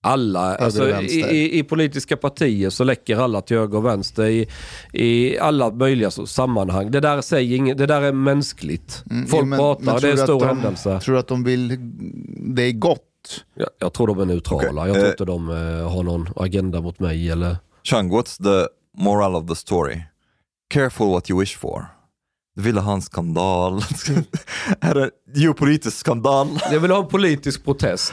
Alla, 0.07 0.57
alltså, 0.57 1.01
i, 1.01 1.21
i, 1.21 1.59
i 1.59 1.63
politiska 1.63 2.17
partier 2.17 2.71
så 2.71 2.85
läcker 2.85 3.17
alla 3.17 3.41
till 3.41 3.57
höger 3.57 3.79
och 3.79 3.87
vänster 3.87 4.25
i, 4.27 4.49
i 4.93 5.39
alla 5.39 5.71
möjliga 5.71 6.11
så- 6.11 6.27
sammanhang. 6.27 6.91
Det 6.91 7.01
där, 7.01 7.21
säger 7.21 7.57
inget, 7.57 7.79
det 7.79 7.87
där 7.87 8.03
är 8.03 8.13
mänskligt. 8.13 9.05
Mm, 9.11 9.27
Folk 9.27 9.47
men- 9.47 9.59
pratar, 9.59 9.85
men 9.85 9.95
det 9.95 10.01
tror 10.01 10.09
är 10.09 10.13
en 10.13 10.19
stor 10.27 10.41
de- 10.41 10.47
händelse. 10.49 11.01
Tror 11.01 11.15
du 11.15 11.19
att 11.19 11.29
de 11.29 11.45
vill... 11.45 11.77
Det 12.55 12.63
är 12.63 12.73
gott? 12.73 13.01
Jag, 13.55 13.69
jag 13.79 13.93
tror 13.93 14.07
de 14.07 14.21
är 14.21 14.25
neutrala. 14.25 14.83
Okej, 14.83 14.87
Jag 14.87 14.95
tror 14.95 15.05
eh. 15.05 15.11
inte 15.11 15.25
de 15.25 15.51
eh, 15.81 15.91
har 15.93 16.03
någon 16.03 16.29
agenda 16.37 16.81
mot 16.81 16.99
mig 17.01 17.31
eller... 17.31 17.57
Chang, 17.83 18.11
what's 18.13 18.43
the 18.43 18.69
moral 19.03 19.37
of 19.37 19.47
the 19.49 19.55
story? 19.57 20.01
Careful 20.71 21.07
what 21.09 21.31
you 21.31 21.41
wish 21.41 21.57
for. 21.59 21.87
Du 22.57 22.63
ville 22.63 22.81
ha 22.81 22.93
en 22.93 23.03
skandal. 23.03 23.73
är 24.81 24.95
det 24.95 25.11
geopolitisk 25.35 25.97
skandal? 25.97 26.49
Jag 26.73 26.81
vill 26.81 26.91
ha 26.91 26.99
en 27.03 27.09
politisk 27.09 27.65
protest. 27.65 28.13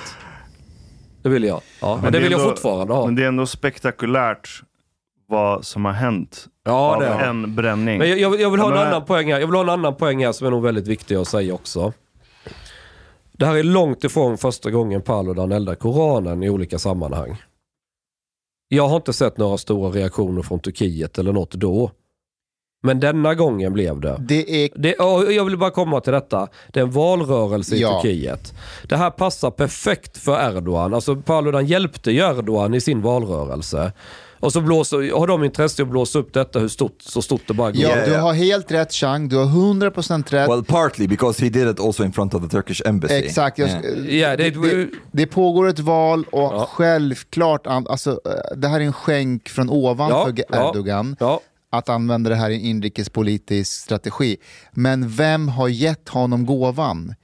Det 1.23 1.29
vill 1.29 1.43
jag. 1.43 1.61
Ja, 1.81 1.99
men 2.03 2.11
det 2.11 2.17
är 2.17 2.21
vill 2.21 2.31
jag 2.31 2.41
ändå- 2.41 2.51
fortfarande 2.51 2.93
ha. 2.93 3.05
Men 3.05 3.15
det 3.15 3.23
är 3.23 3.27
ändå 3.27 3.45
spektakulärt 3.45 4.49
vad 5.27 5.65
som 5.65 5.85
har 5.85 5.91
hänt 5.91 6.45
Ja, 6.65 6.71
av 6.95 7.01
det 7.01 7.07
det. 7.07 7.13
en 7.13 7.55
bränning. 7.55 7.97
Men 7.99 8.09
jag, 8.09 8.19
jag, 8.19 8.29
vill- 8.29 8.39
jag 8.41 8.49
vill 8.51 8.59
ha 8.59 8.67
Ja, 8.69 8.73
en 8.73 8.79
men- 8.79 8.87
annan 8.87 9.05
poäng 9.05 9.31
här. 9.33 9.39
Jag 9.39 9.47
vill 9.47 9.55
ha 9.55 9.63
en 9.63 9.69
annan 9.69 9.95
poäng 9.95 10.25
här 10.25 10.31
som 10.31 10.47
är 10.47 10.51
nog 10.51 10.63
väldigt 10.63 10.87
viktig 10.87 11.15
att 11.15 11.27
säga 11.27 11.53
också. 11.53 11.93
Det 13.31 13.45
här 13.45 13.55
är 13.55 13.63
långt 13.63 14.03
ifrån 14.03 14.37
första 14.37 14.71
gången 14.71 15.01
Paludan 15.01 15.51
eldar 15.51 15.75
Koranen 15.75 16.43
i 16.43 16.49
olika 16.49 16.79
sammanhang. 16.79 17.41
Jag 18.67 18.87
har 18.87 18.95
inte 18.95 19.13
sett 19.13 19.37
några 19.37 19.57
stora 19.57 19.89
reaktioner 19.91 20.41
från 20.41 20.59
Turkiet 20.59 21.17
eller 21.17 21.33
något 21.33 21.51
då. 21.51 21.91
Men 22.85 22.99
denna 22.99 23.35
gången 23.35 23.73
blev 23.73 23.99
det. 23.99 24.17
Det 24.19 24.63
är... 24.65 24.69
Det, 24.75 24.93
och 24.95 25.33
jag 25.33 25.45
vill 25.45 25.57
bara 25.57 25.71
komma 25.71 25.99
till 26.01 26.13
detta. 26.13 26.47
Det 26.71 26.79
är 26.79 26.83
en 26.83 26.91
valrörelse 26.91 27.75
i 27.75 27.81
Ja. 27.81 28.01
Turkiet. 28.01 28.53
Det 28.89 28.95
här 28.97 29.09
passar 29.09 29.51
perfekt 29.51 30.17
för 30.17 30.49
Erdogan. 30.57 30.93
Alltså 30.93 31.15
Paludan 31.15 31.65
hjälpte 31.65 32.11
ju 32.11 32.19
Erdogan 32.19 32.73
i 32.73 32.81
sin 32.81 33.01
valrörelse. 33.01 33.91
Och 34.39 34.53
så 34.53 34.61
blåser, 34.61 35.17
har 35.19 35.27
de 35.27 35.43
intresse 35.43 35.81
att 35.83 35.87
blåsa 35.89 36.19
upp 36.19 36.33
detta 36.33 36.59
hur 36.59 36.67
stort, 36.67 36.97
så 37.01 37.21
stort 37.21 37.41
det 37.47 37.53
bara 37.53 37.71
går. 37.71 37.81
Ja, 37.81 37.89
Yeah, 37.89 38.09
du 38.09 38.15
har 38.17 38.33
helt 38.33 38.71
rätt 38.71 38.91
Chang, 38.93 39.29
du 39.29 39.35
har 39.37 39.45
100% 39.45 40.23
rätt. 40.29 40.49
Well, 40.49 40.63
partly 40.63 41.07
because 41.07 41.43
he 41.43 41.49
did 41.49 41.67
it 41.67 41.79
also 41.79 42.03
in 42.03 42.11
front 42.13 42.33
of 42.33 42.41
the 42.43 42.47
Turkish 42.49 42.81
embassy. 42.85 43.13
Exakt, 43.13 43.57
jag, 43.57 43.69
Yeah. 43.69 44.15
Ja, 44.15 44.37
det- 44.37 44.49
det, 44.49 44.87
det 45.11 45.25
pågår 45.27 45.67
ett 45.67 45.79
val 45.79 46.25
och 46.31 46.39
Ja. 46.41 46.67
självklart, 46.71 47.67
alltså, 47.67 48.11
eh, 48.11 48.57
det 48.57 48.67
här 48.67 48.79
är 48.79 48.83
en 48.85 48.93
skänk 48.93 49.49
från 49.49 49.69
ovan 49.69 50.09
Ja, 50.09 50.25
för 50.25 50.33
ja. 50.49 50.69
Erdogan. 50.69 51.15
Ja, 51.19 51.39
att 51.73 51.89
använda 51.89 52.29
det 52.29 52.35
här 52.35 52.49
i 52.49 52.55
en 52.55 52.61
inrikespolitisk 52.61 53.71
strategi. 53.81 54.37
Men 54.71 55.09
vem 55.09 55.47
har 55.47 55.67
gett 55.67 56.09
honom 56.09 56.45
gåvan? 56.45 57.15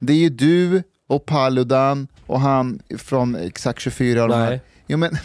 Det 0.00 0.12
är 0.12 0.16
ju 0.16 0.28
du 0.28 0.82
och 1.08 1.26
Paludan 1.26 2.08
och 2.26 2.40
han 2.40 2.80
från 2.98 3.34
Exakt 3.34 3.80
24. 3.80 4.22
och 4.22 4.28
de 4.28 4.34
här. 4.34 4.50
nej. 4.50 4.60
Jo, 4.86 4.98
men, 4.98 5.16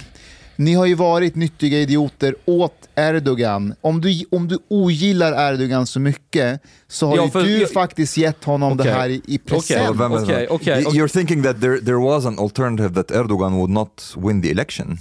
ni 0.56 0.74
har 0.74 0.86
ju 0.86 0.96
varit 0.96 1.36
nyttiga 1.36 1.80
idioter 1.80 2.36
åt 2.46 2.90
Erdogan. 2.96 3.74
Om 3.82 4.02
du, 4.02 4.24
om 4.32 4.48
du 4.48 4.58
ogillar 4.68 5.54
Erdogan 5.54 5.88
så 5.88 6.00
mycket 6.00 6.62
så 6.88 7.08
har 7.08 7.16
Ja, 7.18 7.26
ju 7.26 7.32
för- 7.32 7.44
du 7.44 7.58
jag- 7.58 7.72
faktiskt 7.72 8.18
gett 8.18 8.44
honom 8.44 8.74
Okej. 8.74 8.86
det 8.86 8.92
här 8.92 9.10
i, 9.10 9.22
i 9.28 9.38
present. 9.38 10.00
Okej, 10.02 10.18
okej, 10.18 10.48
okej. 10.50 10.84
You're 10.84 11.08
thinking 11.14 11.44
that 11.44 11.62
there, 11.62 11.80
there 11.80 11.96
was 11.98 12.26
an 12.26 12.40
alternative 12.40 13.04
that 13.04 13.12
Erdogan 13.12 13.54
would 13.54 13.70
not 13.70 14.14
win 14.18 14.42
the 14.42 14.52
election? 14.52 15.00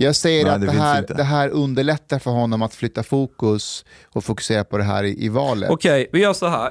Jag 0.00 0.16
säger 0.16 0.44
Nej, 0.44 0.54
att 0.54 0.60
det 0.60 0.66
det 0.66 0.72
här, 0.72 0.98
inte. 0.98 1.14
det 1.14 1.22
här 1.22 1.48
underlättar 1.48 2.18
för 2.18 2.30
honom 2.30 2.62
att 2.62 2.74
flytta 2.74 3.02
fokus 3.02 3.84
och 4.12 4.24
fokusera 4.24 4.64
på 4.64 4.78
det 4.78 4.84
här 4.84 5.04
i, 5.04 5.24
i 5.24 5.28
valet. 5.28 5.70
Okej, 5.70 6.08
vi 6.12 6.20
gör 6.20 6.32
så 6.32 6.46
här. 6.46 6.70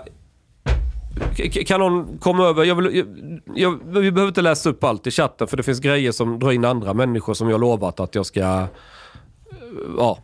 Kan 1.65 1.79
någon 1.79 2.17
komma 2.17 2.47
över? 2.47 2.63
Jag 2.63 2.75
vill, 2.75 2.95
jag, 2.95 3.07
jag, 3.55 3.79
vi 4.01 4.11
behöver 4.11 4.27
inte 4.27 4.41
läsa 4.41 4.69
upp 4.69 4.83
allt 4.83 5.07
i 5.07 5.11
chatten 5.11 5.47
för 5.47 5.57
det 5.57 5.63
finns 5.63 5.79
grejer 5.79 6.11
som 6.11 6.39
drar 6.39 6.51
in 6.51 6.65
andra 6.65 6.93
människor 6.93 7.33
som 7.33 7.49
jag 7.49 7.61
lovat 7.61 7.99
att 7.99 8.15
jag 8.15 8.25
ska 8.25 8.39
eh, 8.39 8.65
ja, 9.97 10.19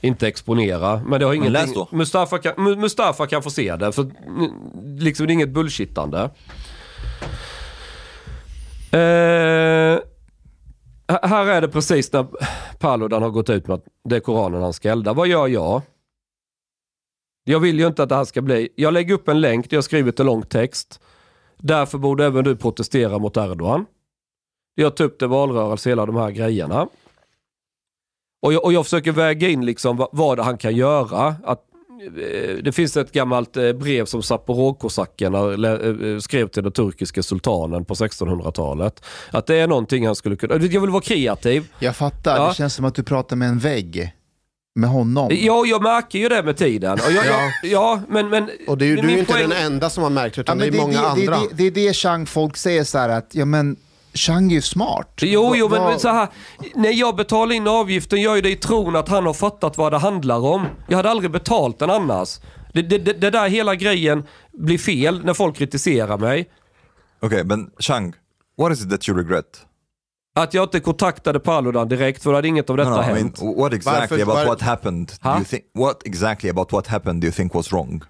inte 0.00 0.28
exponera. 0.28 1.02
Men 1.06 1.20
det 1.20 1.26
har 1.26 1.32
ingenting... 1.34 1.52
läs 1.52 1.74
då. 1.74 1.88
Mustafa 1.90 2.38
kan, 2.38 2.52
Mu- 2.54 2.76
Mustafa 2.76 3.26
kan 3.26 3.42
få 3.42 3.50
se 3.50 3.76
det. 3.76 3.92
För 3.92 4.10
liksom 5.00 5.26
det 5.26 5.32
är 5.32 5.34
inget 5.34 5.48
bullshittande. 5.48 6.30
Eh, 8.90 9.98
här 11.08 11.46
är 11.46 11.60
det 11.60 11.68
precis 11.68 12.12
när 12.12 12.26
Paludan 12.78 13.22
har 13.22 13.30
gått 13.30 13.50
ut 13.50 13.66
med 13.66 13.74
att 13.74 13.84
det 14.04 14.16
är 14.16 14.20
Koranen 14.20 14.62
han 14.62 14.72
ska 14.72 14.90
elda. 14.90 15.12
Vad 15.12 15.28
gör 15.28 15.48
jag? 15.48 15.82
Jag 17.44 17.60
vill 17.60 17.78
ju 17.78 17.86
inte 17.86 18.02
att 18.02 18.08
det 18.08 18.16
här 18.16 18.24
ska 18.24 18.42
bli... 18.42 18.68
Jag 18.76 18.94
lägger 18.94 19.14
upp 19.14 19.28
en 19.28 19.40
länk 19.40 19.70
där 19.70 19.74
jag 19.74 19.78
har 19.78 19.82
skrivit 19.82 20.20
en 20.20 20.26
lång 20.26 20.42
text. 20.42 21.00
Därför 21.56 21.98
borde 21.98 22.24
även 22.24 22.44
du 22.44 22.56
protestera 22.56 23.18
mot 23.18 23.36
Erdogan. 23.36 23.86
Jag 24.74 24.96
tar 24.96 25.04
upp 25.04 25.18
det 25.18 25.24
i 25.24 25.28
valrörelse, 25.28 25.88
hela 25.88 26.06
de 26.06 26.16
här 26.16 26.30
grejerna. 26.30 26.88
Och 28.42 28.52
jag, 28.52 28.64
och 28.64 28.72
jag 28.72 28.84
försöker 28.84 29.12
väga 29.12 29.48
in 29.48 29.66
liksom 29.66 29.96
vad, 29.96 30.08
vad 30.12 30.40
han 30.40 30.58
kan 30.58 30.76
göra. 30.76 31.36
Att, 31.44 31.67
det 32.64 32.72
finns 32.74 32.96
ett 32.96 33.12
gammalt 33.12 33.56
eh, 33.56 33.72
brev 33.72 34.04
som 34.04 34.22
Zaporozhkosackerna 34.22 35.42
lä- 35.42 36.12
eh, 36.14 36.18
skrev 36.18 36.48
till 36.48 36.62
den 36.62 36.72
turkiska 36.72 37.22
sultanen 37.22 37.84
på 37.84 37.94
1600-talet. 37.94 39.04
Att 39.30 39.46
det 39.46 39.56
är 39.56 39.66
någonting 39.66 40.06
han 40.06 40.16
skulle 40.16 40.36
kunna... 40.36 40.54
Jag 40.54 40.80
vill 40.80 40.90
vara 40.90 41.02
kreativ. 41.02 41.68
Jag 41.78 41.96
fattar, 41.96 42.36
Ja. 42.36 42.48
det 42.48 42.54
känns 42.54 42.74
som 42.74 42.84
att 42.84 42.94
du 42.94 43.02
pratar 43.02 43.36
med 43.36 43.48
en 43.48 43.58
vägg. 43.58 44.12
Med 44.74 44.90
honom. 44.90 45.28
Ja, 45.32 45.64
jag 45.66 45.82
märker 45.82 46.18
ju 46.18 46.28
det 46.28 46.42
med 46.42 46.56
tiden. 46.56 46.92
Och 46.92 47.12
jag, 47.12 47.26
ja. 47.26 47.50
ja, 47.62 48.00
men, 48.08 48.28
men... 48.28 48.50
Och 48.66 48.78
det 48.78 48.84
är 48.84 48.86
ju, 48.86 48.96
du 48.96 49.12
är 49.12 49.18
inte 49.18 49.32
poäng- 49.32 49.48
den 49.48 49.52
enda 49.72 49.90
som 49.90 50.02
har 50.02 50.10
märkt 50.10 50.36
Ja, 50.36 50.40
utan 50.40 50.58
men 50.58 50.70
det 50.70 50.76
är 50.78 50.80
många 50.80 50.92
det, 51.02 51.08
andra. 51.08 51.34
Det, 51.34 51.46
det, 51.50 51.70
det 51.70 51.80
är 51.82 51.88
det 51.88 51.94
Chang 51.94 52.26
folk 52.26 52.56
säger 52.56 52.84
så 52.84 52.98
här 52.98 53.08
att, 53.08 53.26
ja 53.34 53.44
men 53.44 53.76
Chang 54.14 54.50
är 54.50 54.54
ju 54.54 54.62
smart. 54.62 55.18
Jo, 55.22 55.56
jo, 55.56 55.68
men, 55.68 55.82
men 55.82 56.00
så 56.00 56.08
här. 56.08 56.28
När 56.74 56.90
jag 56.90 57.16
betalar 57.16 57.54
in 57.54 57.68
avgiften 57.68 58.20
gör 58.20 58.34
jag 58.34 58.42
det 58.44 58.50
i 58.50 58.56
tron 58.56 58.96
att 58.96 59.08
han 59.08 59.26
har 59.26 59.32
fattat 59.34 59.78
vad 59.78 59.92
det 59.92 59.98
handlar 59.98 60.38
om. 60.38 60.66
Jag 60.88 60.96
hade 60.96 61.10
aldrig 61.10 61.30
betalt 61.30 61.78
den 61.78 61.90
annars. 61.90 62.40
Det, 62.74 62.82
det, 62.82 62.98
det, 62.98 63.12
det 63.12 63.30
där 63.30 63.48
hela 63.48 63.74
grejen 63.74 64.24
blir 64.52 64.78
fel 64.78 65.24
när 65.24 65.34
folk 65.34 65.56
kritiserar 65.56 66.18
mig. 66.18 66.50
Okay, 67.20 67.44
but 67.44 67.58
Chang, 67.78 68.14
what 68.58 68.72
is 68.72 68.84
it 68.84 68.90
that 68.90 69.08
you 69.08 69.18
regret? 69.18 69.64
Att 70.36 70.54
jag 70.54 70.64
inte 70.64 70.80
kontaktade 70.80 71.40
Paludan 71.40 71.88
direkt 71.88 72.22
för 72.22 72.30
då 72.30 72.36
hade 72.36 72.48
inget 72.48 72.70
av 72.70 72.76
detta 72.76 72.90
No, 72.90 72.94
no, 72.96 73.02
I 73.02 73.06
mean, 73.06 73.16
hänt. 73.16 73.40
what 73.56 73.72
exactly 73.72 74.24
Varför- 74.24 74.40
about 74.40 74.48
what 74.48 74.60
happened? 74.68 75.12
Do 75.22 75.30
you 75.30 75.44
think? 75.44 75.64
What 75.74 76.06
exactly 76.06 76.50
about 76.50 76.72
what 76.72 76.86
happened 76.86 77.20
do 77.20 77.26
you 77.26 77.32
think 77.32 77.54
was 77.54 77.72
wrong? 77.72 78.02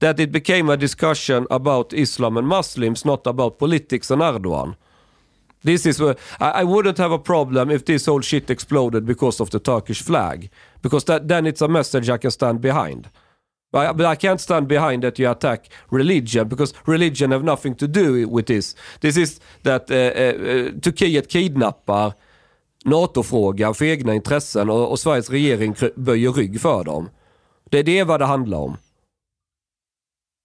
That 0.00 0.20
it 0.20 0.32
became 0.32 0.68
a 0.68 0.76
discussion 0.76 1.46
about 1.50 1.92
Islam 1.92 2.36
and 2.36 2.48
Muslims, 2.48 3.04
not 3.04 3.26
about 3.26 3.58
politics 3.58 4.10
and 4.10 4.22
Erdogan. 4.22 4.76
This 5.64 5.86
is 5.86 6.00
where, 6.00 6.16
I, 6.40 6.50
I 6.50 6.64
wouldn't 6.64 6.98
have 6.98 7.12
a 7.12 7.18
problem 7.18 7.70
if 7.70 7.84
this 7.84 8.06
whole 8.06 8.20
shit 8.20 8.50
exploded 8.50 9.06
because 9.06 9.40
of 9.40 9.50
the 9.50 9.58
Turkish 9.58 10.02
flag. 10.02 10.50
Because 10.82 11.04
that, 11.04 11.28
then 11.28 11.46
it's 11.46 11.62
a 11.62 11.68
message 11.68 12.10
I 12.10 12.18
can 12.18 12.30
stand 12.30 12.60
behind. 12.60 13.08
I, 13.72 13.92
but 13.92 14.06
I 14.06 14.14
can't 14.14 14.40
stand 14.40 14.68
behind 14.68 15.02
that 15.02 15.18
you 15.18 15.30
attack 15.30 15.68
religion 15.90 16.48
because 16.48 16.74
religion 16.86 17.30
have 17.30 17.42
nothing 17.42 17.74
to 17.76 17.88
do 17.88 18.28
with 18.28 18.46
this. 18.46 18.76
This 19.00 19.16
is 19.16 19.40
that 19.62 19.90
uh, 19.90 19.94
uh, 19.94 20.80
Turkiet 20.80 21.28
kidnappar 21.28 22.12
NATO-frågan 22.84 23.74
för 23.74 23.84
egna 23.84 24.14
intressen 24.14 24.70
och, 24.70 24.90
och 24.90 24.98
Sveriges 24.98 25.30
regering 25.30 25.74
böjer 25.96 26.32
rygg 26.32 26.60
för 26.60 26.84
dem. 26.84 27.08
Det 27.70 27.78
är 27.78 27.82
det 27.82 28.04
vad 28.04 28.20
det 28.20 28.26
handlar 28.26 28.58
om. 28.58 28.76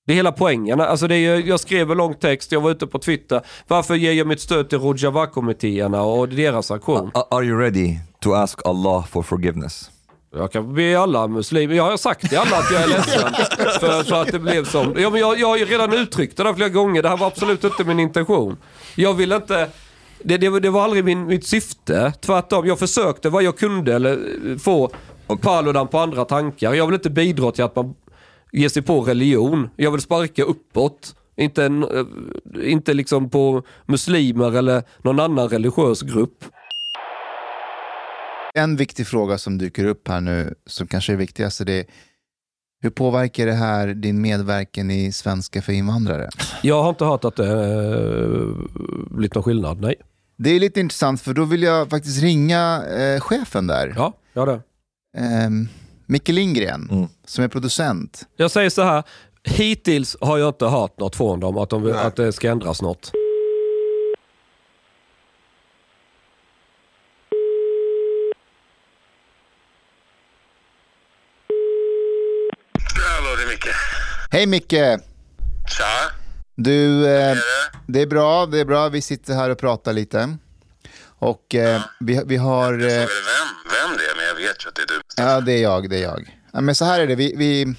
Det 0.09 0.13
är 0.13 0.15
hela 0.15 0.31
poängen. 0.31 0.81
Alltså 0.81 1.07
det 1.07 1.15
är, 1.15 1.39
jag 1.47 1.59
skrev 1.59 1.91
en 1.91 1.97
lång 1.97 2.13
text, 2.13 2.51
jag 2.51 2.61
var 2.61 2.71
ute 2.71 2.87
på 2.87 2.99
Twitter. 2.99 3.41
Varför 3.67 3.95
ger 3.95 4.13
jag 4.13 4.27
mitt 4.27 4.41
stöd 4.41 4.69
till 4.69 4.79
Rojava-kommittéerna 4.79 6.01
och 6.01 6.29
deras 6.29 6.71
aktion? 6.71 7.11
Are 7.31 7.45
you 7.45 7.59
ready 7.59 7.97
to 8.21 8.33
ask 8.33 8.59
Allah 8.65 9.05
for 9.05 9.23
forgiveness? 9.23 9.89
Jag 10.35 10.51
kan 10.51 10.73
be 10.75 10.99
alla 10.99 11.27
muslimer, 11.27 11.75
jag 11.75 11.83
har 11.83 11.97
sagt 11.97 12.29
till 12.29 12.37
alla 12.37 12.57
att 12.57 12.71
jag 12.71 12.81
är 12.83 12.87
ledsen 12.97 13.33
för, 13.79 14.03
för 14.03 14.21
att 14.21 14.31
det 14.31 14.39
blev 14.39 14.65
som. 14.65 14.93
Ja, 14.97 15.09
men 15.09 15.19
jag, 15.21 15.39
jag 15.39 15.47
har 15.47 15.57
ju 15.57 15.65
redan 15.65 15.93
uttryckt 15.93 16.37
det 16.37 16.43
där 16.43 16.53
flera 16.53 16.69
gånger, 16.69 17.01
det 17.03 17.09
här 17.09 17.17
var 17.17 17.27
absolut 17.27 17.63
inte 17.63 17.83
min 17.83 17.99
intention. 17.99 18.57
Jag 18.95 19.13
vill 19.13 19.31
inte, 19.31 19.67
det, 20.23 20.37
det, 20.37 20.49
var- 20.49 20.59
det 20.59 20.69
var 20.69 20.83
aldrig 20.83 21.03
min, 21.05 21.25
mitt 21.25 21.47
syfte. 21.47 22.13
Tvärtom, 22.21 22.67
jag 22.67 22.79
försökte 22.79 23.29
vad 23.29 23.43
jag 23.43 23.57
kunde 23.57 23.95
eller, 23.95 24.19
få 24.59 24.91
Paludan 25.41 25.87
på 25.87 25.99
andra 25.99 26.25
tankar. 26.25 26.73
Jag 26.73 26.85
vill 26.85 26.95
inte 26.95 27.09
bidra 27.09 27.51
till 27.51 27.63
att 27.63 27.75
man 27.75 27.95
ger 28.51 28.69
sig 28.69 28.81
på 28.81 29.01
religion. 29.01 29.69
Jag 29.75 29.91
vill 29.91 30.01
sparka 30.01 30.43
uppåt. 30.43 31.15
Inte, 31.37 31.65
en, 31.65 31.83
eh, 31.83 32.71
inte 32.71 32.93
liksom 32.93 33.29
på 33.29 33.63
muslimer 33.85 34.57
eller 34.57 34.83
någon 35.03 35.19
annan 35.19 35.49
religiös 35.49 36.01
grupp. 36.01 36.45
En 38.53 38.75
viktig 38.75 39.07
fråga 39.07 39.37
som 39.37 39.57
dyker 39.57 39.85
upp 39.85 40.07
här 40.07 40.21
nu, 40.21 40.53
som 40.65 40.87
kanske 40.87 41.13
är 41.13 41.17
viktigaste, 41.17 41.63
det 41.63 41.73
är 41.73 41.85
hur 42.81 42.89
påverkar 42.89 43.45
det 43.45 43.53
här 43.53 43.87
din 43.87 44.21
medverkan 44.21 44.91
i 44.91 45.11
Svenska 45.11 45.61
för 45.61 45.73
invandrare? 45.73 46.29
Jag 46.63 46.83
har 46.83 46.89
inte 46.89 47.05
hört 47.05 47.25
att 47.25 47.35
det 47.35 47.53
uh, 47.53 48.55
blivit 49.11 49.35
någon 49.35 49.43
skillnad, 49.43 49.81
nej. 49.81 49.95
Det 50.37 50.49
är 50.49 50.59
lite 50.59 50.79
intressant 50.79 51.21
för 51.21 51.33
då 51.33 51.45
vill 51.45 51.63
jag 51.63 51.89
faktiskt 51.89 52.21
ringa 52.21 52.83
eh, 52.97 53.19
chefen 53.19 53.67
där. 53.67 53.93
Ja, 53.95 54.13
ja 54.33 54.45
det. 54.45 54.61
Eh, 55.17 55.49
Micke 56.11 56.29
Lindgren, 56.29 57.09
som 57.25 57.43
är 57.43 57.47
producent. 57.47 58.27
Jag 58.35 58.51
säger 58.51 58.69
så 58.69 58.81
här, 58.81 59.03
hittills 59.43 60.17
har 60.21 60.37
jag 60.37 60.49
inte 60.49 60.65
hört 60.65 60.99
något 60.99 61.15
från 61.15 61.39
dem 61.39 61.57
att, 61.57 61.69
de, 61.69 61.93
att 61.95 62.15
det 62.15 62.31
ska 62.31 62.49
ändras 62.49 62.81
något. 62.81 63.11
Hallå, 72.95 73.35
det 73.37 73.43
är 73.43 73.47
Micke. 73.47 73.75
Hej 74.31 74.45
Micke! 74.47 75.01
Tja. 75.77 76.11
Du, 76.55 77.07
eh, 77.07 77.37
det 77.87 78.01
är 78.01 78.07
bra, 78.07 78.45
det 78.45 78.59
är 78.59 78.65
bra. 78.65 78.89
Vi 78.89 79.01
sitter 79.01 79.33
här 79.33 79.49
och 79.49 79.57
pratar 79.57 79.93
lite. 79.93 80.37
Och 81.05 81.55
eh, 81.55 81.81
vi, 81.99 82.21
vi 82.25 82.37
har... 82.37 82.73
Eh, 82.73 82.79
Vem, 82.79 83.07
vem 83.71 83.97
det 83.97 84.03
är, 84.11 84.15
men 84.15 84.25
jag 84.25 84.35
vet 84.35 84.65
ju 84.65 84.69
att 84.69 84.75
det 84.75 84.81
är 84.81 84.87
du. 84.87 85.01
Ja, 85.23 85.41
det 85.41 85.51
är 85.51 85.61
jag, 85.61 85.89
det 85.89 85.97
är 85.97 86.03
jag. 86.03 86.37
Ja, 86.53 86.61
men 86.61 86.75
så 86.75 86.85
här 86.85 86.99
är 86.99 87.07
det, 87.07 87.15
vi, 87.15 87.33
vi, 87.37 87.75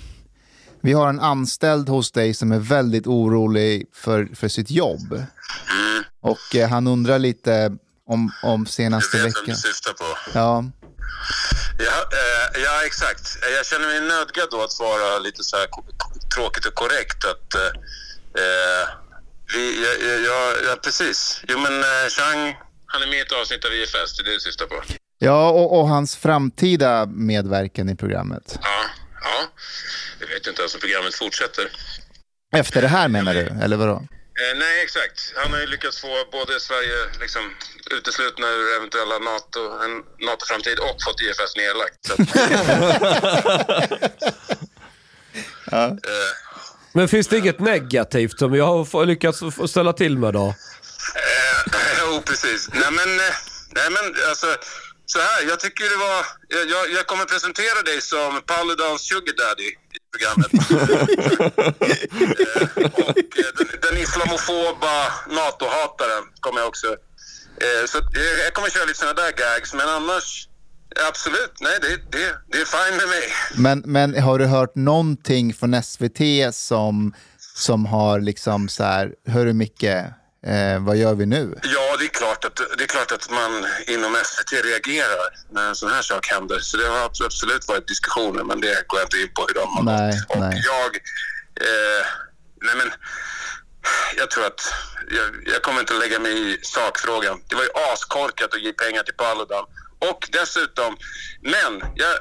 vi 0.80 0.93
har 0.93 1.09
en 1.09 1.20
anställd 1.20 1.88
hos 1.88 2.12
dig 2.12 2.34
som 2.34 2.53
är 2.53 2.59
väldigt 2.59 3.07
orolig 3.07 3.86
för, 3.93 4.28
för 4.34 4.49
sitt 4.49 4.70
jobb. 4.70 5.12
Mm. 5.12 6.05
Och 6.20 6.57
eh, 6.57 6.68
han 6.68 6.86
undrar 6.86 7.18
lite 7.18 7.76
om, 8.07 8.32
om 8.43 8.66
senaste 8.66 9.16
Jag 9.16 9.24
vet 9.24 9.36
vem 9.36 9.43
veckan. 9.43 9.55
du 9.55 9.68
syftar 9.68 9.93
på. 9.93 10.05
Ja, 10.34 10.64
Ja, 11.78 11.99
eh, 12.18 12.62
ja, 12.62 12.82
exakt. 12.86 13.38
Jag 13.57 13.66
känner 13.66 13.86
mig 13.86 14.01
nödgad 14.01 14.49
då 14.51 14.62
att 14.62 14.78
vara 14.78 15.18
lite 15.18 15.45
så 15.45 15.57
här 15.57 15.68
tråkigt 16.34 16.66
och 16.66 16.74
korrekt. 16.74 17.24
Att, 17.24 17.55
eh, 17.55 17.72
eh, 18.43 18.88
vi, 19.55 19.84
ja, 19.84 19.91
ja, 20.09 20.14
ja, 20.28 20.55
ja, 20.66 20.76
precis. 20.84 21.41
Jo, 21.49 21.59
men 21.59 21.80
eh, 21.80 22.09
Chang, 22.09 22.57
han 22.86 23.03
är 23.03 23.07
med 23.07 23.18
i 23.18 23.20
ett 23.20 23.32
avsnitt 23.32 23.64
av 23.64 23.72
IFS. 23.72 24.16
Det 24.16 24.22
är 24.22 24.24
det 24.24 24.32
du 24.32 24.41
syftar 24.41 24.66
på. 24.66 24.82
Ja 25.23 25.51
och, 25.51 25.81
och 25.81 25.89
hans 25.89 26.16
framtida 26.16 27.07
medverkan 27.07 27.89
i 27.89 27.97
programmet. 27.97 28.59
Ja, 28.62 28.85
ja. 29.23 29.49
Jag 30.21 30.27
vet 30.27 30.47
inte 30.47 30.62
ens 30.62 30.75
om 30.75 30.81
programmet 30.81 31.14
fortsätter. 31.14 31.64
Efter 32.57 32.83
det 32.83 32.89
här 32.89 33.09
menar 33.09 33.35
du, 33.35 33.47
eller 33.62 33.77
vadå? 33.77 34.07
Eh, 34.41 34.59
nej, 34.59 34.83
exakt. 34.83 35.33
Han 35.37 35.53
har 35.53 35.61
ju 35.61 35.66
lyckats 35.66 36.01
få 36.01 36.09
både 36.33 36.61
Sverige 36.61 36.97
liksom, 37.21 37.43
uteslutna 37.91 38.47
ur 38.47 38.77
eventuella 38.77 39.18
NATO, 39.18 39.61
en 39.85 39.95
NATO-framtid 40.27 40.79
och 40.79 40.97
fått 41.05 41.21
IFS 41.21 41.57
nedlagt. 41.57 42.07
Så 42.07 42.12
att, 45.66 45.91
eh, 45.93 45.93
Men 46.93 47.09
finns 47.09 47.29
det 47.29 47.39
inget 47.39 47.61
negativt 47.61 48.39
som 48.39 48.55
jag 48.55 48.64
har 48.66 49.07
lyckats 49.07 49.41
få 49.57 49.68
ställa 49.68 49.93
till 49.93 50.18
med 50.18 50.33
då? 50.33 50.55
Jo, 52.01 52.23
precis. 52.27 52.68
Nej, 52.73 52.91
men, 52.91 53.21
eh, 53.21 53.35
nej, 53.71 53.91
men 53.91 54.14
alltså, 54.29 54.47
så 55.13 55.19
här, 55.19 55.41
jag 55.49 55.61
tycker 55.61 55.85
det 55.95 56.01
var... 56.07 56.21
Jag, 56.75 56.91
jag, 56.97 57.07
kommer 57.07 57.25
presentera 57.25 57.83
dig 57.91 57.99
som 58.13 58.31
Paludans 58.47 59.03
sugar 59.09 59.35
daddy 59.43 59.69
i 59.97 59.99
programmet. 60.13 60.51
eh, 61.81 62.87
och 63.03 63.31
eh, 63.43 63.51
den, 63.59 63.69
den 63.87 63.97
islamofoba 64.05 64.95
NATO-hataren 65.39 66.25
kommer 66.41 66.59
jag 66.61 66.69
också... 66.69 66.87
Eh, 67.65 67.83
så 67.91 67.99
jag 68.45 68.55
kommer 68.55 68.71
köra 68.71 68.85
lite 68.85 68.99
sådana 68.99 69.21
där 69.23 69.33
gags, 69.33 69.75
men 69.75 69.89
annars... 69.89 70.47
Absolut, 71.09 71.55
nej 71.61 71.79
det, 71.83 71.89
det, 71.89 72.37
det 72.53 72.59
är 72.59 72.65
fine 72.65 72.97
med 72.97 73.09
mig. 73.09 73.25
Men, 73.57 73.83
men 73.87 74.23
har 74.23 74.39
du 74.39 74.47
hört 74.47 74.75
någonting 74.75 75.55
från 75.55 75.83
SVT 75.83 76.21
som, 76.55 77.15
som 77.57 77.87
har 77.87 78.21
liksom 78.21 78.69
så 78.69 78.85
här, 78.85 79.13
hörru 79.27 79.53
Micke, 79.53 79.85
eh, 80.47 80.84
vad 80.84 80.97
gör 80.97 81.14
vi 81.14 81.26
nu? 81.26 81.59
Ja, 81.62 81.97
det 81.99 82.05
är, 82.05 82.09
klart 82.09 82.45
att, 82.45 82.57
det 82.78 82.84
är 82.84 82.88
klart 82.88 83.12
att 83.12 83.30
man 83.30 83.66
inom 83.86 84.16
SVT 84.24 84.53
reagerar 84.64 85.28
när 85.51 85.68
en 85.68 85.74
sån 85.74 85.91
här 85.91 86.03
sak 86.03 86.26
händer. 86.28 86.59
Så 86.59 86.76
det 86.76 86.88
har 86.88 87.09
abs- 87.09 87.24
absolut 87.24 87.68
varit 87.68 87.88
diskussioner, 87.88 88.45
men 88.45 88.61
det 88.61 88.84
går 88.86 88.99
jag 89.01 89.07
inte 89.07 89.16
in 89.20 89.28
på 89.34 89.47
hur 89.49 89.55
de 89.55 89.68
har 89.76 89.82
Nej, 89.82 90.20
nej. 90.36 90.62
Jag, 90.72 90.91
eh, 91.66 92.07
nej 92.62 92.74
men, 92.76 92.91
jag 94.16 94.30
tror 94.30 94.47
att 94.47 94.61
jag, 95.11 95.55
jag 95.55 95.62
kommer 95.62 95.80
inte 95.80 95.95
lägga 95.95 96.18
mig 96.18 96.55
i 96.55 96.59
sakfrågan. 96.62 97.41
Det 97.49 97.55
var 97.55 97.62
ju 97.62 97.70
askorkat 97.93 98.55
att 98.55 98.62
ge 98.62 98.72
pengar 98.72 99.03
till 99.03 99.14
Paludan. 99.14 99.64
Och 99.99 100.28
dessutom, 100.32 100.97
men, 101.43 101.72
jag, 101.95 102.14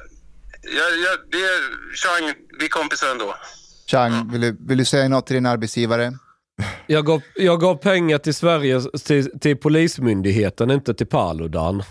jag, 0.61 0.99
jag, 1.05 1.17
det 1.31 1.37
är 1.37 1.61
Chang, 1.95 2.33
vi 2.59 2.65
är 2.65 2.69
kompisar 2.69 3.11
ändå. 3.11 3.35
Chang, 3.91 4.31
vill 4.31 4.41
du, 4.41 4.57
vill 4.67 4.77
du 4.77 4.85
säga 4.85 5.07
något 5.07 5.27
till 5.27 5.33
din 5.33 5.45
arbetsgivare? 5.45 6.13
Jag 6.87 7.05
gav, 7.05 7.21
jag 7.35 7.59
gav 7.59 7.75
pengar 7.75 8.17
till 8.17 8.33
Sverige, 8.33 8.81
till, 9.05 9.39
till 9.39 9.57
Polismyndigheten, 9.57 10.71
inte 10.71 10.93
till 10.93 11.07
Paludan. 11.07 11.83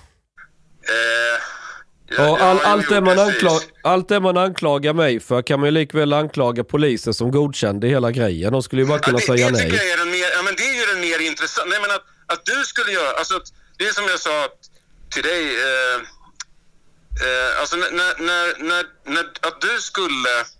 och 2.19 2.41
all, 2.41 2.59
allt, 2.61 2.89
det 2.89 3.01
man 3.01 3.19
anklag, 3.19 3.61
allt 3.83 4.09
det 4.09 4.21
man 4.21 4.37
anklagar 4.37 4.95
mig 4.95 5.21
för 5.21 5.43
kan 5.43 5.61
man 5.61 5.67
ju 5.67 5.71
likväl 5.71 6.13
anklaga 6.13 6.65
polisen 6.65 7.15
som 7.15 7.31
godkände 7.31 7.89
hela 7.89 8.11
grejen. 8.11 8.53
De 8.53 8.63
skulle 8.63 8.83
ju 8.83 8.89
bara 8.89 8.99
kunna 8.99 9.19
säga 9.19 9.47
det 9.47 9.53
nej. 9.53 9.75
jag 9.75 9.91
är 9.91 9.97
den 9.97 10.11
mer, 10.11 10.27
ja, 10.37 10.43
men 10.45 10.55
det 10.57 10.63
är 10.63 10.75
ju 10.81 10.87
den 10.93 11.01
mer 11.01 11.27
intressanta. 11.31 11.71
Nej, 11.71 11.79
men 11.81 11.91
att, 11.91 12.05
att 12.27 12.45
du 12.45 12.65
skulle 12.65 12.93
göra, 12.93 13.19
alltså 13.19 13.41
det 13.79 13.85
är 13.85 13.93
som 13.93 14.05
jag 14.05 14.21
sa 14.21 14.49
till 15.11 15.23
dig, 15.23 15.43
eh, 15.43 15.97
eh, 17.25 17.61
alltså 17.61 17.77
när, 17.77 17.91
när, 18.29 18.65
när, 18.69 18.85
när, 19.15 19.25
att 19.41 19.61
du 19.61 19.81
skulle 19.81 20.58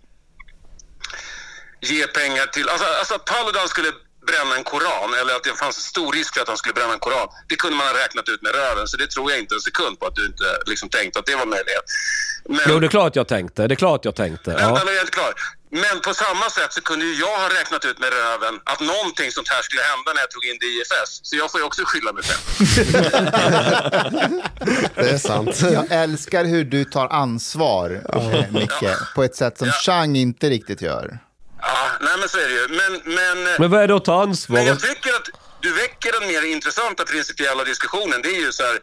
ge 1.81 2.07
pengar 2.07 2.45
till, 2.45 2.69
alltså, 2.69 2.85
alltså 2.99 3.13
att 3.15 3.25
Paludan 3.25 3.67
skulle 3.67 3.91
bränna 4.27 4.55
en 4.55 4.63
koran 4.63 5.13
eller 5.21 5.35
att 5.35 5.43
det 5.43 5.49
fanns 5.63 5.77
en 5.77 5.83
stor 5.83 6.11
risk 6.13 6.33
för 6.33 6.41
att 6.41 6.47
han 6.47 6.57
skulle 6.57 6.73
bränna 6.73 6.93
en 6.93 6.99
koran. 6.99 7.27
Det 7.49 7.55
kunde 7.55 7.77
man 7.77 7.87
ha 7.87 7.93
räknat 7.93 8.29
ut 8.29 8.41
med 8.41 8.51
röven 8.55 8.87
så 8.87 8.97
det 8.97 9.07
tror 9.07 9.31
jag 9.31 9.39
inte 9.39 9.55
en 9.55 9.61
sekund 9.61 9.99
på 9.99 10.05
att 10.07 10.15
du 10.15 10.25
inte 10.25 10.43
liksom 10.65 10.89
tänkte 10.89 11.19
att 11.19 11.25
det 11.25 11.35
var 11.35 11.41
en 11.41 11.49
möjlighet. 11.49 11.83
Men, 12.49 12.59
Jo, 12.67 12.79
det 12.79 12.87
är 12.87 12.89
klart 12.89 13.15
jag 13.15 13.27
tänkte. 13.27 13.67
Det 13.67 13.73
är 13.73 13.81
klart 13.85 14.05
jag 14.05 14.15
tänkte. 14.15 14.49
Vänta, 14.51 14.63
Ja. 14.63 14.81
nu 14.85 14.91
är 14.91 14.95
jag 14.95 15.03
inte 15.03 15.11
klar. 15.11 15.33
Men 15.71 15.99
på 16.01 16.13
samma 16.13 16.49
sätt 16.49 16.73
så 16.73 16.81
kunde 16.81 17.05
ju 17.05 17.13
jag 17.13 17.37
ha 17.39 17.49
räknat 17.59 17.85
ut 17.85 17.99
med 17.99 18.09
röven 18.13 18.59
att 18.63 18.79
någonting 18.79 19.31
sånt 19.31 19.49
här 19.49 19.61
skulle 19.61 19.81
hända 19.81 20.13
när 20.13 20.21
jag 20.21 20.31
tog 20.31 20.45
in 20.45 20.57
det 20.59 20.65
i 20.65 20.79
IFS. 20.81 21.19
Så 21.23 21.35
jag 21.35 21.51
får 21.51 21.59
ju 21.59 21.65
också 21.65 21.81
skylla 21.85 22.13
mig 22.13 22.23
själv. 22.23 22.39
Det 24.95 25.09
är 25.09 25.17
sant. 25.17 25.61
Jag 25.61 25.85
älskar 25.89 26.45
hur 26.45 26.63
du 26.63 26.85
tar 26.85 27.07
ansvar, 27.07 28.01
eh, 28.13 28.51
Micke, 28.51 28.95
på 29.15 29.23
ett 29.23 29.35
sätt 29.35 29.57
som 29.57 29.71
Chang 29.71 30.15
inte 30.15 30.49
riktigt 30.49 30.81
gör. 30.81 31.19
Ja, 31.61 31.89
nej 32.01 32.17
men 32.19 32.29
så 32.29 32.37
är 32.37 32.47
det 32.49 32.53
ju. 32.53 32.67
Men, 32.67 33.01
men, 33.05 33.43
Men 33.59 33.71
vad 33.71 33.81
är 33.83 33.87
det 33.87 33.95
att 33.95 34.05
ta 34.05 34.21
ansvar? 34.21 34.57
men 34.57 34.65
jag 34.65 34.79
tycker 34.79 35.09
att... 35.09 35.29
du 35.61 35.73
väcker 35.73 36.11
den 36.19 36.27
mer 36.27 36.41
intressanta 36.41 37.05
principiella 37.05 37.63
diskussionen. 37.63 38.21
Det 38.21 38.29
är 38.29 38.41
ju 38.41 38.51
så 38.51 38.63
här, 38.63 38.75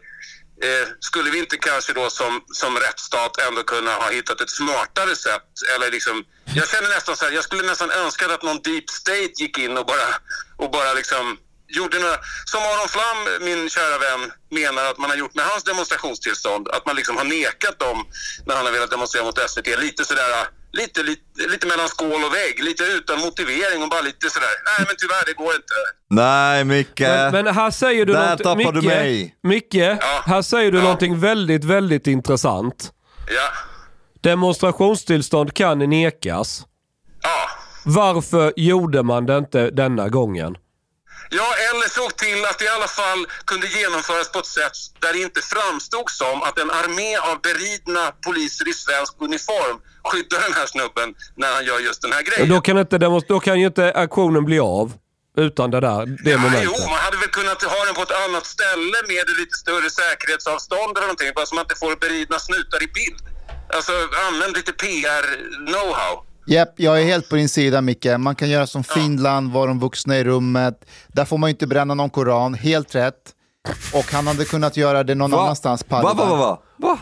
eh, 0.63 0.87
skulle 0.99 1.31
vi 1.31 1.39
inte 1.39 1.57
kanske 1.57 1.93
då 1.93 2.09
som, 2.09 2.41
som 2.53 2.77
rättsstat 2.77 3.37
ändå 3.47 3.63
kunna 3.63 3.91
ha 3.91 4.09
hittat 4.11 4.41
ett 4.41 4.49
smartare 4.49 5.15
sätt? 5.15 5.49
Eller 5.75 5.91
liksom, 5.91 6.23
jag 6.53 6.69
känner 6.69 6.89
nästan 6.89 7.15
så 7.17 7.25
här, 7.25 7.31
jag 7.31 7.43
skulle 7.43 7.63
nästan 7.63 7.91
önska 7.91 8.33
att 8.33 8.43
någon 8.43 8.61
deep 8.61 8.89
state 8.89 9.33
gick 9.37 9.57
in 9.57 9.77
och 9.77 9.85
bara, 9.85 10.07
och 10.57 10.71
bara 10.71 10.93
liksom 10.93 11.37
gjorde 11.67 11.99
några, 11.99 12.17
som 12.45 12.61
Aron 12.61 12.89
Flam, 12.89 13.17
min 13.41 13.69
kära 13.69 13.97
vän, 13.97 14.31
menar 14.51 14.85
att 14.85 14.97
man 14.97 15.09
har 15.09 15.17
gjort 15.17 15.35
med 15.35 15.45
hans 15.45 15.63
demonstrationstillstånd. 15.63 16.67
Att 16.67 16.85
man 16.85 16.95
liksom 16.95 17.17
har 17.17 17.23
nekat 17.23 17.79
dem 17.79 18.05
när 18.45 18.55
han 18.55 18.65
har 18.65 18.73
velat 18.73 18.91
demonstrera 18.91 19.23
mot 19.23 19.49
SVT. 19.49 19.67
Lite 19.79 20.05
sådär, 20.05 20.47
lite, 20.77 21.03
lite, 21.03 21.47
lite 21.51 21.67
mellan 21.67 21.87
skål 21.87 22.21
och 22.27 22.33
vägg, 22.39 22.63
lite 22.63 22.83
utan 22.83 23.19
motivering 23.19 23.83
och 23.83 23.89
bara 23.89 24.01
lite 24.01 24.29
sådär, 24.29 24.55
nej 24.69 24.87
men 24.87 24.95
tyvärr 25.01 25.25
det 25.25 25.33
går 25.33 25.53
inte. 25.55 25.77
Nej 26.09 26.63
Micke. 26.63 26.99
Men, 26.99 27.31
men 27.31 27.55
här 27.55 27.71
säger 27.71 28.05
du 28.05 28.13
Där 28.13 28.37
tappar 28.37 28.71
du 28.71 28.81
Micke, 28.81 28.85
mig. 28.85 29.35
Micke, 29.43 29.75
här 30.25 30.41
säger 30.41 30.71
du 30.71 30.81
någonting 30.81 31.19
väldigt, 31.19 31.63
väldigt 31.63 32.07
intressant. 32.07 32.91
Ja. 33.29 33.49
Demonstrationstillstånd 34.21 35.53
kan 35.53 35.79
nekas. 35.79 36.65
Ja. 37.21 37.49
Varför 37.85 38.53
gjorde 38.55 39.03
man 39.03 39.25
det 39.25 39.37
inte 39.37 39.69
denna 39.69 40.09
gången? 40.09 40.55
Ja, 41.29 41.47
eller 41.69 41.89
såg 41.89 42.17
till 42.17 42.45
att 42.45 42.59
det 42.59 42.65
i 42.65 42.67
alla 42.67 42.87
fall 42.87 43.27
kunde 43.45 43.67
genomföras 43.67 44.31
på 44.31 44.39
ett 44.39 44.45
sätt 44.45 44.77
där 44.99 45.13
det 45.13 45.19
inte 45.19 45.41
framstod 45.41 46.09
som 46.09 46.43
att 46.43 46.59
en 46.59 46.71
armé 46.71 47.17
av 47.17 47.41
beridna 47.41 48.11
poliser 48.25 48.67
i 48.69 48.73
svensk 48.73 49.13
uniform 49.19 49.77
skyddar 50.03 50.41
den 50.41 50.53
här 50.53 50.65
snubben 50.65 51.15
när 51.35 51.53
han 51.53 51.65
gör 51.65 51.79
just 51.79 52.01
den 52.01 52.11
här 52.13 52.21
grejen. 52.21 52.49
Då 52.49 52.61
kan, 52.61 52.77
inte 52.77 52.97
då 53.27 53.39
kan 53.39 53.59
ju 53.59 53.65
inte 53.65 53.91
aktionen 53.93 54.45
bli 54.45 54.59
av 54.59 54.93
utan 55.37 55.71
det 55.71 55.79
där 55.79 56.05
det 56.05 56.31
Jo, 56.31 56.39
momentet. 56.39 56.89
man 56.89 56.99
hade 57.07 57.17
väl 57.17 57.29
kunnat 57.29 57.63
ha 57.63 57.85
den 57.85 57.95
på 57.95 58.01
ett 58.01 58.15
annat 58.25 58.45
ställe 58.45 58.97
med 59.07 59.25
lite 59.39 59.55
större 59.63 59.89
säkerhetsavstånd 59.89 60.97
eller 60.97 61.07
någonting, 61.07 61.31
bara 61.35 61.45
så 61.45 61.55
man 61.55 61.63
inte 61.63 61.75
får 61.75 61.95
beridna 61.95 62.39
snutar 62.39 62.83
i 62.83 62.87
bild. 62.87 63.19
Alltså, 63.75 63.91
använd 64.27 64.57
lite 64.57 64.71
PR-know-how. 64.71 66.13
Japp, 66.49 66.73
jag 66.75 67.01
är 67.01 67.05
helt 67.05 67.29
på 67.29 67.35
din 67.35 67.49
sida 67.49 67.81
Micke. 67.81 68.17
Man 68.17 68.35
kan 68.35 68.49
göra 68.49 68.67
som 68.67 68.83
Finland, 68.83 69.53
vara 69.53 69.67
de 69.67 69.79
vuxna 69.79 70.17
i 70.17 70.23
rummet. 70.23 70.85
Där 71.07 71.25
får 71.25 71.37
man 71.37 71.49
ju 71.49 71.51
inte 71.51 71.67
bränna 71.67 71.93
någon 71.93 72.09
koran, 72.09 72.53
helt 72.53 72.95
rätt. 72.95 73.33
Och 73.93 74.11
han 74.11 74.27
hade 74.27 74.45
kunnat 74.45 74.77
göra 74.77 75.03
det 75.03 75.15
någon 75.15 75.31
Va? 75.31 75.41
annanstans. 75.41 75.85
Va, 75.89 76.01
va, 76.01 76.13
va, 76.13 76.35
va? 76.35 76.61
va? 76.77 76.99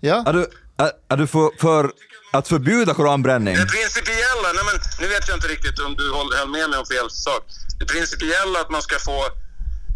Ja? 0.00 0.24
Är 0.26 0.32
du, 0.32 0.46
är, 0.76 0.90
är 1.08 1.16
du 1.16 1.26
för, 1.26 1.50
för 1.60 1.92
att 2.32 2.48
förbjuda 2.48 2.94
koranbränning? 2.94 3.54
Det 3.54 3.66
principiella, 3.66 4.48
nej 4.54 4.64
men 4.68 4.80
nu 5.00 5.06
vet 5.14 5.28
jag 5.28 5.36
inte 5.36 5.48
riktigt 5.48 5.78
om 5.78 5.94
du 5.94 6.12
höll 6.14 6.50
med 6.50 6.70
mig 6.70 6.78
om 6.78 6.86
fel 6.86 7.10
sak. 7.10 7.44
Det 7.78 7.86
principiella 7.86 8.60
att 8.60 8.70
man 8.70 8.82
ska 8.82 8.98
få 8.98 9.18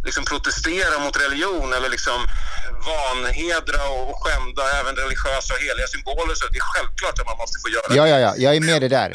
liksom 0.04 0.24
protestera 0.24 0.98
mot 0.98 1.16
religion 1.20 1.72
eller 1.72 1.88
liksom 1.88 2.26
vanhedra 2.86 3.88
och 3.88 4.26
skända 4.26 4.70
även 4.80 4.96
religiösa 4.96 5.54
och 5.54 5.60
heliga 5.60 5.86
symboler. 5.86 6.34
Så 6.34 6.46
det 6.46 6.58
är 6.58 6.62
självklart 6.74 7.18
att 7.20 7.26
man 7.26 7.36
måste 7.38 7.58
få 7.64 7.68
göra 7.68 7.82
Ja, 7.88 8.02
det. 8.02 8.08
ja, 8.08 8.18
ja, 8.18 8.34
jag 8.36 8.56
är 8.56 8.60
med 8.60 8.82
dig 8.82 8.88
där. 8.88 9.10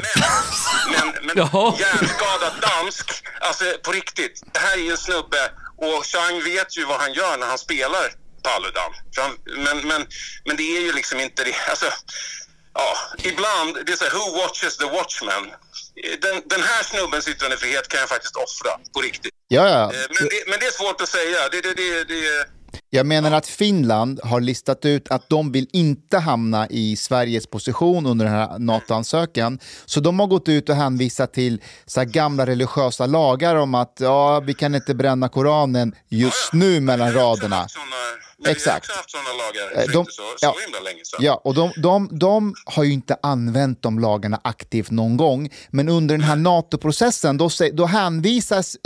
Men, 0.94 1.08
men 1.26 1.36
hjärnskadad 1.78 2.52
dansk, 2.60 3.06
alltså 3.40 3.64
på 3.82 3.92
riktigt. 3.92 4.42
Det 4.52 4.58
här 4.60 4.72
är 4.72 4.82
ju 4.82 4.90
en 4.90 4.96
snubbe 4.96 5.42
och 5.76 6.06
Chang 6.06 6.42
vet 6.44 6.76
ju 6.78 6.84
vad 6.84 7.00
han 7.00 7.12
gör 7.12 7.36
när 7.36 7.46
han 7.46 7.58
spelar 7.58 8.12
Paludan. 8.42 8.92
Men, 9.64 9.88
men, 9.88 10.06
men 10.44 10.56
det 10.56 10.76
är 10.76 10.80
ju 10.80 10.92
liksom 10.92 11.20
inte 11.20 11.44
det. 11.44 11.54
Alltså, 11.70 11.86
ja, 12.74 12.96
ibland, 13.18 13.86
det 13.86 13.92
är 13.92 13.96
så 13.96 14.04
här, 14.04 14.10
who 14.12 14.36
watches 14.42 14.76
the 14.76 14.84
watchman? 14.84 15.44
Den, 16.22 16.42
den 16.46 16.62
här 16.62 16.82
snubbens 16.82 17.28
yttrandefrihet 17.28 17.88
kan 17.88 18.00
jag 18.00 18.08
faktiskt 18.08 18.36
offra 18.36 18.70
på 18.94 19.00
riktigt. 19.00 19.33
Ja, 19.48 19.68
ja. 19.68 19.82
Eh, 19.82 19.88
Men 20.20 20.28
det, 20.28 20.50
men 20.50 20.58
det 20.60 20.66
är 20.66 20.70
svårt 20.84 21.00
att 21.00 21.08
säga. 21.08 21.38
Det, 21.52 21.60
det, 21.60 21.74
det, 21.74 22.04
det, 22.04 22.46
Jag 22.90 23.06
menar 23.06 23.32
att 23.32 23.46
Finland 23.46 24.20
har 24.24 24.40
listat 24.40 24.84
ut 24.84 25.10
att 25.10 25.28
de 25.28 25.52
vill 25.52 25.68
inte 25.72 26.18
hamna 26.18 26.68
i 26.70 26.96
Sveriges 26.96 27.46
position 27.46 28.06
under 28.06 28.24
den 28.24 28.34
här 28.34 28.58
NATO-ansökan. 28.58 29.58
Så 29.86 30.00
de 30.00 30.20
har 30.20 30.26
gått 30.26 30.48
ut 30.48 30.68
och 30.68 30.74
hänvisat 30.76 31.32
till 31.32 31.62
så 31.86 32.04
gamla 32.04 32.46
religiösa 32.46 33.06
lagar 33.06 33.56
om 33.56 33.74
att 33.74 33.96
ja, 34.00 34.40
vi 34.40 34.54
kan 34.54 34.74
inte 34.74 34.94
bränna 34.94 35.28
Koranen 35.28 35.94
just 36.08 36.52
nu 36.52 36.80
mellan 36.80 37.12
raderna. 37.12 37.66
Exakt. 38.48 38.90
haft 38.90 39.10
sådana 39.10 39.28
lagar 39.28 39.82
Eh, 39.84 39.92
de- 39.92 40.04
så, 40.06 40.12
så 40.12 40.22
ja. 40.40 40.54
himla 40.66 40.80
länge 40.80 41.00
sedan. 41.04 41.20
Ja, 41.24 41.40
och 41.44 41.54
de, 41.54 41.72
de, 41.76 42.08
de 42.18 42.54
har 42.66 42.84
ju 42.84 42.92
inte 42.92 43.16
använt 43.22 43.82
de 43.82 43.98
lagarna 43.98 44.40
aktivt 44.44 44.90
någon 44.90 45.16
gång. 45.16 45.50
Men 45.70 45.88
under 45.88 46.14
den 46.14 46.24
här 46.26 46.36
NATO-processen 46.36 47.36
då, 47.38 47.50
då 47.72 47.86
hänvisas 47.86 48.76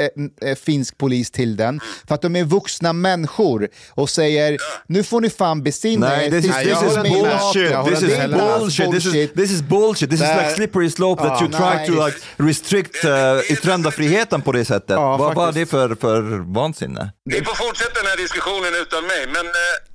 eh, 0.43 0.49
eh, 0.51 0.57
finsk 0.57 0.99
polis 0.99 1.31
till 1.31 1.57
den 1.57 1.81
för 2.09 2.15
att 2.15 2.23
de 2.23 2.37
är 2.37 2.45
vuxna 2.45 2.93
människor 2.93 3.69
och 3.91 4.11
säger 4.11 4.57
nu 4.87 5.03
får 5.05 5.21
ni 5.21 5.31
fan 5.31 5.63
besinna 5.63 6.09
Nej, 6.09 6.27
er 6.27 6.31
this 6.31 6.45
is, 6.45 6.57
this 6.57 6.67
är 6.83 6.87
is 6.91 6.97
med 6.97 7.07
i 7.07 7.23
NATO." 7.23 7.39
bullshit. 7.53 7.71
Ja, 7.71 7.85
This 7.85 8.01
det 8.01 8.07
is 8.07 8.31
bullshit. 8.31 8.91
This 8.93 9.07
is, 9.07 9.33
this 9.37 9.51
is 9.51 9.63
bullshit. 9.63 10.11
This 10.11 10.21
is 10.21 10.29
like 10.29 10.51
slippery 10.55 10.91
slope 10.91 11.23
that 11.23 11.41
Ja, 11.41 11.47
you 11.47 11.53
try 11.53 11.77
nej. 11.77 11.87
to 11.87 12.07
like 12.07 12.19
restrict 12.37 13.05
uh, 13.05 13.11
yttrandefriheten 13.53 14.43
på 14.43 14.53
det 14.53 14.65
sättet. 14.65 14.97
vad, 14.97 15.35
vad 15.35 15.49
är 15.49 15.53
det 15.53 15.67
för, 15.67 15.95
för 15.95 16.23
vansinne? 16.55 17.13
Vi 17.25 17.45
får 17.45 17.55
fortsätta 17.55 17.95
den 18.03 18.07
här 18.11 18.17
diskussionen 18.17 18.73
utan 18.83 19.03
mig, 19.07 19.27
men 19.27 19.47
eh, 19.47 19.48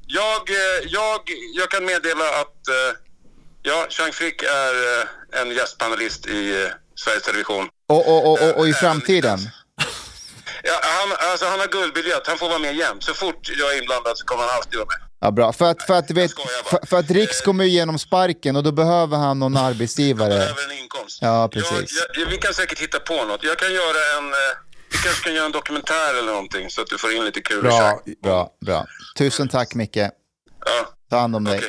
jag, 0.07 0.49
eh, 0.49 0.87
jag, 0.87 1.21
jag 1.53 1.69
kan 1.71 1.85
meddela 1.85 2.25
att 2.41 2.67
eh, 2.67 2.97
ja, 3.61 3.85
Chang 3.89 4.11
Frick 4.11 4.43
är 4.43 4.99
eh, 4.99 5.41
en 5.41 5.51
gästpanelist 5.51 6.27
i 6.27 6.63
eh, 6.63 6.69
Sveriges 6.95 7.23
Television. 7.23 7.69
Och, 7.89 8.07
och, 8.07 8.31
och, 8.31 8.49
och, 8.49 8.57
och 8.57 8.67
i 8.67 8.73
framtiden? 8.73 9.39
Ja, 10.65 10.79
han, 10.81 11.31
alltså, 11.31 11.45
han 11.45 11.59
har 11.59 11.67
guldbiljett, 11.67 12.27
han 12.27 12.37
får 12.37 12.49
vara 12.49 12.59
med 12.59 12.75
jämt. 12.75 13.03
Så 13.03 13.13
fort 13.13 13.49
jag 13.59 13.73
är 13.73 13.81
inblandad 13.81 14.17
så 14.17 14.25
kommer 14.25 14.43
han 14.43 14.55
alltid 14.55 14.75
vara 14.75 14.85
med. 14.85 15.07
Ja, 15.21 15.31
bra. 15.31 15.53
För 15.53 15.65
att, 15.65 15.83
för 15.83 15.93
att, 15.93 16.11
vet, 16.11 16.31
för, 16.65 16.85
för 16.85 16.97
att 16.99 17.11
Riks 17.11 17.41
kommer 17.41 17.63
igenom 17.63 17.99
sparken 17.99 18.55
och 18.55 18.63
då 18.63 18.71
behöver 18.71 19.17
han 19.17 19.39
någon 19.39 19.57
arbetsgivare. 19.67 20.29
Behöver 20.29 20.63
en 20.63 20.71
inkomst. 20.71 21.17
Ja, 21.21 21.49
precis. 21.53 22.05
Jag, 22.15 22.23
jag, 22.23 22.29
vi 22.29 22.37
kan 22.37 22.53
säkert 22.53 22.79
hitta 22.79 22.99
på 22.99 23.25
något. 23.25 23.43
Jag 23.43 23.57
kan 23.57 23.73
göra 23.73 24.17
en, 24.17 24.27
eh, 24.33 24.37
kanske 25.03 25.23
kan 25.23 25.33
göra 25.33 25.45
en 25.45 25.51
dokumentär 25.51 26.19
eller 26.19 26.31
någonting 26.31 26.69
så 26.69 26.81
att 26.81 26.87
du 26.87 26.97
får 26.97 27.11
in 27.11 27.25
lite 27.25 27.41
kul 27.41 27.61
Bra, 27.61 28.01
bra, 28.23 28.49
bra. 28.65 28.85
Tusen 29.17 29.47
tack 29.47 29.75
Micke. 29.75 29.97
Ta 31.09 31.17
hand 31.19 31.35
om 31.35 31.43
dig. 31.43 31.61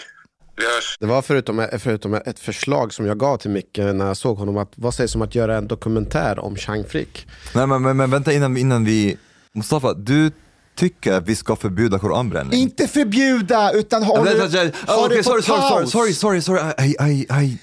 Vi 0.57 0.64
hörs. 0.64 0.97
Det 1.01 1.07
var 1.07 1.22
förutom, 1.22 1.68
förutom 1.78 2.14
ett 2.14 2.39
förslag 2.39 2.95
som 2.95 3.07
jag 3.07 3.18
gav 3.18 3.37
till 3.37 3.51
Micke 3.51 3.78
när 3.78 4.07
jag 4.07 4.16
såg 4.16 4.39
honom, 4.39 4.57
att 4.57 4.72
vad 4.74 4.95
sägs 4.95 5.14
om 5.14 5.22
att 5.22 5.35
göra 5.35 5.57
en 5.57 5.68
dokumentär 5.68 6.39
om 6.39 6.57
Chang 6.57 6.85
Frick? 6.85 7.26
Nej, 7.55 7.66
men, 7.66 7.82
men, 7.82 7.97
men 7.97 8.11
vänta 8.11 8.32
innan, 8.32 8.57
innan 8.57 8.85
vi... 8.85 9.18
Mustafa, 9.53 9.95
du 9.95 10.30
tycker 10.77 11.12
att 11.12 11.29
vi 11.29 11.37
ska 11.37 11.57
förbjuda 11.57 11.99
koranbränning? 11.99 12.61
Inte 12.61 12.89
förbjuda, 12.89 13.70
utan 13.72 14.03
ha, 14.03 14.14
Ja, 14.18 14.25
det, 14.25 14.35
vänta, 14.39 14.59
vänta, 14.62 14.93
ha 14.93 14.97
det 15.01 15.07
okay, 15.07 15.16
på 15.18 15.22
sorry, 15.25 15.43
sorry, 15.43 15.61
sorry, 15.62 15.81
paus. 15.83 15.91
sorry, 15.93 16.12
sorry, 16.14 16.41
sorry, 16.41 16.61
I, 16.79 16.97
I, 17.11 17.27
I... 17.45 17.59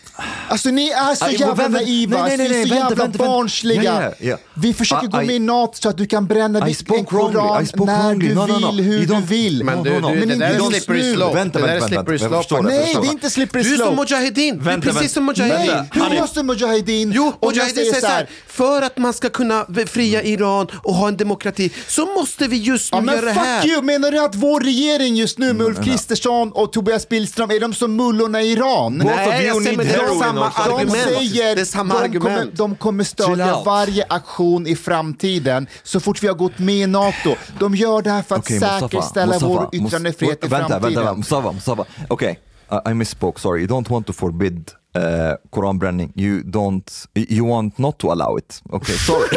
Alltså 0.48 0.70
ni 0.70 0.90
är 0.90 1.16
så 1.16 1.26
Aj, 1.26 1.32
jävla 1.34 1.54
vänta, 1.56 1.80
naiva, 1.80 2.24
nej, 2.24 2.38
nej, 2.38 2.50
ni 2.50 2.56
är 2.56 2.60
nej, 2.60 2.68
så 2.68 2.74
vänta, 2.74 2.76
jävla 2.76 2.90
vänta, 2.90 3.18
vänta. 3.18 3.26
barnsliga. 3.26 3.84
Ja, 3.84 4.04
ja, 4.04 4.12
ja. 4.30 4.38
Vi 4.54 4.74
försöker 4.74 5.06
I- 5.06 5.10
gå 5.10 5.18
med 5.18 5.36
i 5.36 5.40
NATO 5.40 5.74
så 5.82 5.90
att 5.90 5.98
du 5.98 6.06
kan 6.06 6.26
bränna 6.28 6.60
wrongly, 6.60 7.04
koran 7.06 7.66
när 7.86 8.16
du 8.16 8.36
No, 8.36 8.40
no, 8.40 8.60
no. 8.60 8.72
vill, 8.72 8.86
hur 8.86 9.06
du 9.08 9.22
vill. 9.22 9.64
Men 9.64 9.84
du, 9.84 9.90
no, 9.90 10.00
no. 10.00 10.08
du, 10.10 10.16
Men 10.20 10.28
det 10.28 10.34
inte 10.34 10.48
där 10.48 10.56
är 10.56 10.70
slippery 10.72 11.14
slope. 11.14 11.36
Vänta, 11.36 11.60
vänta, 11.60 11.88
vänta. 12.04 12.44
Slope. 12.44 12.62
Nej, 12.64 12.86
förstår 12.86 13.02
det 13.02 13.08
är 13.08 13.12
inte 13.12 13.30
slippery 13.30 13.64
Du 13.64 13.74
är 13.74 13.78
som 13.78 13.86
slope. 13.86 13.96
Mujahedin, 13.96 14.60
du 14.64 14.70
är 14.70 14.78
precis 14.78 15.14
som 15.14 15.26
Mujahedin. 15.26 15.86
Nej, 15.94 16.10
hur 16.20 16.28
som 16.28 16.48
Mujahedin? 16.48 17.12
Jo, 17.16 17.34
Mujahedin 17.42 17.76
säger 17.76 17.92
säger 17.92 17.94
så 17.94 18.00
så 18.02 18.08
här, 18.08 18.16
här, 18.18 18.30
för 18.48 18.82
att 18.82 18.98
man 18.98 19.14
ska 19.14 19.30
kunna 19.30 19.66
fria 19.88 20.24
Iran 20.24 20.68
och 20.84 20.94
ha 20.94 21.08
en 21.08 21.18
demokrati 21.18 21.72
så 21.88 22.06
måste 22.06 22.48
vi 22.48 22.58
just 22.58 22.94
nu 22.94 23.01
Ja, 23.08 23.14
men 23.22 23.22
fuck 23.34 23.38
här. 23.44 23.68
you! 23.68 23.82
Menar 23.82 24.12
du 24.12 24.20
att 24.26 24.36
vår 24.36 24.60
regering 24.60 25.16
just 25.16 25.38
nu 25.38 25.54
med 25.54 25.68
Ulf 25.68 25.84
Kristersson 25.84 26.52
och 26.52 26.74
Tobias 26.74 27.10
Billström, 27.10 27.52
är 27.52 27.60
de 27.60 27.74
som 27.74 27.96
mullorna 27.96 28.42
i 28.42 28.52
Iran? 28.52 28.98
Nej, 28.98 29.46
jag 29.48 29.62
säger, 29.64 29.78
men 29.78 29.88
det 29.88 29.94
är 29.94 30.20
samma 30.20 30.52
De 30.66 30.74
argument. 30.74 30.92
säger 31.04 31.56
Det 31.56 31.62
är 31.62 31.66
samma 31.66 31.94
de 31.94 32.00
argument. 32.04 32.24
kommer, 32.24 32.52
de 32.70 32.76
kommer 32.76 33.04
stödja 33.04 33.62
varje 33.66 34.06
aktion 34.10 34.68
i 34.68 34.76
framtiden 34.76 35.68
så 35.84 36.00
fort 36.00 36.24
vi 36.24 36.28
har 36.28 36.36
gått 36.36 36.60
med 36.60 36.76
i 36.76 36.88
NATO. 36.88 37.36
De 37.60 37.76
gör 37.76 38.02
det 38.02 38.10
här 38.12 38.22
för 38.22 38.36
att 38.36 38.50
Mustafa, 38.50 38.80
säkerställa 38.80 39.26
Mustafa, 39.34 39.48
vår 39.54 39.70
yttrandefrihet 39.72 40.46
i 40.46 40.48
vänta, 40.48 40.68
framtiden. 40.68 40.82
Vänta, 40.94 41.00
vänta, 41.02 41.18
Mustafa, 41.18 41.52
Mustafa. 41.52 41.86
Okej, 42.10 42.40
I, 42.88 42.90
I 42.92 42.94
misspoke, 42.94 43.40
sorry. 43.42 43.62
You 43.62 43.68
don't 43.70 43.90
want 43.90 44.08
to 44.08 44.14
forbid 44.14 44.72
uh, 44.98 45.04
koranbränning. 45.50 46.14
You 46.16 46.42
don't, 46.44 47.08
you 47.16 47.48
want 47.50 47.78
not 47.78 47.98
to 48.00 48.12
allow 48.12 48.38
it. 48.38 48.62
Okay, 48.70 48.96
sorry. 48.96 49.28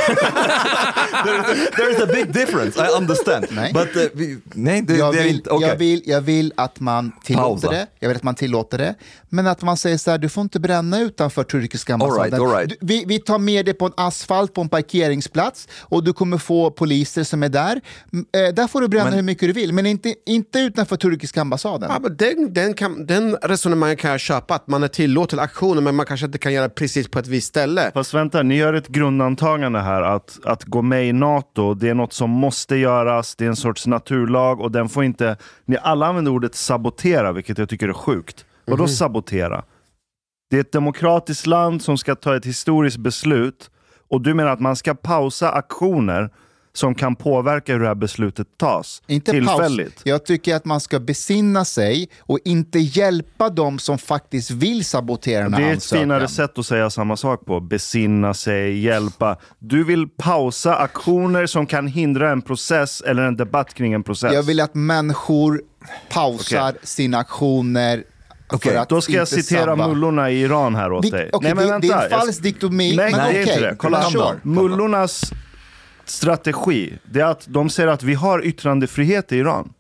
there, 1.25 1.41
is 1.41 1.69
a, 1.69 1.71
there 1.77 1.91
is 1.91 2.01
a 2.01 2.07
big 2.07 2.33
difference, 2.33 2.77
I 2.79 2.89
understand. 2.99 3.47
Nej. 3.51 3.73
But, 3.73 3.97
uh, 3.97 4.03
vi, 4.15 4.39
nej, 4.55 4.83
det, 4.83 4.97
jag, 4.97 5.15
det 5.15 5.21
är 5.21 5.25
vill, 5.25 5.35
inte, 5.37 5.51
okej. 5.51 5.69
jag, 5.69 5.77
vill, 5.77 6.03
jag 6.07 6.21
vill 6.21 6.53
att 6.57 6.81
man 6.81 7.13
tillåter 7.25 7.45
Pausa. 7.51 7.71
det, 7.71 7.87
jag 8.01 8.09
vill 8.09 8.17
att 8.17 8.23
man 8.23 8.35
tillåter 8.35 8.79
det, 8.79 8.95
men 9.29 9.47
att 9.47 9.63
man 9.63 9.77
säger 9.77 9.99
så 9.99 10.11
här, 10.11 10.19
du 10.19 10.29
får 10.29 10.43
inte 10.43 10.61
bränna 10.61 11.01
utanför 11.01 11.45
turkiska 11.45 11.95
All 11.95 12.03
ambassaden. 12.03 12.31
right, 12.31 12.43
all 12.43 12.57
right. 12.59 12.69
Du, 12.71 12.77
vi, 12.87 13.05
vi 13.07 13.19
tar 13.19 13.39
med 13.39 13.67
det 13.67 13.75
på 13.75 13.87
en 13.87 13.93
asfalt 13.97 14.55
på 14.55 14.61
en 14.61 14.69
parkeringsplats 14.69 15.69
och 15.81 16.05
du 16.05 16.13
kommer 16.13 16.39
få 16.39 16.71
poliser 16.71 17.25
som 17.25 17.43
är 17.43 17.49
där. 17.49 17.81
Eh, 18.13 18.55
där 18.55 18.67
får 18.67 18.81
du 18.81 18.89
bränna 18.89 19.05
Men- 19.05 19.15
hur 19.15 19.23
mycket 19.23 19.49
du 19.49 19.53
vill, 19.53 19.73
men 19.73 19.87
inte, 19.87 20.15
inte 20.27 20.59
utanför 20.59 20.97
turkiska 20.97 21.41
ambassaden. 21.41 21.91
Ja, 21.93 21.99
men 22.01 22.17
den, 22.17 22.53
den, 22.55 22.75
kan, 22.75 23.07
den 23.07 23.37
resonemangen 23.43 23.97
kan 23.97 24.11
jag 24.11 24.21
köpa, 24.21 24.55
att 24.55 24.69
man 24.69 24.83
är 24.83 24.89
tillåten. 24.89 25.39
Aktioner 25.45 25.81
men 25.83 25.95
man 25.95 26.07
kanske 26.07 26.27
inte 26.27 26.39
kan 26.39 26.53
göra 26.53 26.69
precis 26.69 27.09
på 27.09 27.19
ett 27.19 27.27
visst 27.27 27.49
ställe. 27.49 27.91
Fast 27.95 28.15
vänta, 28.15 28.43
ni 28.43 28.57
gör 28.57 28.75
ett 28.75 28.89
grundantagande 28.89 29.81
här 29.81 30.03
att, 30.03 30.39
att 30.45 30.65
gå 30.65 30.83
med 30.83 31.09
i 31.09 31.13
NATO, 31.13 31.75
det 31.75 31.89
är 31.89 31.95
något 31.95 32.13
som 32.13 32.31
måste 32.31 32.77
göras, 32.77 33.37
det 33.37 33.45
är 33.45 33.49
en 33.49 33.57
sorts 33.57 33.87
naturlag 33.87 34.61
och 34.61 34.71
den 34.71 34.89
får 34.89 35.05
inte... 35.05 35.37
Ni 35.65 35.77
alla 35.83 36.07
använder 36.07 36.33
ordet 36.33 36.55
sabotera, 36.55 37.33
vilket 37.33 37.59
jag 37.59 37.69
tycker 37.69 37.89
är 37.89 37.93
sjukt. 37.93 38.45
Vadå 38.67 38.83
Mhm. 38.83 38.89
sabotera? 38.89 39.63
Det 40.51 40.57
är 40.57 40.61
ett 40.61 40.73
demokratiskt 40.73 41.47
land 41.47 41.83
som 41.83 41.99
ska 41.99 42.15
ta 42.15 42.37
ett 42.37 42.47
historiskt 42.47 42.97
beslut 42.97 43.71
och 44.11 44.21
du 44.21 44.35
menar 44.35 44.51
att 44.51 44.61
man 44.61 44.77
ska 44.77 44.95
pausa 44.95 45.53
aktioner 45.53 46.31
som 46.77 46.95
kan 46.95 47.17
påverka 47.17 47.73
hur 47.73 47.81
det 47.81 47.87
här 47.87 47.95
beslutet 47.95 48.47
tas 48.59 49.03
Inte 49.07 49.31
tillfälligt? 49.31 49.95
paus. 49.95 50.03
Jag 50.05 50.25
tycker 50.27 50.55
att 50.57 50.65
man 50.65 50.81
ska 50.81 51.01
besinna 51.01 51.65
sig 51.65 52.09
och 52.21 52.39
inte 52.45 52.79
hjälpa 52.79 53.49
dem 53.51 53.79
som 53.79 53.99
faktiskt 53.99 54.51
vill 54.51 54.85
sabotera 54.85 55.43
den 55.43 55.55
här 55.55 55.61
Det 55.61 55.67
är 55.67 55.71
ett 55.71 55.75
ansökan. 55.77 56.03
finare 56.03 56.29
sätt 56.29 56.59
att 56.59 56.67
säga 56.67 56.91
samma 56.91 57.17
sak 57.17 57.47
på. 57.47 57.61
Besinna 57.61 58.35
sig, 58.35 58.79
hjälpa. 58.79 59.37
Du 59.59 59.85
vill 59.85 60.09
pausa 60.09 60.77
aktioner 60.77 61.47
som 61.47 61.67
kan 61.67 61.87
hindra 61.87 62.31
en 62.33 62.43
process 62.43 63.01
eller 63.01 63.23
en 63.23 63.37
debatt 63.37 63.75
kring 63.75 63.93
en 63.93 64.03
process. 64.03 64.33
Jag 64.35 64.43
vill 64.43 64.61
att 64.61 64.75
människor 64.75 65.63
pausar 66.11 66.75
sina 66.83 67.19
aktioner 67.19 68.05
att 68.77 68.89
Då 68.89 69.01
ska 69.01 69.13
jag 69.13 69.29
citera 69.29 69.65
sabba. 69.65 69.89
mullorna 69.89 70.31
i 70.31 70.41
Iran 70.43 70.75
här 70.75 70.93
åt 70.93 71.11
dig. 71.11 71.31
okej, 71.33 71.55
det- 71.55 71.79
det 71.79 71.89
är 71.89 72.05
en 72.05 72.11
falsk 72.11 72.43
diktomi, 72.43 72.97
Nej, 72.97 73.11
men 73.13 73.21
det 73.21 73.27
är 73.39 73.43
okej. 73.43 73.55
inte 73.55 73.61
det. 73.71 73.77
Kolla 73.79 73.99
Men. 74.43 74.55
Mullornas 74.55 75.33
strategi, 76.05 76.99
det 77.05 77.21
är 77.21 77.25
att 77.25 77.47
de 77.49 77.71
säger 77.71 77.89
att 77.89 78.03
vi 78.03 78.15
har 78.15 78.45
yttrandefrihet 78.45 79.33
i 79.33 79.37
Iran. 79.37 79.73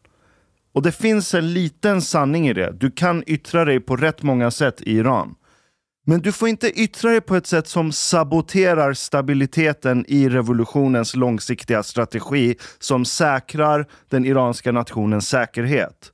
Och 0.73 0.83
det 0.83 0.93
finns 0.93 1.35
en 1.35 1.53
liten 1.53 2.03
sanning 2.03 2.49
i 2.49 2.53
det. 2.53 2.73
Du 2.73 2.91
kan 2.91 3.25
yttra 3.27 3.65
dig 3.65 3.81
på 3.81 3.97
rätt 3.97 4.23
många 4.23 4.51
sätt 4.51 4.81
i 4.81 4.97
Iran. 4.97 5.35
Men 6.07 6.21
du 6.21 6.33
får 6.33 6.49
inte 6.49 6.81
yttra 6.81 7.11
dig 7.11 7.21
på 7.21 7.37
ett 7.37 7.47
sätt 7.47 7.69
som 7.69 7.93
saboterar 7.93 8.93
stabiliteten 8.93 10.05
i 10.09 10.29
revolutionens 10.29 11.17
långsiktiga 11.17 11.83
strategi 11.83 12.57
som 12.79 13.05
säkrar 13.05 13.87
den 14.09 14.25
iranska 14.25 14.73
nationens 14.73 15.29
säkerhet. 15.29 16.11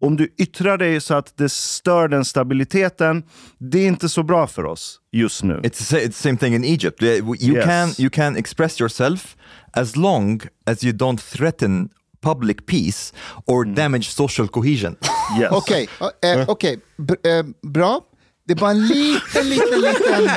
Om 0.00 0.16
du 0.16 0.34
yttrar 0.38 0.78
dig 0.78 1.00
så 1.00 1.14
att 1.14 1.36
det 1.36 1.48
stör 1.48 2.08
den 2.08 2.24
stabiliteten, 2.24 3.22
det 3.58 3.78
är 3.78 3.86
inte 3.88 4.08
så 4.08 4.22
bra 4.22 4.46
för 4.46 4.64
oss 4.64 5.00
just 5.12 5.42
nu. 5.42 5.60
It's 5.62 5.94
it's 5.96 6.12
same 6.12 6.36
thing 6.36 6.54
in 6.54 6.64
Egypt. 6.64 7.02
Uh, 7.02 7.08
You 7.08 7.36
Yes. 7.56 7.64
can 7.64 7.88
you 7.98 8.10
can 8.10 8.36
express 8.36 8.80
yourself 8.80 9.36
as 9.72 9.96
long 9.96 10.40
as 10.66 10.84
you 10.84 10.92
don't 10.96 11.20
threaten 11.20 11.88
public 12.20 12.66
peace 12.66 13.14
or 13.46 13.64
damage 13.64 14.04
social 14.10 14.48
cohesion. 14.48 14.96
Yes. 15.40 15.50
Okej, 15.52 15.88
eh, 16.22 16.48
okej, 16.48 16.78
B- 16.96 17.14
eh, 17.30 17.44
bra. 17.62 18.00
Det 18.48 18.54
är 18.54 18.56
bara 18.56 18.70
en 18.70 18.86
liten, 18.86 19.48
liten, 19.48 19.80
liten, 19.80 20.30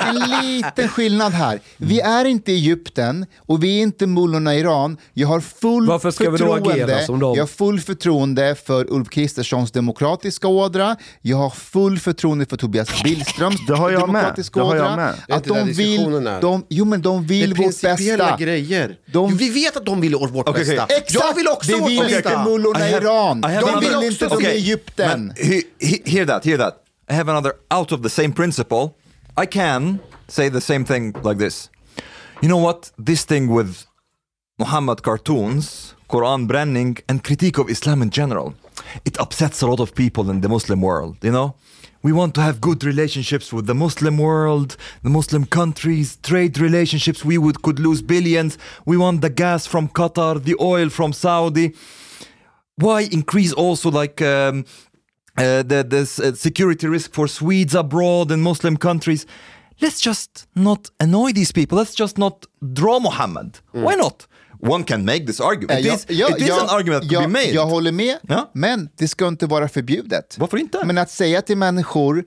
en 0.00 0.54
liten 0.54 0.88
skillnad 0.88 1.32
här. 1.32 1.60
Vi 1.76 2.00
är 2.00 2.24
inte 2.24 2.52
i 2.52 2.54
Egypten 2.54 3.26
och 3.38 3.64
vi 3.64 3.78
är 3.78 3.82
inte 3.82 4.06
mullorna 4.06 4.54
i 4.54 4.58
Iran. 4.60 4.96
Jag 5.14 5.28
har 5.28 5.40
full 5.40 5.86
Varför 5.86 6.10
ska 6.10 6.30
vi 6.30 6.38
då 6.38 6.52
agera 6.52 6.64
förtroende. 6.74 7.06
som 7.06 7.18
dem? 7.20 7.34
Jag 7.36 7.42
har 7.42 7.46
full 7.46 7.80
förtroende 7.80 8.54
för 8.66 8.92
Ulf 8.92 9.08
Kristerssons 9.10 9.72
demokratiska 9.72 10.48
ådra. 10.48 10.96
Jag 11.22 11.36
har 11.36 11.50
full 11.50 11.98
förtroende 11.98 12.46
för 12.46 12.56
Tobias 12.56 13.02
Billströms 13.04 13.66
Det 13.66 13.74
har 13.76 13.90
jag 13.90 14.00
med. 14.00 14.08
demokratiska 14.08 14.60
Det 14.60 14.66
har 14.66 14.76
jag 14.76 14.84
ådra. 14.86 14.96
med. 14.96 15.14
Att 15.28 15.44
de 15.44 15.72
vill, 15.72 16.24
de, 16.40 16.64
jo 16.68 16.84
men 16.84 17.02
de 17.02 17.26
Det 17.26 17.34
är 17.34 17.40
vill 17.40 17.54
vårt 17.54 17.80
bästa. 17.82 18.36
grejer. 18.36 18.96
De- 19.12 19.30
Jo, 19.30 19.36
vi 19.36 19.50
vet 19.50 19.76
att 19.76 19.86
de 19.86 20.00
vill 20.00 20.14
vårt 20.16 20.54
bästa. 20.54 20.72
Exakt, 20.88 21.14
Jag 21.14 21.34
vill 21.34 21.48
också 21.48 21.72
det 21.72 21.78
vårt 21.80 21.90
vill 21.90 21.98
bästa. 22.00 22.16
inte 22.16 22.50
mullorna 22.50 22.90
i 22.90 22.92
Iran. 22.92 23.38
I 23.38 23.42
have 23.54 23.60
De 23.72 23.80
vill 24.00 24.10
inte 24.12 24.26
de 24.28 24.36
Okay, 24.36 24.52
i 24.52 24.56
Egypten. 24.56 25.28
but 25.28 25.38
he, 25.46 25.60
he, 25.80 25.96
hear 26.04 26.26
that, 26.26 26.46
hear 26.46 26.58
that. 26.58 26.74
I 27.08 27.14
have 27.14 27.28
another 27.28 27.56
out 27.70 27.92
of 27.92 28.02
the 28.02 28.08
same 28.08 28.32
principle. 28.32 28.96
I 29.36 29.46
can 29.46 30.00
say 30.28 30.48
the 30.48 30.60
same 30.60 30.84
thing 30.84 31.12
like 31.22 31.38
this. 31.38 31.68
You 32.40 32.48
know 32.48 32.58
what? 32.58 32.90
This 32.98 33.24
thing 33.24 33.48
with 33.48 33.86
Muhammad 34.58 35.02
cartoons, 35.02 35.94
Quran 36.08 36.46
branding, 36.46 36.98
and 37.08 37.22
critique 37.22 37.58
of 37.58 37.68
Islam 37.68 38.02
in 38.02 38.10
general, 38.10 38.54
it 39.04 39.18
upsets 39.20 39.60
a 39.62 39.66
lot 39.66 39.80
of 39.80 39.94
people 39.94 40.30
in 40.30 40.40
the 40.40 40.48
Muslim 40.48 40.80
world, 40.80 41.16
you 41.22 41.32
know? 41.32 41.54
We 42.02 42.12
want 42.12 42.34
to 42.34 42.42
have 42.42 42.60
good 42.60 42.84
relationships 42.84 43.52
with 43.52 43.66
the 43.66 43.74
Muslim 43.74 44.18
world, 44.18 44.76
the 45.02 45.10
Muslim 45.10 45.46
countries, 45.46 46.18
trade 46.22 46.58
relationships. 46.58 47.24
We 47.24 47.38
would 47.38 47.62
could 47.62 47.78
lose 47.78 48.02
billions. 48.02 48.58
We 48.84 48.98
want 48.98 49.22
the 49.22 49.30
gas 49.30 49.66
from 49.66 49.88
Qatar, 49.88 50.42
the 50.42 50.56
oil 50.60 50.90
from 50.90 51.14
Saudi 51.14 51.74
why 52.76 53.02
increase 53.02 53.52
also 53.52 53.90
like 53.90 54.20
um, 54.22 54.64
uh, 55.38 55.62
the, 55.62 55.84
the 55.88 56.00
uh, 56.28 56.34
security 56.34 56.86
risk 56.88 57.12
for 57.14 57.28
Swedes 57.28 57.74
abroad 57.74 58.30
and 58.30 58.42
Muslim 58.42 58.76
countries? 58.76 59.26
Let's 59.80 60.00
just 60.00 60.46
not 60.54 60.90
annoy 61.00 61.32
these 61.32 61.52
people. 61.52 61.78
Let's 61.78 61.94
just 61.94 62.18
not 62.18 62.46
draw 62.74 63.00
Muhammad. 63.00 63.58
Why 63.72 63.94
not? 63.96 64.26
One 64.60 64.84
can 64.84 65.04
make 65.04 65.26
this 65.26 65.40
argument. 65.40 65.70
Eh, 65.70 65.78
It 65.80 65.84
ja, 65.86 65.94
is, 65.94 66.06
ja, 66.08 66.28
it 66.28 66.42
is 66.42 66.48
ja, 66.48 66.60
an 66.62 66.68
argument 66.70 67.02
that 67.02 67.12
ja, 67.12 67.20
be 67.20 67.28
made. 67.28 67.50
Jag 67.52 67.66
håller 67.66 67.92
med, 67.92 68.16
men 68.52 68.88
det 68.96 69.08
ska 69.08 69.28
inte 69.28 69.46
vara 69.46 69.68
förbjudet. 69.68 70.36
Varför 70.38 70.56
inte? 70.56 70.80
Men 70.84 70.98
att 70.98 71.10
säga 71.10 71.42
till 71.42 71.56
människor, 71.56 72.24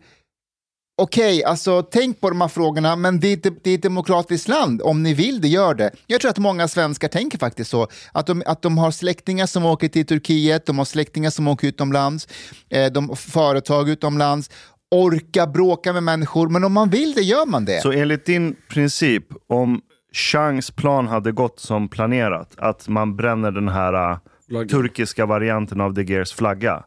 okej, 0.97 1.43
alltså 1.43 1.81
tänk 1.81 2.21
på 2.21 2.29
de 2.29 2.41
här 2.41 2.47
frågorna, 2.47 2.95
men 2.95 3.19
det 3.19 3.27
är, 3.27 3.33
ett- 3.47 3.63
det 3.63 3.69
är 3.71 3.75
ett 3.75 3.81
demokratiskt 3.81 4.47
land. 4.47 4.81
Om 4.81 5.03
ni 5.03 5.13
vill 5.13 5.41
det, 5.41 5.47
gör 5.47 5.73
det. 5.73 5.91
Jag 6.07 6.21
tror 6.21 6.31
att 6.31 6.37
många 6.37 6.67
svenskar 6.67 7.07
tänker 7.07 7.37
faktiskt 7.37 7.69
så. 7.71 7.87
Att 8.11 8.27
de, 8.27 8.43
att 8.45 8.61
de 8.61 8.77
har 8.77 8.91
släktingar 8.91 9.45
som 9.45 9.65
åker 9.65 9.87
till 9.87 10.05
Turkiet, 10.05 10.65
de 10.65 10.77
har 10.77 10.85
släktingar 10.85 11.29
som 11.29 11.47
åker 11.47 11.67
utomlands, 11.67 12.27
eh, 12.69 12.91
de 12.91 13.09
har 13.09 13.15
företag 13.15 13.89
utomlands, 13.89 14.49
orka 14.91 15.47
bråka 15.47 15.93
med 15.93 16.03
människor, 16.03 16.49
men 16.49 16.63
om 16.63 16.73
man 16.73 16.89
vill 16.89 17.13
det 17.13 17.21
gör 17.21 17.45
man 17.45 17.65
det. 17.65 17.81
Så 17.81 17.91
enligt 17.91 18.25
din 18.25 18.55
princip, 18.69 19.23
om 19.49 19.81
Changs 20.13 20.71
plan 20.71 21.07
hade 21.07 21.31
gått 21.31 21.59
som 21.59 21.89
planerat, 21.89 22.53
att 22.57 22.87
man 22.87 23.15
bränner 23.15 23.51
den 23.51 23.67
här 23.69 24.11
uh, 24.11 24.67
turkiska 24.67 25.25
varianten 25.25 25.81
av 25.81 25.93
De 25.93 26.03
Geers 26.03 26.33
flagga, 26.33 26.83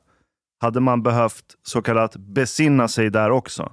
hade 0.61 0.81
man 0.81 1.03
behövt 1.03 1.45
så 1.67 1.83
kallat 1.83 2.17
besinna 2.17 2.89
sig 2.89 3.11
där 3.11 3.31
också? 3.31 3.73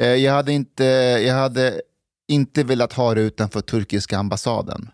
Eh, 0.00 0.06
jag, 0.08 0.32
hade 0.32 0.52
inte, 0.52 0.84
jag 1.26 1.34
hade 1.34 1.80
inte 2.28 2.64
velat 2.64 2.92
ha 2.92 3.14
det 3.14 3.20
utanför 3.20 3.60
turkiska 3.60 4.18
ambassaden. 4.18 4.90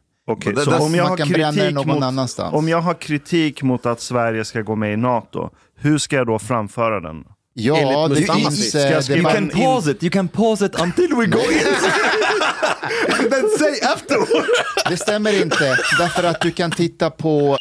Så 0.65 0.79
om 0.79 0.95
jag, 0.95 1.05
har 1.05 1.17
kritik 1.17 1.75
någon 1.75 1.89
mot, 1.89 2.03
annanstans. 2.03 2.55
om 2.55 2.69
jag 2.69 2.81
har 2.81 2.95
kritik 2.95 3.63
mot 3.63 3.87
att 3.87 4.01
Sverige 4.01 4.45
ska 4.45 4.63
gå 4.63 4.77
med 4.77 4.93
i 4.93 4.97
NATO, 4.97 5.51
hur 5.77 5.99
ska 5.99 6.17
jag 6.17 6.27
då 6.27 6.39
framföra 6.39 7.01
den? 7.01 7.25
Ja, 7.55 8.09
det 8.09 8.17
finns... 8.17 8.69
Ska 8.69 8.79
jag 8.79 8.93
eh, 8.93 9.01
skriva 9.01 9.33
det 9.33 9.39
you 9.39 9.51
can 9.51 9.63
pause 9.63 9.91
it. 9.91 10.03
You 10.03 10.11
can 10.11 10.29
pause 10.29 10.67
it 10.67 10.81
until 10.81 11.09
we 11.09 11.27
go 11.27 11.39
in. 11.39 11.59
and 13.21 13.31
then 13.33 13.49
say 13.59 13.81
afterwards. 13.93 14.49
Det 14.89 14.97
stämmer 14.97 15.43
inte, 15.43 15.79
därför 15.99 16.25
att 16.25 16.41
du 16.41 16.51
kan 16.51 16.71
titta 16.71 17.11
på... 17.11 17.57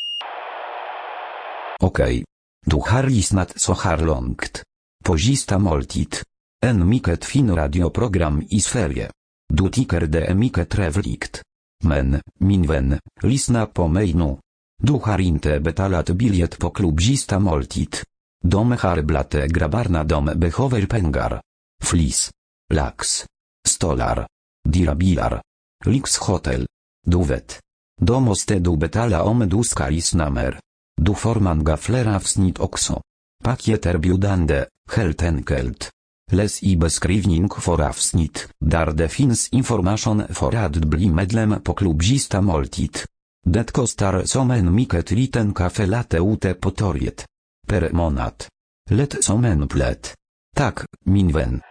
Okej. 1.79 2.23
Du 2.65 2.75
har 2.75 3.03
lyssnat 3.03 3.53
så 3.55 3.73
här 3.73 3.97
långt. 3.97 4.63
På 5.05 5.17
sista 5.17 5.59
måltid. 5.59 6.17
En 6.63 6.89
mycket 6.89 7.25
fin 7.25 7.55
radioprogram 7.55 8.43
i 8.49 8.59
Sverige. 8.61 9.11
Du 9.53 9.69
tycker 9.69 10.01
det 10.01 10.25
är 10.25 10.35
mycket 10.35 10.69
trevligt. 10.69 11.41
Men, 11.83 12.21
min 12.39 12.67
vän, 12.67 12.99
lyssna 13.23 13.65
på 13.65 13.87
mig 13.87 14.13
nu. 14.13 14.37
Du 14.83 14.93
har 14.93 15.21
inte 15.21 15.59
betalat 15.59 16.09
biljett 16.09 16.59
på 16.59 16.69
klubb 16.69 17.01
sista 17.01 17.39
måltid. 17.39 17.95
De 18.43 18.71
har 18.71 19.01
blate 19.01 19.47
grabbarna 19.47 20.03
de 20.03 20.25
behöver 20.25 20.85
pengar. 20.85 21.41
Flis. 21.83 22.31
Lax. 22.73 23.25
Stolar. 23.67 24.27
Dirabilar. 24.69 25.41
Lix 25.85 26.17
hotel. 26.17 26.65
Du 27.07 27.23
vet. 27.23 27.59
Då 28.01 28.19
måste 28.19 28.59
du 28.59 28.77
betala 28.77 29.23
om 29.23 29.49
du 29.49 29.63
ska 29.63 29.89
lyssna 29.89 30.29
mer. 30.29 30.59
Du 31.01 31.15
får 31.15 31.35
man 31.35 31.63
gaflera 31.63 32.15
avsnitt 32.15 32.59
också. 32.59 33.01
Paket 33.43 33.85
erbjudande, 33.85 34.65
helt 34.91 35.23
enkelt. 35.23 35.91
Les 36.33 36.63
ibes 36.65 36.97
krivning 36.97 37.51
for 37.61 37.81
avsnit, 37.85 38.47
dar 38.57 38.93
defins 38.93 39.47
information 39.51 40.25
for 40.33 40.55
ad 40.55 40.79
bli 40.89 41.09
medlem 41.09 41.59
po 41.61 41.75
klubzista 41.77 42.41
moltit. 42.41 43.03
Detko 43.45 43.85
star 43.85 44.23
somen 44.25 44.71
miket 44.73 45.11
liten 45.11 45.53
kafe 45.53 45.85
late 45.85 46.17
ute 46.17 46.55
potoriet. 46.55 47.27
Per 47.67 47.89
monat. 47.93 48.47
Let 48.89 49.21
somen 49.21 49.67
plet. 49.67 50.13
Tak, 50.55 50.85
minwen. 51.05 51.61